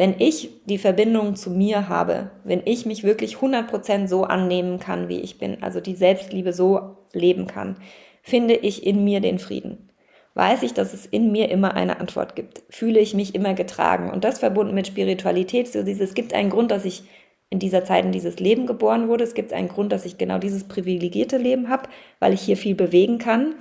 wenn 0.00 0.14
ich 0.18 0.48
die 0.64 0.78
Verbindung 0.78 1.36
zu 1.36 1.50
mir 1.50 1.90
habe, 1.90 2.30
wenn 2.42 2.62
ich 2.64 2.86
mich 2.86 3.04
wirklich 3.04 3.36
100% 3.36 4.08
so 4.08 4.24
annehmen 4.24 4.78
kann, 4.78 5.10
wie 5.10 5.20
ich 5.20 5.38
bin, 5.38 5.62
also 5.62 5.78
die 5.78 5.94
Selbstliebe 5.94 6.54
so 6.54 6.96
leben 7.12 7.46
kann, 7.46 7.76
finde 8.22 8.54
ich 8.54 8.86
in 8.86 9.04
mir 9.04 9.20
den 9.20 9.38
Frieden. 9.38 9.90
Weiß 10.32 10.62
ich, 10.62 10.72
dass 10.72 10.94
es 10.94 11.04
in 11.04 11.32
mir 11.32 11.50
immer 11.50 11.74
eine 11.74 12.00
Antwort 12.00 12.34
gibt. 12.34 12.62
Fühle 12.70 12.98
ich 12.98 13.12
mich 13.12 13.34
immer 13.34 13.52
getragen. 13.52 14.10
Und 14.10 14.24
das 14.24 14.38
verbunden 14.38 14.72
mit 14.72 14.86
Spiritualität, 14.86 15.68
so 15.68 15.82
dieses, 15.82 16.08
es 16.08 16.14
gibt 16.14 16.32
einen 16.32 16.48
Grund, 16.48 16.70
dass 16.70 16.86
ich 16.86 17.02
in 17.50 17.58
dieser 17.58 17.84
Zeit 17.84 18.06
in 18.06 18.12
dieses 18.12 18.40
Leben 18.40 18.64
geboren 18.64 19.06
wurde. 19.06 19.24
Es 19.24 19.34
gibt 19.34 19.52
einen 19.52 19.68
Grund, 19.68 19.92
dass 19.92 20.06
ich 20.06 20.16
genau 20.16 20.38
dieses 20.38 20.64
privilegierte 20.64 21.36
Leben 21.36 21.68
habe, 21.68 21.90
weil 22.20 22.32
ich 22.32 22.40
hier 22.40 22.56
viel 22.56 22.74
bewegen 22.74 23.18
kann. 23.18 23.56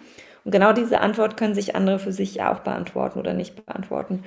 Und 0.49 0.53
genau 0.53 0.73
diese 0.73 1.01
Antwort 1.01 1.37
können 1.37 1.53
sich 1.53 1.75
andere 1.75 1.99
für 1.99 2.11
sich 2.11 2.41
auch 2.41 2.61
beantworten 2.61 3.19
oder 3.19 3.35
nicht 3.35 3.67
beantworten. 3.67 4.23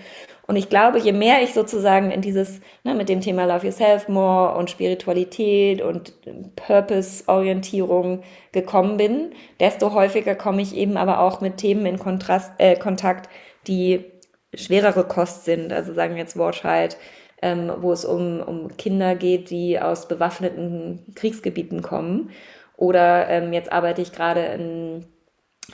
Und 0.47 0.55
ich 0.55 0.69
glaube, 0.69 1.01
je 1.01 1.11
mehr 1.11 1.43
ich 1.43 1.53
sozusagen 1.53 2.13
in 2.13 2.21
dieses, 2.21 2.61
ne, 2.85 2.95
mit 2.95 3.09
dem 3.09 3.21
Thema 3.21 3.45
Love 3.45 3.67
Yourself 3.67 4.07
More 4.07 4.55
und 4.55 4.71
Spiritualität 4.71 5.83
und 5.83 6.13
Purpose-Orientierung 6.55 8.23
gekommen 8.53 8.99
bin, 8.99 9.33
desto 9.59 9.95
häufiger 9.95 10.37
komme 10.37 10.63
ich 10.63 10.77
eben 10.77 10.97
aber 10.97 11.19
auch 11.19 11.41
mit 11.41 11.57
Themen 11.57 11.87
in 11.87 11.99
Kontrast, 11.99 12.53
äh, 12.59 12.77
Kontakt, 12.77 13.29
die 13.67 14.05
schwerere 14.55 15.03
Kost 15.03 15.45
sind. 15.45 15.73
Also 15.73 15.93
sagen 15.93 16.15
wir 16.15 16.23
jetzt 16.23 16.39
Wortschalt, 16.39 16.99
ähm, 17.43 17.73
wo 17.79 17.91
es 17.91 18.05
um, 18.05 18.39
um 18.39 18.77
Kinder 18.77 19.17
geht, 19.17 19.51
die 19.51 19.81
aus 19.81 20.07
bewaffneten 20.07 21.01
Kriegsgebieten 21.17 21.83
kommen. 21.83 22.31
Oder 22.77 23.29
ähm, 23.29 23.53
jetzt 23.53 23.73
arbeite 23.73 24.03
ich 24.03 24.13
gerade 24.13 24.43
in 24.43 25.05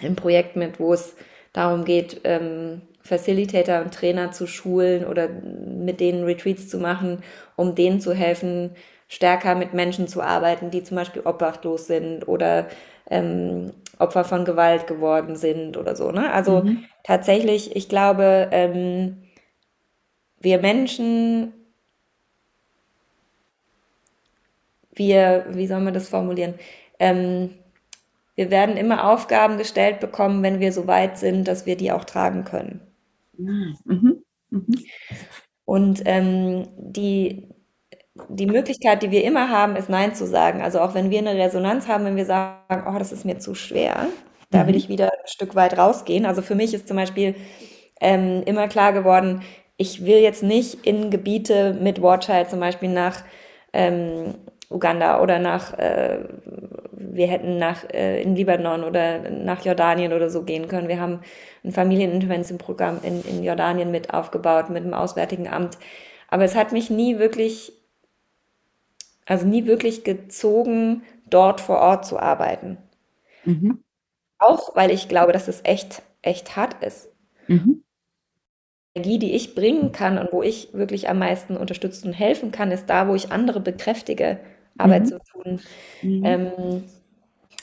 ein 0.03 0.17
Projekt 0.17 0.57
mit, 0.57 0.79
wo 0.81 0.93
es 0.93 1.17
darum 1.53 1.85
geht, 1.85 2.21
ähm, 2.25 2.83
Facilitator 3.03 3.81
und 3.81 3.95
Trainer 3.95 4.33
zu 4.33 4.47
schulen 4.47 5.05
oder 5.07 5.29
mit 5.29 6.01
denen 6.01 6.25
Retreats 6.25 6.69
zu 6.69 6.79
machen, 6.79 7.23
um 7.57 7.75
denen 7.75 8.01
zu 8.01 8.13
helfen, 8.13 8.77
stärker 9.09 9.55
mit 9.55 9.73
Menschen 9.73 10.07
zu 10.09 10.21
arbeiten, 10.21 10.71
die 10.71 10.83
zum 10.83 10.97
Beispiel 10.97 11.23
obdachlos 11.25 11.87
sind 11.87 12.29
oder 12.29 12.69
ähm, 13.11 13.73
Opfer 13.99 14.25
von 14.25 14.45
Gewalt 14.45 14.87
geworden 14.87 15.37
sind 15.37 15.77
oder 15.77 15.97
so. 15.97 16.13
Ne? 16.13 16.31
Also 16.33 16.63
mhm. 16.63 16.85
tatsächlich, 17.03 17.75
ich 17.75 17.89
glaube, 17.89 18.49
ähm, 18.53 19.23
wir 20.41 20.59
Menschen, 20.59 21.53
wir, 24.95 25.47
wie 25.51 25.67
soll 25.67 25.81
man 25.81 25.95
das 25.95 26.09
formulieren? 26.09 26.55
Ähm, 26.99 27.51
wir 28.39 28.53
werden 28.53 28.77
immer 28.77 29.11
Aufgaben 29.11 29.59
gestellt 29.59 29.99
bekommen, 29.99 30.45
wenn 30.45 30.61
wir 30.61 30.73
so 30.73 30.87
weit 30.87 31.19
sind, 31.19 31.49
dass 31.49 31.67
wir 31.67 31.77
die 31.77 31.91
auch 31.91 32.05
tragen 32.05 32.45
können. 32.45 32.81
Mhm. 33.37 33.75
Mhm. 33.85 34.23
Und 35.65 36.03
ähm, 36.05 36.69
die, 36.79 37.49
die 38.29 38.47
Möglichkeit, 38.47 39.03
die 39.03 39.11
wir 39.11 39.25
immer 39.25 39.51
haben, 39.51 39.75
ist 39.75 39.89
Nein 39.89 40.15
zu 40.15 40.25
sagen. 40.25 40.63
Also 40.63 40.79
auch 40.79 40.95
wenn 40.95 41.11
wir 41.11 41.19
eine 41.19 41.35
Resonanz 41.35 41.89
haben, 41.89 42.05
wenn 42.05 42.15
wir 42.15 42.27
sagen, 42.27 42.85
oh, 42.87 42.97
das 42.97 43.11
ist 43.11 43.25
mir 43.25 43.41
zu 43.41 43.57
schwer, 43.57 44.07
da 44.53 44.69
will 44.69 44.75
mhm. 44.75 44.79
ich 44.79 44.89
wieder 44.89 45.07
ein 45.07 45.27
Stück 45.27 45.57
weit 45.57 45.77
rausgehen. 45.77 46.25
Also 46.25 46.41
für 46.41 46.55
mich 46.55 46.73
ist 46.73 46.87
zum 46.87 46.97
Beispiel 46.97 47.35
ähm, 48.01 48.45
immer 48.47 48.69
klar 48.69 48.93
geworden, 48.93 49.43
ich 49.77 50.05
will 50.05 50.19
jetzt 50.19 50.45
nicht 50.45 50.87
in 50.87 51.11
Gebiete 51.11 51.77
mit 51.83 52.01
Watchild 52.01 52.51
zum 52.51 52.61
Beispiel 52.61 52.91
nach 52.91 53.25
ähm, 53.73 54.35
Uganda 54.71 55.23
oder 55.23 55.39
nach, 55.39 55.79
äh, 55.79 56.21
wir 56.93 57.27
hätten 57.27 57.59
nach 57.59 57.85
äh, 57.91 58.23
in 58.23 58.37
Libanon 58.37 58.85
oder 58.85 59.31
nach 59.31 59.65
Jordanien 59.65 60.13
oder 60.13 60.29
so 60.29 60.43
gehen 60.43 60.69
können. 60.69 60.89
Wir 60.89 61.01
haben 61.01 61.21
ein 61.65 61.73
Familienintervention-Programm 61.73 63.01
in, 63.03 63.23
in 63.25 63.43
Jordanien 63.43 63.91
mit 63.91 64.13
aufgebaut 64.13 64.71
mit 64.71 64.85
dem 64.85 64.95
Auswärtigen 64.95 65.49
Amt. 65.49 65.79
Aber 66.29 66.45
es 66.45 66.55
hat 66.55 66.73
mich 66.73 66.91
nie 66.91 67.19
wirklich 67.19 67.73
also 69.29 69.47
nie 69.47 69.67
wirklich 69.67 70.05
gezogen, 70.05 71.03
dort 71.29 71.61
vor 71.61 71.79
Ort 71.79 72.07
zu 72.07 72.19
arbeiten. 72.19 72.79
Mhm. 73.45 73.85
Auch 74.39 74.75
weil 74.75 74.91
ich 74.91 75.09
glaube, 75.09 75.33
dass 75.33 75.49
es 75.49 75.61
echt, 75.65 76.03
echt 76.23 76.57
hart 76.57 76.83
ist. 76.83 77.11
Mhm. 77.47 77.85
Die 78.95 79.01
Energie, 79.01 79.19
die 79.19 79.35
ich 79.35 79.55
bringen 79.55 79.93
kann 79.93 80.19
und 80.19 80.33
wo 80.33 80.43
ich 80.43 80.73
wirklich 80.73 81.09
am 81.09 81.19
meisten 81.19 81.57
unterstützen 81.57 82.09
und 82.09 82.15
helfen 82.15 82.53
kann, 82.53 82.73
ist 82.73 82.89
da, 82.89 83.07
wo 83.07 83.15
ich 83.15 83.31
andere 83.31 83.61
bekräftige, 83.61 84.41
Arbeit 84.79 85.05
mhm. 85.05 85.07
zu 85.07 85.19
tun. 85.33 85.61
Mhm. 86.03 86.25
Ähm, 86.25 86.85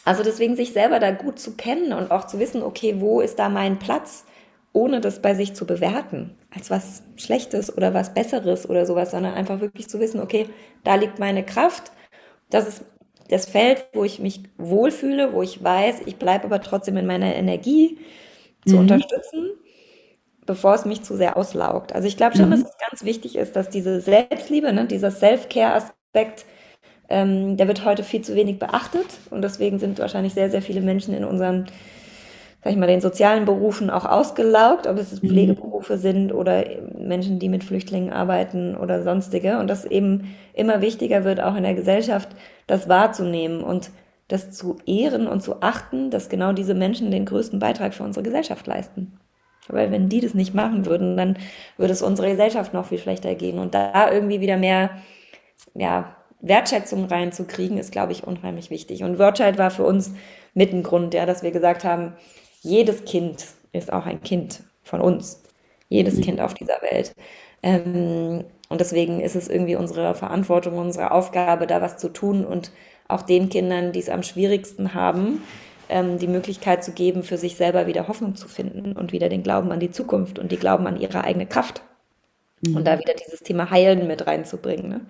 also 0.03 0.23
deswegen 0.23 0.55
sich 0.55 0.71
selber 0.73 0.99
da 0.99 1.11
gut 1.11 1.39
zu 1.39 1.55
kennen 1.55 1.93
und 1.93 2.11
auch 2.11 2.27
zu 2.27 2.39
wissen, 2.39 2.61
okay, 2.61 2.95
wo 2.99 3.21
ist 3.21 3.39
da 3.39 3.49
mein 3.49 3.79
Platz? 3.79 4.25
ohne 4.75 4.99
das 4.99 5.21
bei 5.21 5.33
sich 5.33 5.53
zu 5.53 5.65
bewerten, 5.65 6.35
als 6.53 6.69
was 6.69 7.01
Schlechtes 7.15 7.75
oder 7.75 7.93
was 7.93 8.13
Besseres 8.13 8.69
oder 8.69 8.85
sowas, 8.85 9.11
sondern 9.11 9.33
einfach 9.33 9.61
wirklich 9.61 9.87
zu 9.87 10.01
wissen, 10.01 10.19
okay, 10.19 10.49
da 10.83 10.95
liegt 10.95 11.17
meine 11.17 11.45
Kraft, 11.45 11.93
das 12.49 12.67
ist 12.67 12.85
das 13.29 13.45
Feld, 13.45 13.85
wo 13.93 14.03
ich 14.03 14.19
mich 14.19 14.41
wohlfühle, 14.57 15.33
wo 15.33 15.41
ich 15.41 15.63
weiß, 15.63 16.01
ich 16.05 16.17
bleibe 16.17 16.43
aber 16.43 16.61
trotzdem 16.61 16.97
in 16.97 17.05
meiner 17.05 17.33
Energie 17.35 17.99
zu 18.67 18.75
mhm. 18.75 18.81
unterstützen, 18.81 19.51
bevor 20.45 20.75
es 20.75 20.83
mich 20.83 21.03
zu 21.03 21.15
sehr 21.15 21.37
auslaugt. 21.37 21.95
Also 21.95 22.09
ich 22.09 22.17
glaube 22.17 22.35
schon, 22.35 22.47
mhm. 22.47 22.51
dass 22.51 22.59
es 22.59 22.77
ganz 22.89 23.05
wichtig 23.05 23.37
ist, 23.37 23.55
dass 23.55 23.69
diese 23.69 24.01
Selbstliebe, 24.01 24.73
ne, 24.73 24.85
dieser 24.85 25.09
Self-Care-Aspekt, 25.09 26.45
ähm, 27.09 27.57
der 27.57 27.67
wird 27.67 27.85
heute 27.85 28.03
viel 28.03 28.21
zu 28.21 28.35
wenig 28.35 28.59
beachtet 28.59 29.07
und 29.29 29.41
deswegen 29.41 29.79
sind 29.79 29.99
wahrscheinlich 29.99 30.33
sehr, 30.33 30.49
sehr 30.49 30.61
viele 30.61 30.81
Menschen 30.81 31.13
in 31.13 31.25
unseren 31.25 31.65
sag 32.65 32.71
ich 32.71 32.79
mal, 32.79 32.87
den 32.87 32.99
sozialen 32.99 33.45
Berufen 33.45 33.91
auch 33.91 34.05
ausgelaugt, 34.05 34.87
ob 34.87 34.97
es 34.97 35.21
mhm. 35.21 35.27
Pflegeberufe 35.27 35.99
sind 35.99 36.33
oder 36.33 36.65
Menschen, 36.97 37.37
die 37.37 37.47
mit 37.47 37.63
Flüchtlingen 37.63 38.11
arbeiten 38.11 38.75
oder 38.75 39.03
sonstige. 39.03 39.59
Und 39.59 39.67
das 39.67 39.85
eben 39.85 40.35
immer 40.51 40.81
wichtiger 40.81 41.23
wird, 41.23 41.39
auch 41.39 41.55
in 41.55 41.61
der 41.61 41.75
Gesellschaft, 41.75 42.29
das 42.65 42.89
wahrzunehmen 42.89 43.61
und 43.61 43.91
das 44.29 44.49
zu 44.49 44.77
ehren 44.87 45.27
und 45.27 45.41
zu 45.41 45.61
achten, 45.61 46.09
dass 46.09 46.27
genau 46.27 46.53
diese 46.53 46.73
Menschen 46.73 47.11
den 47.11 47.25
größten 47.25 47.59
Beitrag 47.59 47.93
für 47.93 48.01
unsere 48.01 48.23
Gesellschaft 48.23 48.65
leisten. 48.65 49.19
Weil 49.67 49.91
wenn 49.91 50.09
die 50.09 50.21
das 50.21 50.33
nicht 50.33 50.55
machen 50.55 50.87
würden, 50.87 51.17
dann 51.17 51.37
würde 51.77 51.93
es 51.93 52.01
unserer 52.01 52.29
Gesellschaft 52.29 52.73
noch 52.73 52.87
viel 52.87 52.97
schlechter 52.97 53.35
gehen. 53.35 53.59
Und 53.59 53.75
da 53.75 54.11
irgendwie 54.11 54.41
wieder 54.41 54.57
mehr, 54.57 54.89
ja, 55.75 56.15
Wertschätzung 56.47 57.05
reinzukriegen, 57.05 57.77
ist, 57.77 57.91
glaube 57.91 58.11
ich, 58.11 58.25
unheimlich 58.25 58.69
wichtig. 58.69 59.03
Und 59.03 59.19
Wortscheid 59.19 59.57
war 59.57 59.71
für 59.71 59.83
uns 59.83 60.11
mit 60.53 60.71
ein 60.73 60.83
Grund, 60.83 61.13
ja, 61.13 61.25
dass 61.25 61.43
wir 61.43 61.51
gesagt 61.51 61.83
haben, 61.83 62.13
jedes 62.61 63.05
Kind 63.05 63.45
ist 63.71 63.91
auch 63.91 64.05
ein 64.05 64.21
Kind 64.21 64.63
von 64.83 65.01
uns. 65.01 65.43
Jedes 65.89 66.15
mhm. 66.15 66.21
Kind 66.21 66.41
auf 66.41 66.53
dieser 66.53 66.81
Welt. 66.81 67.15
Ähm, 67.61 68.45
und 68.69 68.81
deswegen 68.81 69.21
ist 69.21 69.35
es 69.35 69.47
irgendwie 69.47 69.75
unsere 69.75 70.15
Verantwortung, 70.15 70.77
unsere 70.77 71.11
Aufgabe, 71.11 71.67
da 71.67 71.81
was 71.81 71.97
zu 71.97 72.09
tun 72.09 72.45
und 72.45 72.71
auch 73.07 73.21
den 73.21 73.49
Kindern, 73.49 73.91
die 73.91 73.99
es 73.99 74.09
am 74.09 74.23
schwierigsten 74.23 74.93
haben, 74.93 75.43
ähm, 75.89 76.17
die 76.17 76.27
Möglichkeit 76.27 76.83
zu 76.83 76.91
geben, 76.91 77.23
für 77.23 77.37
sich 77.37 77.55
selber 77.55 77.87
wieder 77.87 78.07
Hoffnung 78.07 78.35
zu 78.35 78.47
finden 78.47 78.93
und 78.93 79.11
wieder 79.11 79.29
den 79.29 79.43
Glauben 79.43 79.71
an 79.71 79.79
die 79.79 79.91
Zukunft 79.91 80.39
und 80.39 80.51
die 80.51 80.57
Glauben 80.57 80.87
an 80.87 80.99
ihre 80.99 81.23
eigene 81.23 81.45
Kraft. 81.45 81.81
Mhm. 82.61 82.77
Und 82.77 82.85
da 82.85 82.97
wieder 82.97 83.13
dieses 83.13 83.41
Thema 83.41 83.69
Heilen 83.69 84.07
mit 84.07 84.25
reinzubringen. 84.25 84.89
Ne? 84.89 85.01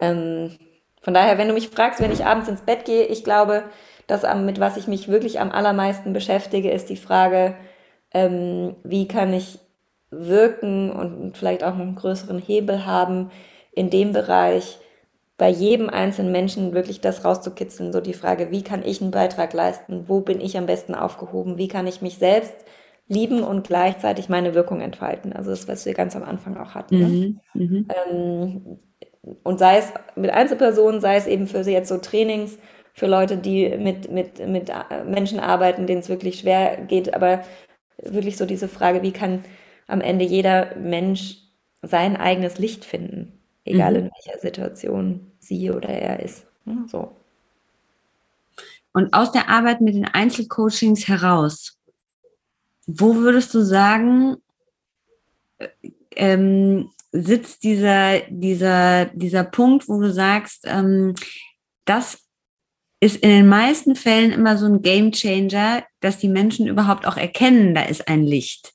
Ähm, 0.00 0.56
von 1.00 1.14
daher, 1.14 1.38
wenn 1.38 1.48
du 1.48 1.54
mich 1.54 1.68
fragst, 1.68 2.00
wenn 2.00 2.12
ich 2.12 2.24
abends 2.24 2.48
ins 2.48 2.62
Bett 2.62 2.84
gehe, 2.84 3.04
ich 3.06 3.24
glaube, 3.24 3.64
das, 4.06 4.22
mit 4.36 4.58
was 4.58 4.76
ich 4.76 4.88
mich 4.88 5.08
wirklich 5.08 5.40
am 5.40 5.50
allermeisten 5.50 6.12
beschäftige, 6.12 6.70
ist 6.70 6.88
die 6.88 6.96
Frage, 6.96 7.54
ähm, 8.12 8.76
wie 8.82 9.06
kann 9.06 9.32
ich 9.32 9.58
wirken 10.10 10.90
und 10.90 11.36
vielleicht 11.36 11.62
auch 11.62 11.74
einen 11.74 11.94
größeren 11.94 12.38
Hebel 12.38 12.86
haben 12.86 13.30
in 13.72 13.90
dem 13.90 14.12
Bereich, 14.12 14.78
bei 15.36 15.48
jedem 15.48 15.88
einzelnen 15.88 16.32
Menschen 16.32 16.74
wirklich 16.74 17.00
das 17.00 17.24
rauszukitzeln, 17.24 17.92
so 17.92 18.00
die 18.00 18.12
Frage, 18.12 18.50
wie 18.50 18.62
kann 18.62 18.82
ich 18.84 19.00
einen 19.00 19.12
Beitrag 19.12 19.52
leisten, 19.52 20.08
wo 20.08 20.20
bin 20.20 20.40
ich 20.40 20.58
am 20.58 20.66
besten 20.66 20.96
aufgehoben, 20.96 21.58
wie 21.58 21.68
kann 21.68 21.86
ich 21.86 22.02
mich 22.02 22.18
selbst 22.18 22.56
lieben 23.06 23.44
und 23.44 23.66
gleichzeitig 23.66 24.28
meine 24.28 24.54
Wirkung 24.54 24.80
entfalten. 24.80 25.32
Also 25.32 25.50
das, 25.50 25.68
was 25.68 25.86
wir 25.86 25.94
ganz 25.94 26.16
am 26.16 26.24
Anfang 26.24 26.56
auch 26.56 26.74
hatten. 26.74 26.98
Ne? 26.98 27.06
Mhm, 27.06 27.40
mhm. 27.54 27.88
ähm, 28.10 28.78
und 29.42 29.58
sei 29.58 29.78
es 29.78 29.92
mit 30.16 30.30
Einzelpersonen, 30.30 31.00
sei 31.00 31.16
es 31.16 31.26
eben 31.26 31.46
für 31.46 31.64
sie 31.64 31.72
jetzt 31.72 31.88
so 31.88 31.98
Trainings, 31.98 32.58
für 32.94 33.06
Leute, 33.06 33.36
die 33.36 33.76
mit, 33.78 34.10
mit, 34.10 34.46
mit 34.46 34.72
Menschen 35.06 35.38
arbeiten, 35.38 35.86
denen 35.86 36.00
es 36.00 36.08
wirklich 36.08 36.40
schwer 36.40 36.78
geht. 36.78 37.14
Aber 37.14 37.44
wirklich 38.02 38.36
so 38.36 38.44
diese 38.44 38.68
Frage, 38.68 39.02
wie 39.02 39.12
kann 39.12 39.44
am 39.86 40.00
Ende 40.00 40.24
jeder 40.24 40.74
Mensch 40.76 41.38
sein 41.82 42.16
eigenes 42.16 42.58
Licht 42.58 42.84
finden, 42.84 43.40
egal 43.64 43.92
mhm. 43.92 43.96
in 43.98 44.10
welcher 44.10 44.38
Situation 44.40 45.32
sie 45.38 45.70
oder 45.70 45.88
er 45.88 46.20
ist. 46.20 46.46
So. 46.86 47.12
Und 48.92 49.14
aus 49.14 49.32
der 49.32 49.48
Arbeit 49.48 49.80
mit 49.80 49.94
den 49.94 50.06
Einzelcoachings 50.06 51.06
heraus, 51.08 51.78
wo 52.86 53.14
würdest 53.16 53.54
du 53.54 53.62
sagen, 53.62 54.38
äh, 55.58 55.68
ähm, 56.16 56.90
sitzt 57.12 57.64
dieser, 57.64 58.20
dieser, 58.28 59.06
dieser 59.06 59.44
Punkt, 59.44 59.88
wo 59.88 60.00
du 60.00 60.12
sagst, 60.12 60.64
ähm, 60.66 61.14
das 61.84 62.18
ist 63.00 63.16
in 63.16 63.30
den 63.30 63.46
meisten 63.46 63.94
Fällen 63.94 64.32
immer 64.32 64.58
so 64.58 64.66
ein 64.66 64.82
Game 64.82 65.12
Changer, 65.12 65.84
dass 66.00 66.18
die 66.18 66.28
Menschen 66.28 66.66
überhaupt 66.66 67.06
auch 67.06 67.16
erkennen, 67.16 67.74
da 67.74 67.82
ist 67.82 68.08
ein 68.08 68.24
Licht. 68.24 68.72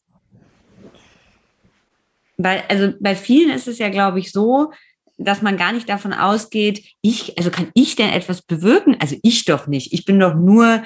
Weil, 2.37 2.63
also 2.69 2.93
bei 2.99 3.15
vielen 3.15 3.51
ist 3.51 3.67
es 3.67 3.77
ja, 3.77 3.89
glaube 3.89 4.19
ich, 4.19 4.31
so, 4.31 4.71
dass 5.17 5.41
man 5.41 5.57
gar 5.57 5.71
nicht 5.71 5.87
davon 5.87 6.13
ausgeht, 6.13 6.83
ich, 7.01 7.37
also 7.37 7.51
kann 7.51 7.69
ich 7.75 7.95
denn 7.95 8.09
etwas 8.09 8.41
bewirken? 8.41 8.97
Also 8.99 9.15
ich 9.21 9.45
doch 9.45 9.67
nicht. 9.67 9.93
Ich 9.93 10.05
bin 10.05 10.19
doch 10.19 10.33
nur, 10.33 10.83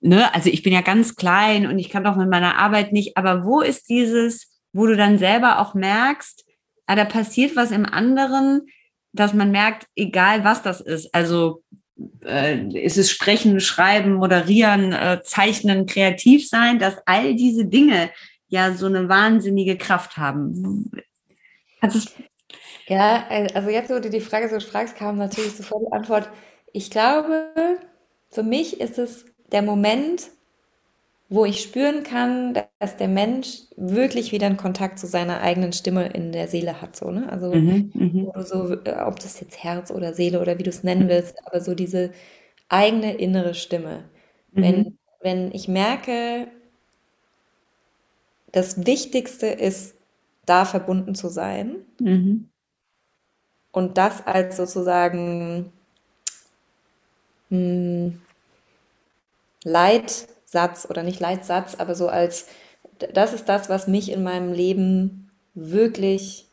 ne, 0.00 0.34
also 0.34 0.48
ich 0.48 0.62
bin 0.62 0.72
ja 0.72 0.80
ganz 0.80 1.14
klein 1.14 1.66
und 1.66 1.78
ich 1.78 1.90
kann 1.90 2.04
doch 2.04 2.16
mit 2.16 2.30
meiner 2.30 2.56
Arbeit 2.56 2.92
nicht. 2.92 3.16
Aber 3.16 3.44
wo 3.44 3.60
ist 3.60 3.88
dieses, 3.88 4.58
wo 4.72 4.86
du 4.86 4.96
dann 4.96 5.18
selber 5.18 5.58
auch 5.58 5.74
merkst, 5.74 6.45
ah, 6.86 6.94
da 6.94 7.04
passiert 7.04 7.56
was 7.56 7.70
im 7.70 7.86
anderen, 7.86 8.62
dass 9.12 9.34
man 9.34 9.50
merkt, 9.50 9.86
egal 9.96 10.44
was 10.44 10.62
das 10.62 10.80
ist. 10.80 11.14
Also 11.14 11.62
äh, 12.24 12.58
ist 12.78 12.98
es 12.98 13.10
Sprechen, 13.10 13.60
Schreiben, 13.60 14.14
Moderieren, 14.14 14.92
äh, 14.92 15.20
Zeichnen, 15.22 15.86
kreativ 15.86 16.48
sein, 16.48 16.78
dass 16.78 16.96
all 17.06 17.34
diese 17.34 17.64
Dinge 17.66 18.10
ja 18.48 18.72
so 18.72 18.86
eine 18.86 19.08
wahnsinnige 19.08 19.76
Kraft 19.76 20.16
haben. 20.16 20.90
ja, 22.86 23.26
also 23.54 23.70
jetzt, 23.70 23.90
wo 23.90 23.98
du 23.98 24.10
die 24.10 24.20
Frage 24.20 24.48
so 24.48 24.60
fragst, 24.60 24.96
kam 24.96 25.16
natürlich 25.16 25.56
sofort 25.56 25.82
die 25.86 25.92
Antwort. 25.92 26.28
Ich 26.72 26.90
glaube, 26.90 27.50
für 28.30 28.42
mich 28.42 28.80
ist 28.80 28.98
es 28.98 29.24
der 29.52 29.62
Moment, 29.62 30.30
wo 31.28 31.44
ich 31.44 31.60
spüren 31.60 32.04
kann, 32.04 32.54
dass 32.78 32.96
der 32.96 33.08
Mensch 33.08 33.62
wirklich 33.76 34.30
wieder 34.30 34.46
einen 34.46 34.56
Kontakt 34.56 34.98
zu 34.98 35.06
seiner 35.06 35.40
eigenen 35.40 35.72
Stimme 35.72 36.06
in 36.06 36.32
der 36.32 36.46
Seele 36.48 36.80
hat, 36.80 36.94
so, 36.96 37.10
ne? 37.10 37.30
Also, 37.30 37.52
mhm, 37.52 37.90
mhm. 37.94 38.32
so, 38.44 38.72
äh, 38.84 38.96
ob 39.04 39.18
das 39.18 39.40
jetzt 39.40 39.62
Herz 39.62 39.90
oder 39.90 40.14
Seele 40.14 40.40
oder 40.40 40.58
wie 40.58 40.62
du 40.62 40.70
es 40.70 40.84
nennen 40.84 41.08
willst, 41.08 41.36
aber 41.46 41.60
so 41.60 41.74
diese 41.74 42.12
eigene 42.68 43.16
innere 43.16 43.54
Stimme. 43.54 44.04
Mhm. 44.52 44.62
Wenn, 44.62 44.98
wenn 45.20 45.52
ich 45.52 45.66
merke, 45.68 46.48
das 48.52 48.86
Wichtigste 48.86 49.46
ist, 49.48 49.96
da 50.46 50.64
verbunden 50.64 51.14
zu 51.14 51.28
sein. 51.28 51.76
Mhm. 52.00 52.48
und 53.72 53.98
das 53.98 54.26
als 54.26 54.56
sozusagen 54.56 55.72
mh, 57.50 57.58
hm, 57.58 58.20
Leitsatz 60.52 60.86
oder 60.88 61.02
nicht 61.02 61.20
Leitsatz, 61.20 61.74
aber 61.76 61.94
so 61.94 62.08
als, 62.08 62.46
das 63.14 63.32
ist 63.32 63.48
das, 63.48 63.68
was 63.68 63.88
mich 63.88 64.10
in 64.12 64.22
meinem 64.22 64.52
Leben 64.52 65.30
wirklich 65.54 66.48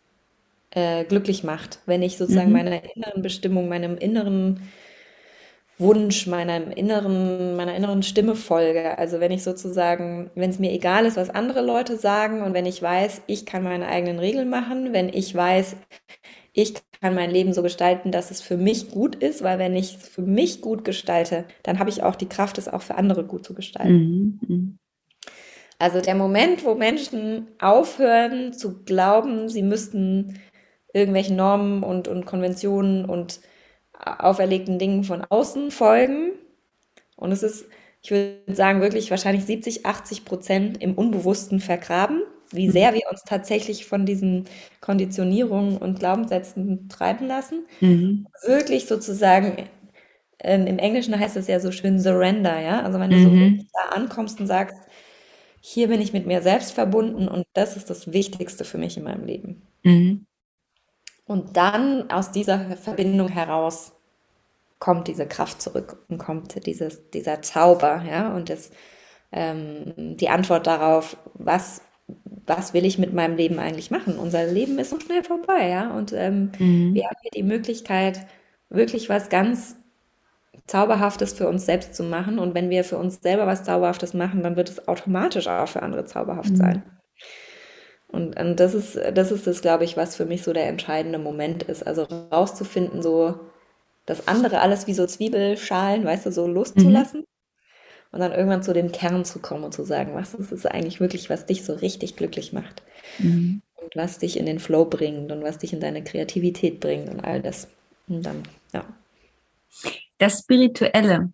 äh, 0.71 1.05
glücklich 1.05 1.43
macht, 1.43 1.79
wenn 1.85 2.03
ich 2.03 2.17
sozusagen 2.17 2.51
Mhm. 2.51 2.53
meiner 2.53 2.81
inneren 2.95 3.21
Bestimmung, 3.23 3.69
meinem 3.69 3.97
inneren 3.97 4.61
Wunsch, 5.79 6.27
meinem 6.27 6.69
inneren, 6.69 7.55
meiner 7.55 7.75
inneren 7.75 8.03
Stimme 8.03 8.35
folge. 8.35 8.97
Also 8.99 9.19
wenn 9.19 9.31
ich 9.31 9.43
sozusagen, 9.43 10.29
wenn 10.35 10.51
es 10.51 10.59
mir 10.59 10.71
egal 10.71 11.05
ist, 11.05 11.17
was 11.17 11.31
andere 11.31 11.61
Leute 11.61 11.97
sagen 11.97 12.43
und 12.43 12.53
wenn 12.53 12.67
ich 12.67 12.81
weiß, 12.81 13.23
ich 13.25 13.45
kann 13.47 13.63
meine 13.63 13.87
eigenen 13.87 14.19
Regeln 14.19 14.49
machen, 14.49 14.93
wenn 14.93 15.09
ich 15.09 15.33
weiß, 15.33 15.75
ich 16.53 16.75
kann 17.03 17.15
mein 17.15 17.31
Leben 17.31 17.51
so 17.51 17.61
gestalten, 17.61 18.13
dass 18.13 18.31
es 18.31 18.39
für 18.39 18.55
mich 18.55 18.89
gut 18.89 19.15
ist, 19.15 19.43
weil 19.43 19.59
wenn 19.59 19.75
ich 19.75 19.97
es 19.97 20.07
für 20.07 20.21
mich 20.21 20.61
gut 20.61 20.85
gestalte, 20.85 21.43
dann 21.61 21.77
habe 21.77 21.89
ich 21.89 22.01
auch 22.01 22.15
die 22.15 22.29
Kraft, 22.29 22.57
es 22.57 22.69
auch 22.69 22.81
für 22.81 22.95
andere 22.95 23.25
gut 23.25 23.45
zu 23.45 23.53
gestalten. 23.53 24.39
Mhm. 24.47 24.77
Also 25.79 25.99
der 25.99 26.15
Moment, 26.15 26.63
wo 26.63 26.75
Menschen 26.75 27.47
aufhören 27.59 28.53
zu 28.53 28.85
glauben, 28.85 29.49
sie 29.49 29.63
müssten 29.63 30.39
irgendwelchen 30.93 31.35
Normen 31.35 31.83
und, 31.83 32.07
und 32.07 32.25
Konventionen 32.25 33.03
und 33.03 33.41
auferlegten 33.99 34.79
Dingen 34.79 35.03
von 35.03 35.25
außen 35.25 35.71
folgen. 35.71 36.31
Und 37.17 37.33
es 37.33 37.43
ist, 37.43 37.65
ich 38.01 38.11
würde 38.11 38.55
sagen, 38.55 38.79
wirklich 38.79 39.11
wahrscheinlich 39.11 39.43
70, 39.43 39.85
80 39.85 40.23
Prozent 40.23 40.81
im 40.81 40.93
Unbewussten 40.93 41.59
vergraben, 41.59 42.21
wie 42.55 42.69
sehr 42.69 42.93
wir 42.93 43.03
uns 43.11 43.23
tatsächlich 43.23 43.85
von 43.85 44.05
diesen 44.05 44.45
Konditionierungen 44.81 45.77
und 45.77 45.99
Glaubenssätzen 45.99 46.89
treiben 46.89 47.27
lassen. 47.27 47.65
Mhm. 47.79 48.27
Wirklich 48.45 48.87
sozusagen, 48.87 49.69
ähm, 50.39 50.67
im 50.67 50.79
Englischen 50.79 51.19
heißt 51.19 51.37
es 51.37 51.47
ja 51.47 51.59
so 51.59 51.71
schön 51.71 51.99
Surrender, 51.99 52.59
ja. 52.61 52.81
Also 52.83 52.99
wenn 52.99 53.11
du 53.11 53.19
so 53.19 53.29
Mhm. 53.29 53.67
da 53.73 53.95
ankommst 53.95 54.39
und 54.39 54.47
sagst, 54.47 54.77
hier 55.61 55.87
bin 55.87 56.01
ich 56.01 56.13
mit 56.13 56.25
mir 56.27 56.41
selbst 56.41 56.71
verbunden 56.73 57.27
und 57.27 57.45
das 57.53 57.77
ist 57.77 57.89
das 57.89 58.11
Wichtigste 58.13 58.65
für 58.65 58.77
mich 58.77 58.97
in 58.97 59.03
meinem 59.05 59.25
Leben. 59.25 59.61
Mhm. 59.83 60.25
Und 61.25 61.55
dann 61.57 62.09
aus 62.11 62.31
dieser 62.31 62.75
Verbindung 62.77 63.29
heraus 63.29 63.93
kommt 64.79 65.07
diese 65.07 65.27
Kraft 65.27 65.61
zurück 65.61 66.05
und 66.09 66.17
kommt 66.17 66.65
dieses, 66.65 67.09
dieser 67.11 67.41
Zauber, 67.41 68.03
ja, 68.09 68.35
und 68.35 68.49
das, 68.49 68.71
ähm, 69.31 69.93
die 70.17 70.29
Antwort 70.29 70.67
darauf, 70.67 71.17
was, 71.35 71.81
was 72.45 72.73
will 72.73 72.85
ich 72.85 72.97
mit 72.97 73.13
meinem 73.13 73.35
Leben 73.37 73.59
eigentlich 73.59 73.91
machen? 73.91 74.17
Unser 74.19 74.45
Leben 74.45 74.79
ist 74.79 74.89
so 74.91 74.99
schnell 74.99 75.23
vorbei, 75.23 75.69
ja, 75.69 75.91
und 75.91 76.13
ähm, 76.13 76.51
Mhm. 76.59 76.93
wir 76.93 77.05
haben 77.05 77.15
hier 77.21 77.31
die 77.31 77.43
Möglichkeit, 77.43 78.25
wirklich 78.69 79.09
was 79.09 79.29
ganz 79.29 79.77
Zauberhaftes 80.67 81.33
für 81.33 81.47
uns 81.47 81.65
selbst 81.65 81.95
zu 81.95 82.03
machen. 82.03 82.39
Und 82.39 82.53
wenn 82.55 82.69
wir 82.69 82.83
für 82.83 82.97
uns 82.97 83.21
selber 83.21 83.47
was 83.47 83.63
Zauberhaftes 83.63 84.13
machen, 84.13 84.43
dann 84.43 84.55
wird 84.57 84.69
es 84.69 84.87
automatisch 84.89 85.47
auch 85.47 85.67
für 85.69 85.83
andere 85.83 86.05
zauberhaft 86.05 86.55
Mhm. 86.55 86.57
sein. 86.57 86.83
Und, 88.07 88.39
und 88.39 88.59
das 88.59 88.73
ist, 88.73 88.95
das 89.15 89.31
ist 89.31 89.47
das, 89.47 89.61
glaube 89.61 89.85
ich, 89.85 89.97
was 89.97 90.15
für 90.15 90.25
mich 90.25 90.43
so 90.43 90.53
der 90.53 90.67
entscheidende 90.67 91.17
Moment 91.17 91.63
ist. 91.63 91.85
Also 91.85 92.03
rauszufinden, 92.03 93.01
so 93.01 93.39
das 94.05 94.27
andere 94.27 94.61
alles 94.61 94.87
wie 94.87 94.93
so 94.93 95.07
Zwiebelschalen, 95.07 96.05
weißt 96.05 96.27
du, 96.27 96.31
so 96.31 96.47
Mhm. 96.75 97.07
Und 98.13 98.19
dann 98.19 98.31
irgendwann 98.31 98.63
zu 98.63 98.73
dem 98.73 98.91
Kern 98.91 99.25
zu 99.25 99.39
kommen 99.39 99.63
und 99.65 99.73
zu 99.73 99.83
sagen, 99.83 100.13
was 100.13 100.33
ist 100.33 100.51
es 100.51 100.65
eigentlich 100.65 100.99
wirklich, 101.01 101.29
was 101.29 101.45
dich 101.45 101.65
so 101.65 101.73
richtig 101.73 102.15
glücklich 102.15 102.53
macht 102.53 102.83
Mhm. 103.19 103.61
und 103.75 103.95
was 103.95 104.19
dich 104.19 104.37
in 104.37 104.45
den 104.45 104.59
Flow 104.59 104.85
bringt 104.85 105.31
und 105.31 105.43
was 105.43 105.57
dich 105.57 105.73
in 105.73 105.81
deine 105.81 106.03
Kreativität 106.03 106.79
bringt 106.79 107.09
und 107.09 107.19
all 107.19 107.41
das. 107.41 107.67
Und 108.07 108.25
dann, 108.25 108.43
ja. 108.73 108.85
Das 110.19 110.39
Spirituelle, 110.39 111.31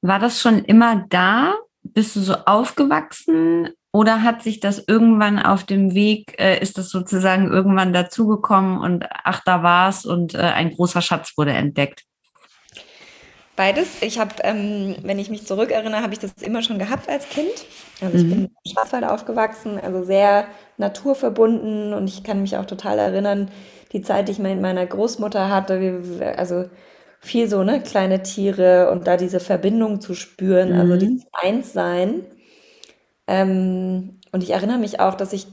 war 0.00 0.18
das 0.18 0.40
schon 0.40 0.64
immer 0.64 1.04
da? 1.10 1.54
Bist 1.82 2.14
du 2.16 2.20
so 2.20 2.34
aufgewachsen 2.34 3.70
oder 3.92 4.22
hat 4.22 4.42
sich 4.42 4.60
das 4.60 4.82
irgendwann 4.86 5.38
auf 5.40 5.64
dem 5.64 5.94
Weg, 5.94 6.38
äh, 6.38 6.60
ist 6.62 6.78
das 6.78 6.88
sozusagen 6.90 7.50
irgendwann 7.50 7.92
dazugekommen 7.92 8.78
und 8.78 9.06
ach, 9.10 9.42
da 9.44 9.62
war's 9.62 10.06
und 10.06 10.34
äh, 10.34 10.38
ein 10.38 10.70
großer 10.74 11.02
Schatz 11.02 11.36
wurde 11.36 11.52
entdeckt? 11.52 12.04
Beides. 13.62 14.02
Ich 14.02 14.18
habe, 14.18 14.34
ähm, 14.42 14.96
wenn 15.04 15.20
ich 15.20 15.30
mich 15.30 15.46
zurückerinnere, 15.46 16.02
habe 16.02 16.12
ich 16.12 16.18
das 16.18 16.32
immer 16.40 16.62
schon 16.62 16.80
gehabt 16.80 17.08
als 17.08 17.28
Kind. 17.28 17.52
Also 18.00 18.16
ich 18.16 18.26
bin 18.28 18.40
Mhm. 18.40 18.48
im 18.64 18.72
Schwarzwald 18.72 19.04
aufgewachsen, 19.04 19.78
also 19.80 20.02
sehr 20.02 20.46
naturverbunden 20.78 21.92
und 21.94 22.08
ich 22.08 22.24
kann 22.24 22.40
mich 22.42 22.56
auch 22.56 22.64
total 22.66 22.98
erinnern, 22.98 23.52
die 23.92 24.02
Zeit, 24.02 24.26
die 24.26 24.32
ich 24.32 24.40
mit 24.40 24.60
meiner 24.60 24.84
Großmutter 24.84 25.48
hatte, 25.48 26.02
also 26.36 26.64
viel 27.20 27.48
so, 27.48 27.62
ne, 27.62 27.80
kleine 27.80 28.24
Tiere 28.24 28.90
und 28.90 29.06
da 29.06 29.16
diese 29.16 29.38
Verbindung 29.38 30.00
zu 30.00 30.14
spüren, 30.14 30.72
also 30.72 30.96
Mhm. 30.96 30.98
dieses 30.98 31.24
Einssein. 31.32 32.24
Ähm, 33.26 34.18
und 34.32 34.42
ich 34.42 34.50
erinnere 34.50 34.78
mich 34.78 35.00
auch, 35.00 35.14
dass 35.14 35.32
ich 35.32 35.46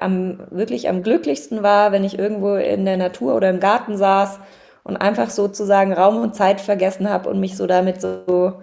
am, 0.00 0.40
wirklich 0.50 0.88
am 0.88 1.02
glücklichsten 1.02 1.62
war, 1.62 1.92
wenn 1.92 2.04
ich 2.04 2.18
irgendwo 2.18 2.54
in 2.54 2.84
der 2.84 2.96
Natur 2.96 3.34
oder 3.34 3.50
im 3.50 3.60
Garten 3.60 3.96
saß 3.96 4.38
und 4.84 4.96
einfach 4.96 5.30
sozusagen 5.30 5.92
Raum 5.92 6.18
und 6.22 6.34
Zeit 6.34 6.60
vergessen 6.60 7.08
habe 7.10 7.28
und 7.30 7.40
mich 7.40 7.56
so 7.56 7.66
damit 7.66 8.00
so 8.00 8.60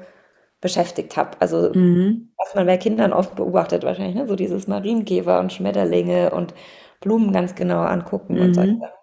beschäftigt 0.62 1.18
habe. 1.18 1.32
Also, 1.42 1.76
Mhm. 1.76 2.30
was 2.38 2.56
man 2.56 2.66
bei 2.68 2.78
Kindern 2.78 3.14
oft 3.14 3.36
beobachtet 3.36 3.84
wahrscheinlich, 3.84 4.16
ne? 4.16 4.28
So 4.28 4.36
dieses 4.36 4.68
Marienkäfer 4.68 5.40
und 5.40 5.54
Schmetterlinge 5.54 6.32
und 6.32 6.54
Blumen 7.02 7.34
ganz 7.34 7.56
genau 7.56 7.82
angucken 7.84 8.40
und 8.42 8.56
solche 8.56 8.74
Mhm. 8.74 8.80
Sachen. 8.80 8.94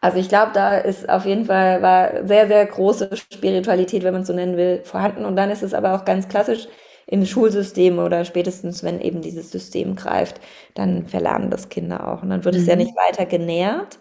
Also 0.00 0.18
ich 0.18 0.28
glaube, 0.28 0.52
da 0.54 0.78
ist 0.78 1.08
auf 1.08 1.26
jeden 1.26 1.44
Fall 1.44 1.82
war 1.82 2.26
sehr, 2.26 2.46
sehr 2.48 2.64
große 2.66 3.10
Spiritualität, 3.16 4.02
wenn 4.02 4.12
man 4.14 4.22
es 4.22 4.28
so 4.28 4.32
nennen 4.34 4.56
will, 4.56 4.80
vorhanden. 4.84 5.24
Und 5.24 5.36
dann 5.36 5.50
ist 5.50 5.62
es 5.62 5.74
aber 5.74 5.94
auch 5.94 6.04
ganz 6.04 6.28
klassisch 6.28 6.68
im 7.06 7.26
Schulsystem 7.26 7.98
oder 7.98 8.24
spätestens, 8.24 8.82
wenn 8.82 9.00
eben 9.00 9.20
dieses 9.20 9.50
System 9.50 9.96
greift, 9.96 10.40
dann 10.74 11.06
verlernen 11.06 11.50
das 11.50 11.68
Kinder 11.68 12.08
auch. 12.08 12.22
Und 12.22 12.30
dann 12.30 12.44
wird 12.44 12.54
es 12.54 12.66
ja 12.66 12.76
nicht 12.76 12.92
Mhm. 12.92 12.96
weiter 12.96 13.26
genährt. 13.26 13.98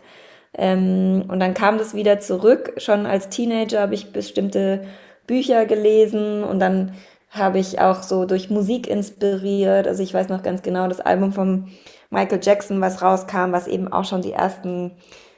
Ähm, 0.57 1.25
und 1.27 1.39
dann 1.39 1.53
kam 1.53 1.77
das 1.77 1.93
wieder 1.93 2.19
zurück. 2.19 2.73
Schon 2.77 3.05
als 3.05 3.29
Teenager 3.29 3.81
habe 3.81 3.93
ich 3.93 4.11
bestimmte 4.11 4.83
Bücher 5.27 5.65
gelesen 5.65 6.43
und 6.43 6.59
dann 6.59 6.93
habe 7.29 7.59
ich 7.59 7.79
auch 7.79 8.01
so 8.01 8.25
durch 8.25 8.49
Musik 8.49 8.87
inspiriert. 8.87 9.87
Also 9.87 10.01
ich 10.01 10.13
weiß 10.13 10.29
noch 10.29 10.41
ganz 10.43 10.63
genau, 10.63 10.87
das 10.87 10.99
Album 10.99 11.31
von 11.31 11.67
Michael 12.09 12.39
Jackson, 12.41 12.81
was 12.81 13.01
rauskam, 13.01 13.51
was 13.51 13.67
eben 13.67 13.91
auch 13.91 14.05
schon 14.05 14.21
die 14.21 14.33
ersten 14.33 14.91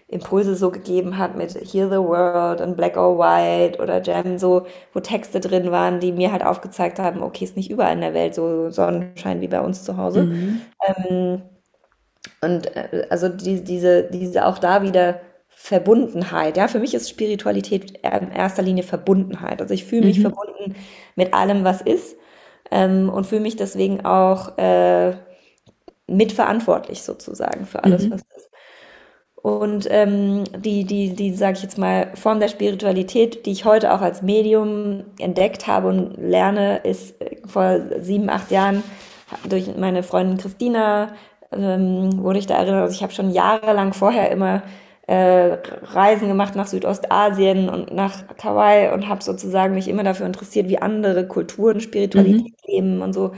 Impulse 0.08 0.56
so 0.56 0.72
gegeben 0.72 1.18
hat 1.18 1.38
mit 1.38 1.54
Hear 1.56 1.90
the 1.90 1.98
World 1.98 2.62
und 2.62 2.76
Black 2.76 2.98
or 2.98 3.18
White 3.18 3.82
oder 3.82 4.02
Jam, 4.02 4.38
so, 4.38 4.66
wo 4.94 5.00
Texte 5.00 5.40
drin 5.40 5.72
waren, 5.72 6.02
die 6.02 6.12
mir 6.12 6.32
halt 6.34 6.46
aufgezeigt 6.46 7.00
haben, 7.00 7.24
okay, 7.24 7.46
ist 7.46 7.56
nicht 7.56 7.72
überall 7.72 7.94
in 7.94 8.02
der 8.02 8.14
Welt 8.14 8.36
so 8.36 8.70
Sonnenschein 8.70 9.40
wie 9.40 9.48
bei 9.48 9.62
uns 9.62 9.84
zu 9.84 9.96
Hause. 9.98 10.24
Mhm. 10.24 10.62
Ähm, 10.86 11.42
und 12.42 12.76
äh, 12.76 13.08
also 13.10 13.30
die, 13.30 13.64
diese, 13.64 14.04
diese 14.04 14.46
auch 14.46 14.58
da 14.60 14.84
wieder 14.84 15.22
Verbundenheit. 15.48 16.58
Ja, 16.58 16.68
für 16.68 16.80
mich 16.80 16.94
ist 16.94 17.10
Spiritualität 17.10 17.92
in 18.04 18.32
erster 18.32 18.64
Linie 18.64 18.84
Verbundenheit. 18.84 19.62
Also 19.62 19.74
ich 19.74 19.86
fühle 19.86 20.04
mich 20.04 20.20
Mhm. 20.20 20.22
verbunden 20.22 20.76
mit 21.16 21.34
allem, 21.34 21.64
was 21.64 21.82
ist, 21.82 22.16
ähm, 22.72 23.10
und 23.10 23.28
fühle 23.28 23.42
mich 23.42 23.56
deswegen 23.58 24.06
auch 24.06 24.58
äh, 24.58 25.16
mitverantwortlich 26.08 27.04
sozusagen 27.04 27.66
für 27.66 27.84
alles, 27.84 28.08
Mhm. 28.08 28.12
was 28.12 28.22
ist. 28.36 28.50
Und 29.36 29.88
ähm, 29.90 30.44
die, 30.60 30.86
die, 30.86 31.16
die, 31.16 31.34
sage 31.34 31.58
ich 31.58 31.64
jetzt 31.64 31.78
mal, 31.78 32.12
Form 32.16 32.40
der 32.40 32.48
Spiritualität, 32.48 33.46
die 33.46 33.52
ich 33.52 33.66
heute 33.66 33.92
auch 33.94 34.02
als 34.02 34.22
Medium 34.22 35.06
entdeckt 35.20 35.66
habe 35.68 35.88
und 35.88 36.16
lerne, 36.18 36.78
ist 36.80 37.20
äh, 37.22 37.38
vor 37.48 37.80
sieben, 38.00 38.30
acht 38.30 38.52
Jahren 38.52 38.84
durch 39.46 39.76
meine 39.78 40.04
Freundin 40.04 40.38
Christina 40.38 41.16
ähm, 41.52 42.22
wurde 42.24 42.40
ich 42.40 42.48
da 42.48 42.56
erinnert. 42.56 42.82
Also 42.84 42.96
ich 42.96 43.04
habe 43.04 43.14
schon 43.14 43.32
jahrelang 43.32 43.94
vorher 43.94 44.32
immer 44.32 44.64
äh, 45.08 45.58
Reisen 45.84 46.28
gemacht 46.28 46.56
nach 46.56 46.68
Südostasien 46.68 47.70
und 47.70 47.94
nach 47.94 48.24
Hawaii 48.44 48.94
und 48.94 49.08
habe 49.08 49.24
sozusagen 49.24 49.74
mich 49.76 49.88
immer 49.88 50.04
dafür 50.04 50.26
interessiert, 50.26 50.70
wie 50.70 50.78
andere 50.82 51.28
Kulturen 51.28 51.82
Spiritualität 51.82 52.46
Mhm. 52.48 52.56
leben 52.68 53.02
und 53.02 53.14
so. 53.14 53.32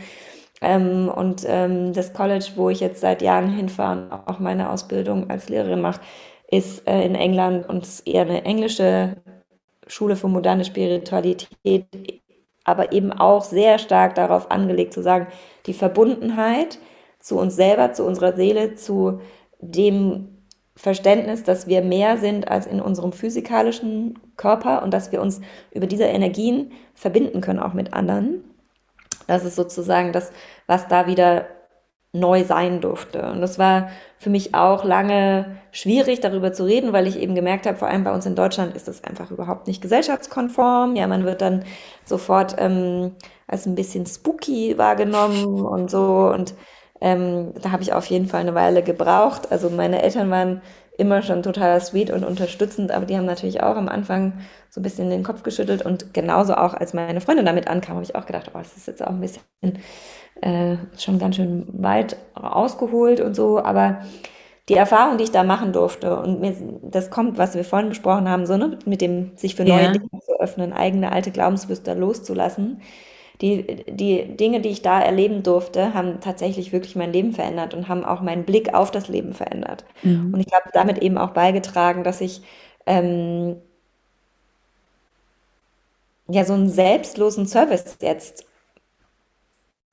Ähm, 0.62 1.10
und 1.10 1.44
ähm, 1.48 1.94
das 1.94 2.14
College, 2.14 2.52
wo 2.56 2.70
ich 2.70 2.80
jetzt 2.80 3.02
seit 3.02 3.22
Jahren 3.22 3.50
hinfahre 3.50 4.04
und 4.04 4.12
auch 4.14 4.40
meine 4.40 4.70
Ausbildung 4.70 5.30
als 5.30 5.50
Lehrerin 5.50 5.82
mache, 5.82 6.02
ist 6.50 6.88
äh, 6.88 7.04
in 7.06 7.16
England 7.16 7.68
und 7.70 7.84
ist 7.84 8.08
eher 8.08 8.22
eine 8.24 8.46
englische 8.46 9.18
Schule 9.88 10.16
für 10.16 10.28
moderne 10.30 10.66
Spiritualität, 10.66 11.86
aber 12.64 12.92
eben 12.94 13.12
auch 13.12 13.44
sehr 13.44 13.78
stark 13.80 14.16
darauf 14.16 14.52
angelegt 14.52 14.94
zu 14.94 15.02
sagen, 15.04 15.28
die 15.66 15.74
Verbundenheit 15.74 16.80
zu 17.24 17.40
uns 17.40 17.56
selber, 17.56 17.94
zu 17.94 18.04
unserer 18.04 18.36
Seele, 18.36 18.76
zu 18.76 19.22
dem 19.60 20.28
Verständnis, 20.76 21.44
dass 21.44 21.68
wir 21.68 21.82
mehr 21.82 22.18
sind 22.18 22.50
als 22.50 22.66
in 22.68 22.82
unserem 22.82 23.14
physikalischen 23.14 24.20
Körper 24.36 24.84
und 24.84 24.94
dass 24.94 25.12
wir 25.14 25.22
uns 25.22 25.40
über 25.72 25.88
diese 25.88 26.04
Energien 26.04 26.74
verbinden 26.94 27.40
können, 27.40 27.60
auch 27.60 27.74
mit 27.74 27.94
anderen. 27.94 28.44
Das 29.26 29.46
ist 29.46 29.56
sozusagen 29.56 30.12
das, 30.12 30.32
was 30.68 30.90
da 30.90 31.08
wieder 31.08 31.46
neu 32.12 32.44
sein 32.44 32.82
durfte. 32.82 33.32
Und 33.32 33.40
das 33.40 33.58
war 33.58 33.90
für 34.18 34.30
mich 34.30 34.54
auch 34.54 34.84
lange 34.84 35.58
schwierig, 35.72 36.20
darüber 36.20 36.52
zu 36.52 36.66
reden, 36.66 36.92
weil 36.92 37.08
ich 37.08 37.18
eben 37.18 37.36
gemerkt 37.36 37.66
habe, 37.66 37.78
vor 37.78 37.88
allem 37.88 38.04
bei 38.04 38.14
uns 38.14 38.26
in 38.26 38.36
Deutschland 38.36 38.76
ist 38.76 38.90
das 38.90 39.04
einfach 39.04 39.32
überhaupt 39.32 39.68
nicht 39.68 39.82
gesellschaftskonform. 39.82 40.98
Ja, 40.98 41.08
man 41.08 41.24
wird 41.24 41.42
dann 41.42 41.64
sofort 42.04 42.56
ähm, 42.60 43.14
als 43.48 43.66
ein 43.66 43.76
bisschen 43.76 44.06
spooky 44.06 44.78
wahrgenommen 44.78 45.66
und 45.66 45.90
so. 45.90 46.30
Und 46.34 46.54
ähm, 47.04 47.54
da 47.62 47.72
habe 47.72 47.84
ich 47.84 47.92
auf 47.92 48.06
jeden 48.06 48.28
Fall 48.28 48.40
eine 48.40 48.56
Weile 48.56 48.82
gebraucht. 48.82 49.52
Also 49.52 49.70
meine 49.70 50.02
Eltern 50.02 50.32
waren 50.32 50.62
immer 50.98 51.22
schon 51.22 51.44
total 51.44 51.82
sweet 51.82 52.12
und 52.12 52.24
unterstützend, 52.24 52.92
aber 52.92 53.06
die 53.06 53.18
haben 53.18 53.26
natürlich 53.26 53.62
auch 53.62 53.76
am 53.76 53.90
Anfang 53.90 54.40
so 54.70 54.80
ein 54.80 54.84
bisschen 54.84 55.10
den 55.10 55.24
Kopf 55.24 55.44
geschüttelt 55.44 55.84
und 55.84 56.14
genauso 56.14 56.56
auch, 56.56 56.74
als 56.74 56.94
meine 56.94 57.20
Freundin 57.20 57.46
damit 57.46 57.68
ankam, 57.68 57.96
habe 57.96 58.06
ich 58.06 58.16
auch 58.16 58.26
gedacht, 58.26 58.52
oh, 58.54 58.58
das 58.58 58.78
ist 58.78 58.88
jetzt 58.88 59.04
auch 59.04 59.10
ein 59.10 59.20
bisschen 59.20 59.44
äh, 60.42 60.78
schon 60.98 61.20
ganz 61.20 61.36
schön 61.36 61.68
weit 61.74 62.16
ausgeholt 62.36 63.20
und 63.20 63.36
so, 63.36 63.60
aber 63.60 64.04
die 64.70 64.76
Erfahrung, 64.76 65.18
die 65.18 65.26
ich 65.26 65.32
da 65.32 65.44
machen 65.44 65.74
durfte 65.74 66.18
und 66.18 66.40
mir, 66.40 66.56
das 66.84 67.10
kommt, 67.10 67.38
was 67.38 67.54
wir 67.54 67.66
vorhin 67.66 67.90
besprochen 67.90 68.30
haben, 68.30 68.46
so 68.46 68.56
ne, 68.56 68.80
mit 68.86 69.02
dem 69.02 69.36
sich 69.36 69.56
für 69.56 69.66
neue 69.66 69.86
ja. 69.86 69.92
Dinge 69.92 70.08
zu 70.26 70.40
öffnen, 70.40 70.72
eigene 70.72 71.12
alte 71.12 71.32
Glaubensmuster 71.32 71.96
loszulassen. 71.96 72.82
Die, 73.44 73.84
die 73.90 74.38
Dinge, 74.38 74.62
die 74.62 74.70
ich 74.70 74.82
da 74.84 75.02
erleben 75.02 75.44
durfte, 75.44 75.94
haben 75.94 76.22
tatsächlich 76.22 76.72
wirklich 76.72 76.96
mein 76.96 77.12
Leben 77.12 77.34
verändert 77.34 77.74
und 77.74 77.90
haben 77.90 78.06
auch 78.06 78.22
meinen 78.22 78.46
Blick 78.46 78.74
auf 78.74 78.90
das 78.90 79.10
Leben 79.10 79.34
verändert. 79.34 79.84
Mhm. 80.02 80.34
Und 80.34 80.40
ich 80.40 80.54
habe 80.54 80.70
damit 80.72 81.00
eben 81.00 81.18
auch 81.18 81.32
beigetragen, 81.32 82.06
dass 82.06 82.22
ich 82.22 82.42
ähm, 82.86 83.58
ja 86.30 86.46
so 86.46 86.54
einen 86.54 86.70
selbstlosen 86.70 87.46
Service 87.46 87.98
jetzt 88.02 88.46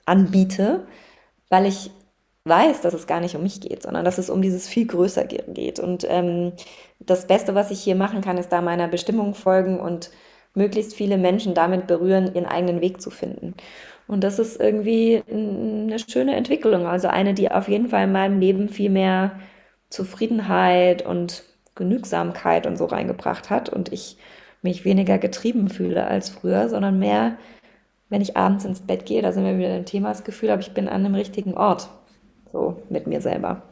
anbiete, 0.06 0.86
weil 1.48 1.66
ich 1.66 1.90
weiß, 2.44 2.82
dass 2.82 2.94
es 2.94 3.08
gar 3.08 3.18
nicht 3.18 3.34
um 3.34 3.42
mich 3.42 3.60
geht, 3.60 3.82
sondern 3.82 4.04
dass 4.04 4.18
es 4.18 4.30
um 4.30 4.42
dieses 4.42 4.68
viel 4.68 4.86
größer 4.86 5.24
geht. 5.24 5.80
Und 5.80 6.06
ähm, 6.08 6.52
das 7.00 7.26
Beste, 7.26 7.56
was 7.56 7.72
ich 7.72 7.80
hier 7.80 7.96
machen 7.96 8.20
kann, 8.20 8.38
ist 8.38 8.50
da 8.50 8.60
meiner 8.60 8.86
Bestimmung 8.86 9.34
folgen 9.34 9.80
und 9.80 10.12
möglichst 10.54 10.94
viele 10.94 11.18
Menschen 11.18 11.54
damit 11.54 11.86
berühren, 11.86 12.34
ihren 12.34 12.46
eigenen 12.46 12.80
Weg 12.80 13.00
zu 13.00 13.10
finden. 13.10 13.54
Und 14.06 14.24
das 14.24 14.38
ist 14.38 14.60
irgendwie 14.60 15.22
eine 15.30 15.98
schöne 15.98 16.34
Entwicklung, 16.34 16.86
also 16.86 17.08
eine, 17.08 17.34
die 17.34 17.50
auf 17.50 17.68
jeden 17.68 17.88
Fall 17.88 18.04
in 18.04 18.12
meinem 18.12 18.40
Leben 18.40 18.68
viel 18.68 18.90
mehr 18.90 19.38
Zufriedenheit 19.88 21.06
und 21.06 21.44
Genügsamkeit 21.76 22.66
und 22.66 22.76
so 22.76 22.86
reingebracht 22.86 23.50
hat 23.50 23.68
und 23.68 23.92
ich 23.92 24.16
mich 24.62 24.84
weniger 24.84 25.18
getrieben 25.18 25.68
fühle 25.68 26.06
als 26.06 26.28
früher, 26.28 26.68
sondern 26.68 26.98
mehr 26.98 27.36
wenn 28.10 28.20
ich 28.20 28.36
abends 28.36 28.64
ins 28.64 28.80
Bett 28.80 29.06
gehe, 29.06 29.22
da 29.22 29.32
sind 29.32 29.44
wir 29.44 29.56
wieder 29.56 29.76
im 29.76 29.86
Thema, 29.86 30.10
das 30.10 30.24
Gefühl 30.24 30.50
habe, 30.50 30.60
ich 30.60 30.74
bin 30.74 30.88
an 30.88 31.06
einem 31.06 31.14
richtigen 31.14 31.54
Ort, 31.54 31.88
so 32.52 32.82
mit 32.90 33.06
mir 33.06 33.20
selber. 33.20 33.62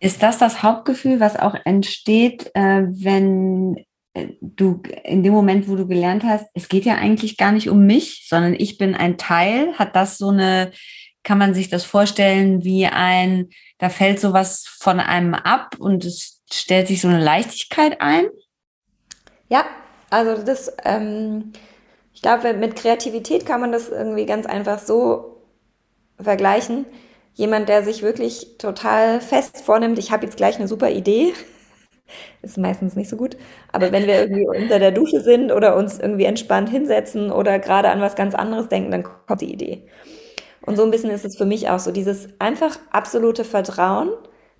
Ist 0.00 0.22
das 0.24 0.38
das 0.38 0.64
Hauptgefühl, 0.64 1.20
was 1.20 1.38
auch 1.38 1.54
entsteht, 1.64 2.50
äh, 2.54 2.82
wenn 2.88 3.84
du 4.40 4.82
in 5.04 5.22
dem 5.22 5.32
Moment, 5.32 5.68
wo 5.68 5.76
du 5.76 5.86
gelernt 5.86 6.24
hast, 6.24 6.46
es 6.54 6.68
geht 6.68 6.84
ja 6.84 6.96
eigentlich 6.96 7.36
gar 7.36 7.52
nicht 7.52 7.68
um 7.68 7.86
mich, 7.86 8.26
sondern 8.28 8.54
ich 8.54 8.78
bin 8.78 8.94
ein 8.94 9.16
Teil, 9.16 9.72
hat 9.78 9.96
das 9.96 10.18
so 10.18 10.28
eine, 10.28 10.72
kann 11.22 11.38
man 11.38 11.54
sich 11.54 11.70
das 11.70 11.84
vorstellen 11.84 12.62
wie 12.64 12.86
ein, 12.86 13.48
da 13.78 13.88
fällt 13.88 14.20
sowas 14.20 14.64
von 14.80 15.00
einem 15.00 15.34
ab 15.34 15.76
und 15.78 16.04
es 16.04 16.42
stellt 16.52 16.88
sich 16.88 17.00
so 17.00 17.08
eine 17.08 17.22
Leichtigkeit 17.22 18.00
ein? 18.00 18.26
Ja, 19.48 19.64
also 20.10 20.42
das, 20.42 20.72
ähm, 20.84 21.52
ich 22.12 22.20
glaube, 22.20 22.52
mit 22.54 22.76
Kreativität 22.76 23.46
kann 23.46 23.60
man 23.60 23.72
das 23.72 23.88
irgendwie 23.88 24.26
ganz 24.26 24.46
einfach 24.46 24.78
so 24.78 25.42
vergleichen. 26.20 26.84
Jemand, 27.34 27.70
der 27.70 27.82
sich 27.82 28.02
wirklich 28.02 28.58
total 28.58 29.22
fest 29.22 29.62
vornimmt, 29.64 29.98
ich 29.98 30.12
habe 30.12 30.26
jetzt 30.26 30.36
gleich 30.36 30.56
eine 30.56 30.68
super 30.68 30.90
Idee, 30.90 31.32
ist 32.42 32.58
meistens 32.58 32.96
nicht 32.96 33.08
so 33.08 33.16
gut, 33.16 33.36
aber 33.72 33.92
wenn 33.92 34.06
wir 34.06 34.20
irgendwie 34.20 34.46
unter 34.46 34.78
der 34.78 34.92
Dusche 34.92 35.20
sind 35.20 35.52
oder 35.52 35.76
uns 35.76 35.98
irgendwie 35.98 36.24
entspannt 36.24 36.68
hinsetzen 36.68 37.30
oder 37.30 37.58
gerade 37.58 37.90
an 37.90 38.00
was 38.00 38.16
ganz 38.16 38.34
anderes 38.34 38.68
denken, 38.68 38.90
dann 38.90 39.04
kommt 39.04 39.40
die 39.40 39.52
Idee. 39.52 39.86
Und 40.64 40.76
so 40.76 40.84
ein 40.84 40.90
bisschen 40.90 41.10
ist 41.10 41.24
es 41.24 41.36
für 41.36 41.44
mich 41.44 41.68
auch 41.68 41.78
so, 41.78 41.90
dieses 41.90 42.28
einfach 42.38 42.78
absolute 42.90 43.44
Vertrauen, 43.44 44.10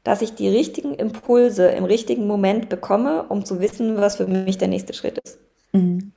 dass 0.05 0.23
ich 0.23 0.35
die 0.35 0.49
richtigen 0.49 0.95
Impulse 0.95 1.69
im 1.69 1.85
richtigen 1.85 2.27
Moment 2.27 2.69
bekomme, 2.69 3.25
um 3.29 3.45
zu 3.45 3.61
wissen, 3.61 3.99
was 3.99 4.17
für 4.17 4.27
mich 4.27 4.59
der 4.59 4.69
nächste 4.69 4.95
Schritt 4.95 5.19
ist. 5.19 5.39
Mhm. 5.73 6.13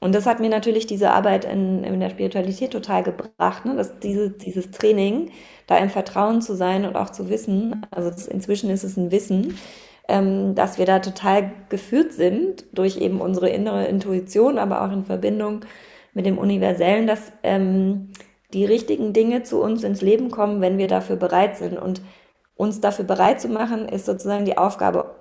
Und 0.00 0.14
das 0.14 0.26
hat 0.26 0.38
mir 0.38 0.48
natürlich 0.48 0.86
diese 0.86 1.10
Arbeit 1.10 1.44
in, 1.44 1.82
in 1.82 1.98
der 1.98 2.10
Spiritualität 2.10 2.70
total 2.70 3.02
gebracht, 3.02 3.64
ne? 3.64 3.74
dass 3.74 3.98
diese, 3.98 4.30
dieses 4.30 4.70
Training, 4.70 5.32
da 5.66 5.76
im 5.76 5.90
Vertrauen 5.90 6.40
zu 6.40 6.54
sein 6.54 6.84
und 6.84 6.96
auch 6.96 7.10
zu 7.10 7.28
wissen, 7.28 7.84
also 7.90 8.10
das, 8.10 8.28
inzwischen 8.28 8.70
ist 8.70 8.84
es 8.84 8.96
ein 8.96 9.10
Wissen, 9.10 9.58
ähm, 10.08 10.54
dass 10.54 10.78
wir 10.78 10.86
da 10.86 10.98
total 10.98 11.52
geführt 11.68 12.12
sind 12.12 12.64
durch 12.72 12.96
eben 12.96 13.20
unsere 13.20 13.50
innere 13.50 13.86
Intuition, 13.86 14.58
aber 14.58 14.82
auch 14.82 14.92
in 14.92 15.04
Verbindung 15.04 15.60
mit 16.14 16.26
dem 16.26 16.38
Universellen, 16.38 17.06
dass 17.06 17.30
ähm, 17.42 18.08
die 18.54 18.64
richtigen 18.64 19.12
Dinge 19.12 19.42
zu 19.42 19.60
uns 19.60 19.84
ins 19.84 20.00
Leben 20.00 20.30
kommen, 20.30 20.62
wenn 20.62 20.78
wir 20.78 20.88
dafür 20.88 21.16
bereit 21.16 21.58
sind. 21.58 21.78
Und 21.78 22.00
uns 22.56 22.80
dafür 22.80 23.04
bereit 23.04 23.40
zu 23.40 23.48
machen, 23.48 23.86
ist 23.88 24.06
sozusagen 24.06 24.46
die 24.46 24.58
Aufgabe, 24.58 25.14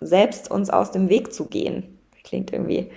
selbst 0.00 0.50
uns 0.50 0.70
aus 0.70 0.90
dem 0.90 1.08
Weg 1.08 1.32
zu 1.32 1.46
gehen. 1.46 1.98
Klingt 2.24 2.52
irgendwie 2.52 2.90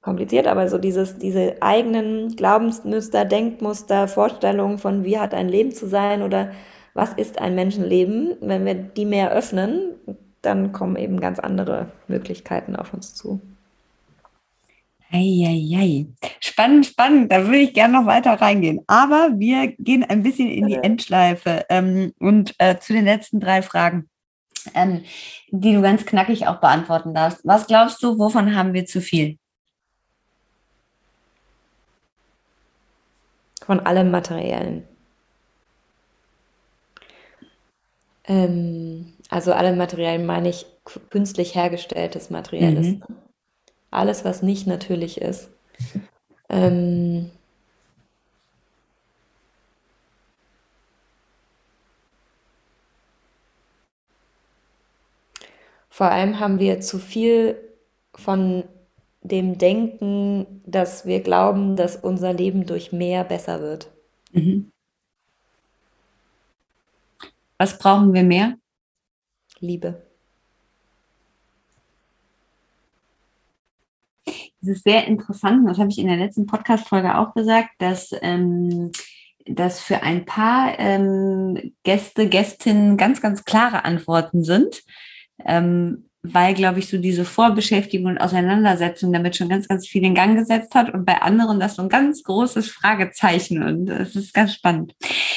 kompliziert, 0.00 0.46
aber 0.46 0.68
so 0.68 0.78
dieses, 0.78 1.18
diese 1.18 1.56
eigenen 1.60 2.36
Glaubensmuster, 2.36 3.24
Denkmuster, 3.24 4.06
Vorstellungen 4.06 4.78
von 4.78 5.04
wie 5.04 5.18
hat 5.18 5.34
ein 5.34 5.48
Leben 5.48 5.72
zu 5.72 5.86
sein 5.88 6.22
oder 6.22 6.52
was 6.96 7.12
ist 7.12 7.38
ein 7.38 7.54
Menschenleben, 7.54 8.36
wenn 8.40 8.64
wir 8.64 8.74
die 8.74 9.04
mehr 9.04 9.30
öffnen, 9.30 9.94
dann 10.40 10.72
kommen 10.72 10.96
eben 10.96 11.20
ganz 11.20 11.38
andere 11.38 11.92
Möglichkeiten 12.08 12.74
auf 12.74 12.94
uns 12.94 13.14
zu. 13.14 13.40
Eieiei. 15.12 16.06
Spannend, 16.40 16.86
spannend. 16.86 17.30
Da 17.30 17.44
würde 17.44 17.58
ich 17.58 17.74
gerne 17.74 18.00
noch 18.00 18.06
weiter 18.06 18.32
reingehen. 18.32 18.80
Aber 18.86 19.30
wir 19.36 19.68
gehen 19.78 20.04
ein 20.04 20.22
bisschen 20.22 20.48
in 20.48 20.66
die 20.66 20.76
Endschleife 20.76 21.64
ähm, 21.68 22.12
und 22.18 22.54
äh, 22.58 22.78
zu 22.78 22.92
den 22.92 23.04
letzten 23.04 23.40
drei 23.40 23.62
Fragen, 23.62 24.08
ähm, 24.74 25.04
die 25.50 25.74
du 25.74 25.82
ganz 25.82 26.06
knackig 26.06 26.46
auch 26.46 26.60
beantworten 26.60 27.14
darfst. 27.14 27.40
Was 27.44 27.66
glaubst 27.66 28.02
du, 28.02 28.18
wovon 28.18 28.56
haben 28.56 28.72
wir 28.72 28.86
zu 28.86 29.00
viel? 29.00 29.38
Von 33.64 33.80
allem 33.80 34.10
Materiellen. 34.10 34.95
Ähm, 38.28 39.12
also 39.28 39.52
alle 39.52 39.74
Materiellen 39.74 40.26
meine 40.26 40.48
ich 40.48 40.66
künstlich 41.10 41.54
hergestelltes 41.54 42.30
Materielles. 42.30 42.86
Mhm. 42.86 43.02
Alles, 43.90 44.24
was 44.24 44.42
nicht 44.42 44.66
natürlich 44.66 45.20
ist. 45.20 45.50
Ähm, 46.48 47.30
vor 55.88 56.10
allem 56.10 56.38
haben 56.40 56.58
wir 56.58 56.80
zu 56.80 56.98
viel 56.98 57.56
von 58.14 58.64
dem 59.22 59.58
Denken, 59.58 60.62
dass 60.66 61.06
wir 61.06 61.20
glauben, 61.20 61.76
dass 61.76 61.96
unser 61.96 62.32
Leben 62.32 62.66
durch 62.66 62.92
mehr 62.92 63.24
besser 63.24 63.60
wird. 63.60 63.90
Mhm. 64.32 64.70
Was 67.58 67.78
brauchen 67.78 68.12
wir 68.12 68.22
mehr? 68.22 68.56
Liebe. 69.60 70.02
Das 74.24 74.76
ist 74.76 74.84
sehr 74.84 75.06
interessant, 75.06 75.68
das 75.68 75.78
habe 75.78 75.90
ich 75.90 75.98
in 75.98 76.08
der 76.08 76.16
letzten 76.16 76.46
Podcast-Folge 76.46 77.16
auch 77.16 77.34
gesagt, 77.34 77.70
dass, 77.78 78.10
ähm, 78.20 78.90
dass 79.46 79.80
für 79.80 80.02
ein 80.02 80.24
paar 80.24 80.78
ähm, 80.78 81.74
Gäste, 81.84 82.28
Gästinnen 82.28 82.96
ganz, 82.96 83.20
ganz 83.20 83.44
klare 83.44 83.84
Antworten 83.84 84.42
sind. 84.42 84.82
Ähm, 85.44 86.08
weil, 86.34 86.54
glaube 86.54 86.78
ich, 86.78 86.88
so 86.88 86.98
diese 86.98 87.24
Vorbeschäftigung 87.24 88.10
und 88.10 88.18
Auseinandersetzung 88.18 89.12
damit 89.12 89.36
schon 89.36 89.48
ganz, 89.48 89.68
ganz 89.68 89.86
viel 89.86 90.04
in 90.04 90.14
Gang 90.14 90.36
gesetzt 90.36 90.74
hat 90.74 90.92
und 90.92 91.04
bei 91.04 91.20
anderen 91.22 91.60
das 91.60 91.76
so 91.76 91.82
ein 91.82 91.88
ganz 91.88 92.22
großes 92.22 92.70
Fragezeichen 92.70 93.62
und 93.62 93.90
es 93.90 94.16
ist 94.16 94.34
ganz 94.34 94.54
spannend. 94.54 94.94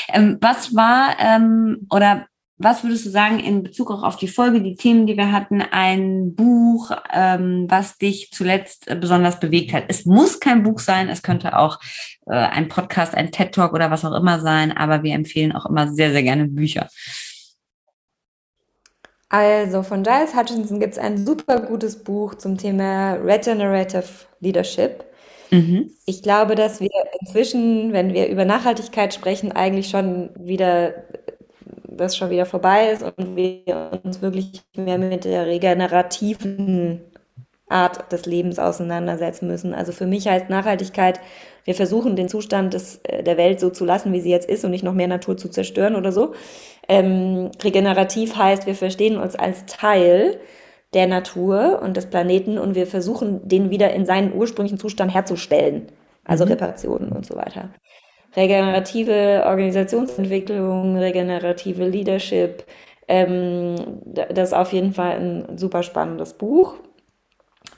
Ähm, 0.10 0.38
was 0.42 0.76
war 0.76 1.16
ähm, 1.20 1.88
oder 1.90 2.26
was 2.62 2.84
würdest 2.84 3.06
du 3.06 3.10
sagen 3.10 3.40
in 3.40 3.64
Bezug 3.64 3.90
auch 3.90 4.04
auf 4.04 4.18
die 4.18 4.28
Folge, 4.28 4.62
die 4.62 4.76
Themen, 4.76 5.08
die 5.08 5.16
wir 5.16 5.32
hatten, 5.32 5.62
ein 5.62 6.36
Buch, 6.36 6.92
ähm, 7.14 7.66
was 7.70 7.98
dich 7.98 8.32
zuletzt 8.32 8.90
äh, 8.90 8.96
besonders 8.96 9.40
bewegt 9.40 9.72
hat? 9.72 9.86
Es 9.88 10.06
muss 10.06 10.42
kein 10.42 10.62
Buch 10.64 10.80
sein, 10.80 11.08
es 11.08 11.24
könnte 11.24 11.58
auch 11.58 11.80
äh, 12.28 12.34
ein 12.34 12.68
Podcast, 12.68 13.16
ein 13.16 13.32
TED 13.32 13.54
Talk 13.56 13.74
oder 13.74 13.92
was 13.92 14.04
auch 14.04 14.14
immer 14.14 14.42
sein, 14.42 14.76
aber 14.76 15.04
wir 15.04 15.16
empfehlen 15.16 15.54
auch 15.54 15.66
immer 15.66 15.88
sehr, 15.88 16.12
sehr 16.12 16.24
gerne 16.24 16.50
Bücher. 16.50 16.90
Also 19.30 19.84
von 19.84 20.04
Giles 20.04 20.36
Hutchinson 20.36 20.80
gibt 20.80 20.94
es 20.94 21.00
ein 21.00 21.24
super 21.24 21.60
gutes 21.62 22.04
Buch 22.04 22.36
zum 22.36 22.58
Thema 22.58 23.14
Regenerative 23.14 24.04
Leadership. 24.40 25.06
Mhm. 25.52 25.92
Ich 26.06 26.24
glaube, 26.24 26.56
dass 26.56 26.80
wir 26.80 26.90
inzwischen, 27.22 27.94
wenn 27.94 28.14
wir 28.14 28.28
über 28.28 28.46
Nachhaltigkeit 28.46 29.14
sprechen, 29.14 29.52
eigentlich 29.52 29.90
schon 29.90 30.32
wieder 30.36 30.94
das 32.00 32.16
schon 32.16 32.30
wieder 32.30 32.46
vorbei 32.46 32.92
ist 32.92 33.04
und 33.04 33.36
wir 33.36 34.00
uns 34.04 34.22
wirklich 34.22 34.64
mehr 34.76 34.98
mit 34.98 35.26
der 35.26 35.46
regenerativen 35.46 37.02
Art 37.68 38.12
des 38.12 38.26
Lebens 38.26 38.58
auseinandersetzen 38.58 39.48
müssen. 39.48 39.74
Also 39.74 39.92
für 39.92 40.08
mich 40.08 40.28
heißt 40.28 40.50
Nachhaltigkeit, 40.50 41.20
wir 41.70 41.76
versuchen 41.76 42.16
den 42.16 42.30
Zustand 42.30 42.74
des, 42.74 43.00
äh, 43.04 43.22
der 43.22 43.38
Welt 43.38 43.60
so 43.60 43.70
zu 43.70 43.86
lassen, 43.86 44.12
wie 44.12 44.22
sie 44.22 44.32
jetzt 44.32 44.50
ist 44.50 44.66
und 44.66 44.72
nicht 44.72 44.84
noch 44.84 44.96
mehr 44.96 45.08
Natur 45.08 45.38
zu 45.38 45.50
zerstören 45.50 45.96
oder 45.96 46.12
so. 46.12 46.34
Ähm, 46.88 47.52
regenerativ 47.64 48.36
heißt, 48.36 48.66
wir 48.66 48.74
verstehen 48.74 49.18
uns 49.18 49.36
als 49.36 49.68
Teil 49.68 50.40
der 50.96 51.06
Natur 51.06 51.80
und 51.84 51.96
des 51.96 52.08
Planeten 52.08 52.58
und 52.58 52.74
wir 52.74 52.88
versuchen, 52.88 53.48
den 53.48 53.70
wieder 53.70 53.94
in 53.94 54.08
seinen 54.08 54.34
ursprünglichen 54.34 54.80
Zustand 54.80 55.14
herzustellen. 55.14 55.92
Also 56.26 56.44
mhm. 56.44 56.54
Reparationen 56.54 57.12
und 57.12 57.28
so 57.28 57.36
weiter. 57.36 57.70
Regenerative 58.36 59.44
Organisationsentwicklung, 59.46 60.98
regenerative 60.98 61.86
Leadership, 61.88 62.64
ähm, 63.08 63.76
das 64.06 64.50
ist 64.50 64.54
auf 64.56 64.74
jeden 64.74 64.94
Fall 64.94 65.20
ein 65.20 65.58
super 65.60 65.84
spannendes 65.84 66.34
Buch 66.34 66.78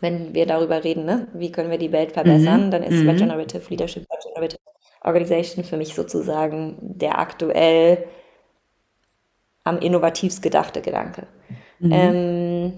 wenn 0.02 0.34
wir 0.34 0.46
darüber 0.46 0.84
reden, 0.84 1.06
ne? 1.06 1.28
wie 1.34 1.52
können 1.52 1.72
wir 1.72 1.78
die 1.78 1.92
Welt 1.92 2.12
verbessern, 2.12 2.66
mhm. 2.66 2.72
dann 2.72 2.84
ist 2.84 3.02
mhm. 3.02 3.10
Regenerative 3.10 3.70
Leadership, 3.70 4.06
Regenerative 4.12 4.60
Organization 5.04 5.64
für 5.64 5.78
mich 5.78 5.96
sozusagen 5.96 6.78
der 6.82 7.20
aktuell 7.20 8.06
am 9.64 9.80
innovativst 9.80 10.42
gedachte 10.42 10.82
Gedanke. 10.82 11.28
Mhm. 11.80 11.92
Ähm, 11.92 12.74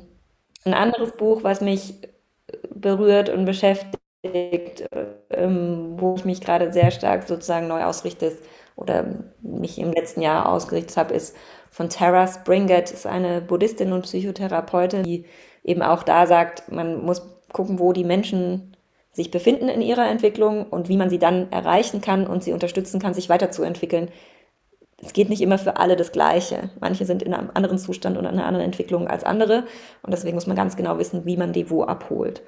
ein 0.66 0.74
anderes 0.74 1.14
Buch, 1.14 1.44
was 1.44 1.62
mich 1.62 1.96
berührt 2.74 3.30
und 3.30 3.46
beschäftigt, 3.46 4.86
ähm, 5.30 5.96
wo 5.98 6.16
ich 6.16 6.26
mich 6.26 6.42
gerade 6.42 6.72
sehr 6.72 6.92
stark 6.92 7.28
sozusagen 7.28 7.68
neu 7.68 7.84
ausrichte 7.84 8.32
oder 8.76 9.06
mich 9.42 9.78
im 9.80 9.92
letzten 9.92 10.22
Jahr 10.22 10.50
ausgerichtet 10.50 10.98
habe, 10.98 11.14
ist 11.14 11.36
von 11.70 11.90
Tara 11.90 12.28
Springett, 12.28 12.92
ist 12.92 13.06
eine 13.06 13.42
Buddhistin 13.42 13.94
und 13.94 14.04
Psychotherapeutin, 14.04 15.04
die 15.04 15.26
eben 15.64 15.82
auch 15.82 16.04
da 16.04 16.28
sagt, 16.28 16.72
man 16.72 17.04
muss 17.04 17.22
gucken, 17.52 17.80
wo 17.80 17.94
die 17.94 18.04
Menschen 18.04 18.76
sich 19.12 19.32
befinden 19.32 19.70
in 19.70 19.82
ihrer 19.82 20.10
Entwicklung 20.10 20.66
und 20.66 20.90
wie 20.90 20.98
man 20.98 21.10
sie 21.10 21.20
dann 21.20 21.52
erreichen 21.52 22.02
kann 22.02 22.26
und 22.26 22.44
sie 22.44 22.52
unterstützen 22.52 23.00
kann, 23.00 23.14
sich 23.14 23.30
weiterzuentwickeln. 23.30 24.10
Es 25.02 25.14
geht 25.14 25.30
nicht 25.30 25.42
immer 25.42 25.58
für 25.58 25.78
alle 25.78 25.96
das 25.96 26.12
Gleiche. 26.12 26.70
Manche 26.80 27.06
sind 27.06 27.22
in 27.22 27.34
einem 27.34 27.52
anderen 27.54 27.78
Zustand 27.78 28.18
und 28.18 28.26
einer 28.26 28.46
anderen 28.46 28.66
Entwicklung 28.66 29.08
als 29.08 29.24
andere 29.24 29.66
und 30.02 30.12
deswegen 30.12 30.36
muss 30.36 30.48
man 30.48 30.56
ganz 30.56 30.76
genau 30.76 30.98
wissen, 30.98 31.26
wie 31.26 31.38
man 31.38 31.54
die 31.54 31.70
wo 31.70 31.84
abholt. 31.84 32.42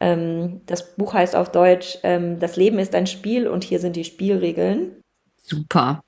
Ähm, 0.00 0.62
das 0.66 0.96
Buch 0.96 1.14
heißt 1.14 1.36
auf 1.36 1.52
Deutsch, 1.52 1.98
ähm, 2.02 2.40
das 2.40 2.56
Leben 2.56 2.78
ist 2.78 2.94
ein 2.94 3.06
Spiel 3.06 3.46
und 3.46 3.62
hier 3.62 3.78
sind 3.78 3.96
die 3.96 4.04
Spielregeln. 4.04 5.00
Super. 5.42 6.02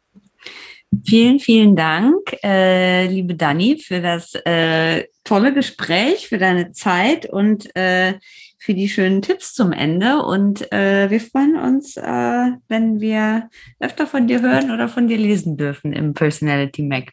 Vielen, 1.05 1.38
vielen 1.40 1.74
Dank, 1.74 2.36
äh, 2.45 3.07
liebe 3.07 3.34
Dani, 3.34 3.78
für 3.78 4.03
das 4.03 4.34
äh, 4.45 5.05
tolle 5.24 5.55
Gespräch, 5.55 6.28
für 6.28 6.38
deine 6.38 6.72
Zeit 6.72 7.26
und 7.26 7.74
äh, 7.74 8.14
für 8.59 8.74
die 8.74 8.88
schönen 8.88 9.22
Tipps 9.22 9.55
zum 9.55 9.72
Ende. 9.72 10.22
Und 10.22 10.70
äh, 10.70 11.09
wir 11.09 11.20
freuen 11.20 11.57
uns, 11.57 11.97
äh, 11.97 12.51
wenn 12.68 13.01
wir 13.01 13.49
öfter 13.80 14.07
von 14.07 14.26
dir 14.26 14.43
hören 14.43 14.70
oder 14.70 14.88
von 14.88 15.09
dir 15.09 15.16
lesen 15.16 15.57
dürfen 15.57 15.93
im 15.93 16.12
Personality 16.12 16.82
Mac. 16.82 17.11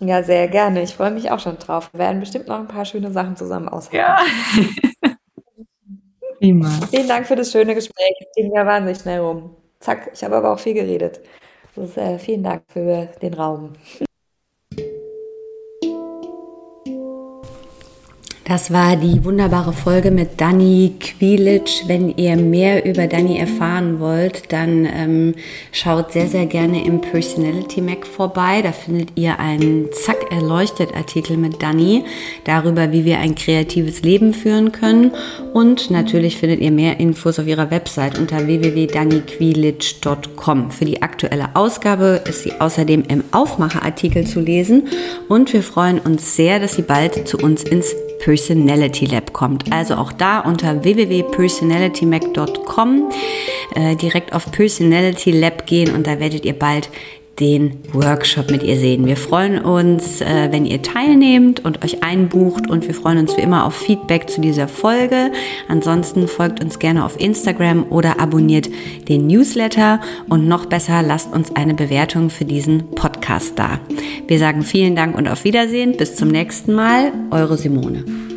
Ja, 0.00 0.22
sehr 0.22 0.48
gerne. 0.48 0.82
Ich 0.82 0.94
freue 0.94 1.12
mich 1.12 1.30
auch 1.30 1.38
schon 1.38 1.58
drauf. 1.58 1.90
Wir 1.92 2.00
werden 2.00 2.20
bestimmt 2.20 2.48
noch 2.48 2.58
ein 2.58 2.68
paar 2.68 2.84
schöne 2.84 3.12
Sachen 3.12 3.36
zusammen 3.36 3.68
aushalten. 3.68 3.96
Ja. 3.96 4.18
Prima. 6.38 6.70
Vielen 6.90 7.08
Dank 7.08 7.26
für 7.26 7.36
das 7.36 7.52
schöne 7.52 7.74
Gespräch. 7.74 8.14
Es 8.18 8.34
ging 8.34 8.52
ja 8.52 8.66
wahnsinnig 8.66 9.00
schnell 9.00 9.20
rum. 9.20 9.56
Zack, 9.78 10.10
ich 10.12 10.24
habe 10.24 10.36
aber 10.36 10.52
auch 10.52 10.58
viel 10.58 10.74
geredet. 10.74 11.20
Ist, 11.76 11.96
äh, 11.96 12.18
vielen 12.18 12.42
Dank 12.42 12.64
für 12.68 13.06
den 13.20 13.34
Raum. 13.34 13.72
Das 18.44 18.72
war 18.72 18.96
die 18.96 19.24
wunderbare 19.24 19.72
Folge 19.72 20.10
mit 20.10 20.40
Dani 20.40 20.94
Quilic. 20.98 21.84
Wenn 21.86 22.16
ihr 22.16 22.34
mehr 22.36 22.84
über 22.84 23.06
Dani 23.06 23.38
erfahren 23.38 24.00
wollt, 24.00 24.52
dann 24.52 24.84
ähm, 24.84 25.34
schaut 25.70 26.10
sehr, 26.10 26.26
sehr 26.26 26.46
gerne 26.46 26.84
im 26.84 27.00
Personality 27.00 27.80
Mac 27.80 28.04
vorbei. 28.04 28.60
Da 28.62 28.72
findet 28.72 29.10
ihr 29.14 29.38
einen 29.38 29.92
Zack 29.92 30.32
erleuchtet 30.32 30.92
Artikel 30.96 31.36
mit 31.36 31.62
Dani 31.62 32.04
darüber, 32.42 32.90
wie 32.90 33.04
wir 33.04 33.20
ein 33.20 33.36
kreatives 33.36 34.02
Leben 34.02 34.34
führen 34.34 34.72
können. 34.72 35.12
Und 35.52 35.92
natürlich 35.92 36.36
findet 36.36 36.58
ihr 36.60 36.72
mehr 36.72 36.98
Infos 36.98 37.38
auf 37.38 37.46
ihrer 37.46 37.70
Website 37.70 38.18
unter 38.18 38.48
www.daniquilic.com. 38.48 40.72
Für 40.72 40.84
die 40.84 41.00
aktuelle 41.00 41.54
Ausgabe 41.54 42.22
ist 42.28 42.42
sie 42.42 42.60
außerdem 42.60 43.04
im 43.06 43.22
Aufmacherartikel 43.30 44.26
zu 44.26 44.40
lesen. 44.40 44.88
Und 45.28 45.52
wir 45.52 45.62
freuen 45.62 46.00
uns 46.00 46.34
sehr, 46.34 46.58
dass 46.58 46.74
sie 46.74 46.82
bald 46.82 47.28
zu 47.28 47.38
uns 47.38 47.62
ins 47.62 47.94
Personality 48.18 48.31
Lab 49.06 49.32
kommt. 49.32 49.72
Also 49.72 49.94
auch 49.94 50.12
da 50.12 50.40
unter 50.40 50.84
www.personalitymac.com 50.84 53.10
äh, 53.74 53.96
direkt 53.96 54.32
auf 54.32 54.50
Personality 54.50 55.32
Lab 55.32 55.66
gehen 55.66 55.94
und 55.94 56.06
da 56.06 56.20
werdet 56.20 56.44
ihr 56.44 56.58
bald 56.58 56.88
den 57.40 57.78
Workshop 57.92 58.50
mit 58.50 58.62
ihr 58.62 58.76
sehen. 58.76 59.06
Wir 59.06 59.16
freuen 59.16 59.58
uns, 59.58 60.20
äh, 60.20 60.48
wenn 60.50 60.66
ihr 60.66 60.82
teilnehmt 60.82 61.64
und 61.64 61.84
euch 61.84 62.02
einbucht 62.02 62.68
und 62.68 62.86
wir 62.86 62.94
freuen 62.94 63.18
uns 63.18 63.36
wie 63.36 63.40
immer 63.40 63.64
auf 63.64 63.74
Feedback 63.74 64.28
zu 64.28 64.40
dieser 64.40 64.68
Folge. 64.68 65.32
Ansonsten 65.68 66.28
folgt 66.28 66.62
uns 66.62 66.78
gerne 66.78 67.04
auf 67.04 67.18
Instagram 67.18 67.86
oder 67.90 68.20
abonniert 68.20 68.68
den 69.08 69.26
Newsletter 69.26 70.00
und 70.28 70.46
noch 70.46 70.66
besser 70.66 71.02
lasst 71.02 71.32
uns 71.32 71.56
eine 71.56 71.74
Bewertung 71.74 72.28
für 72.28 72.44
diesen 72.44 72.90
Podcast 72.90 73.11
da. 73.54 73.80
Wir 74.26 74.38
sagen 74.38 74.62
vielen 74.62 74.94
Dank 74.96 75.16
und 75.16 75.28
auf 75.28 75.44
Wiedersehen. 75.44 75.96
Bis 75.96 76.16
zum 76.16 76.28
nächsten 76.28 76.74
Mal. 76.74 77.12
Eure 77.30 77.56
Simone. 77.56 78.31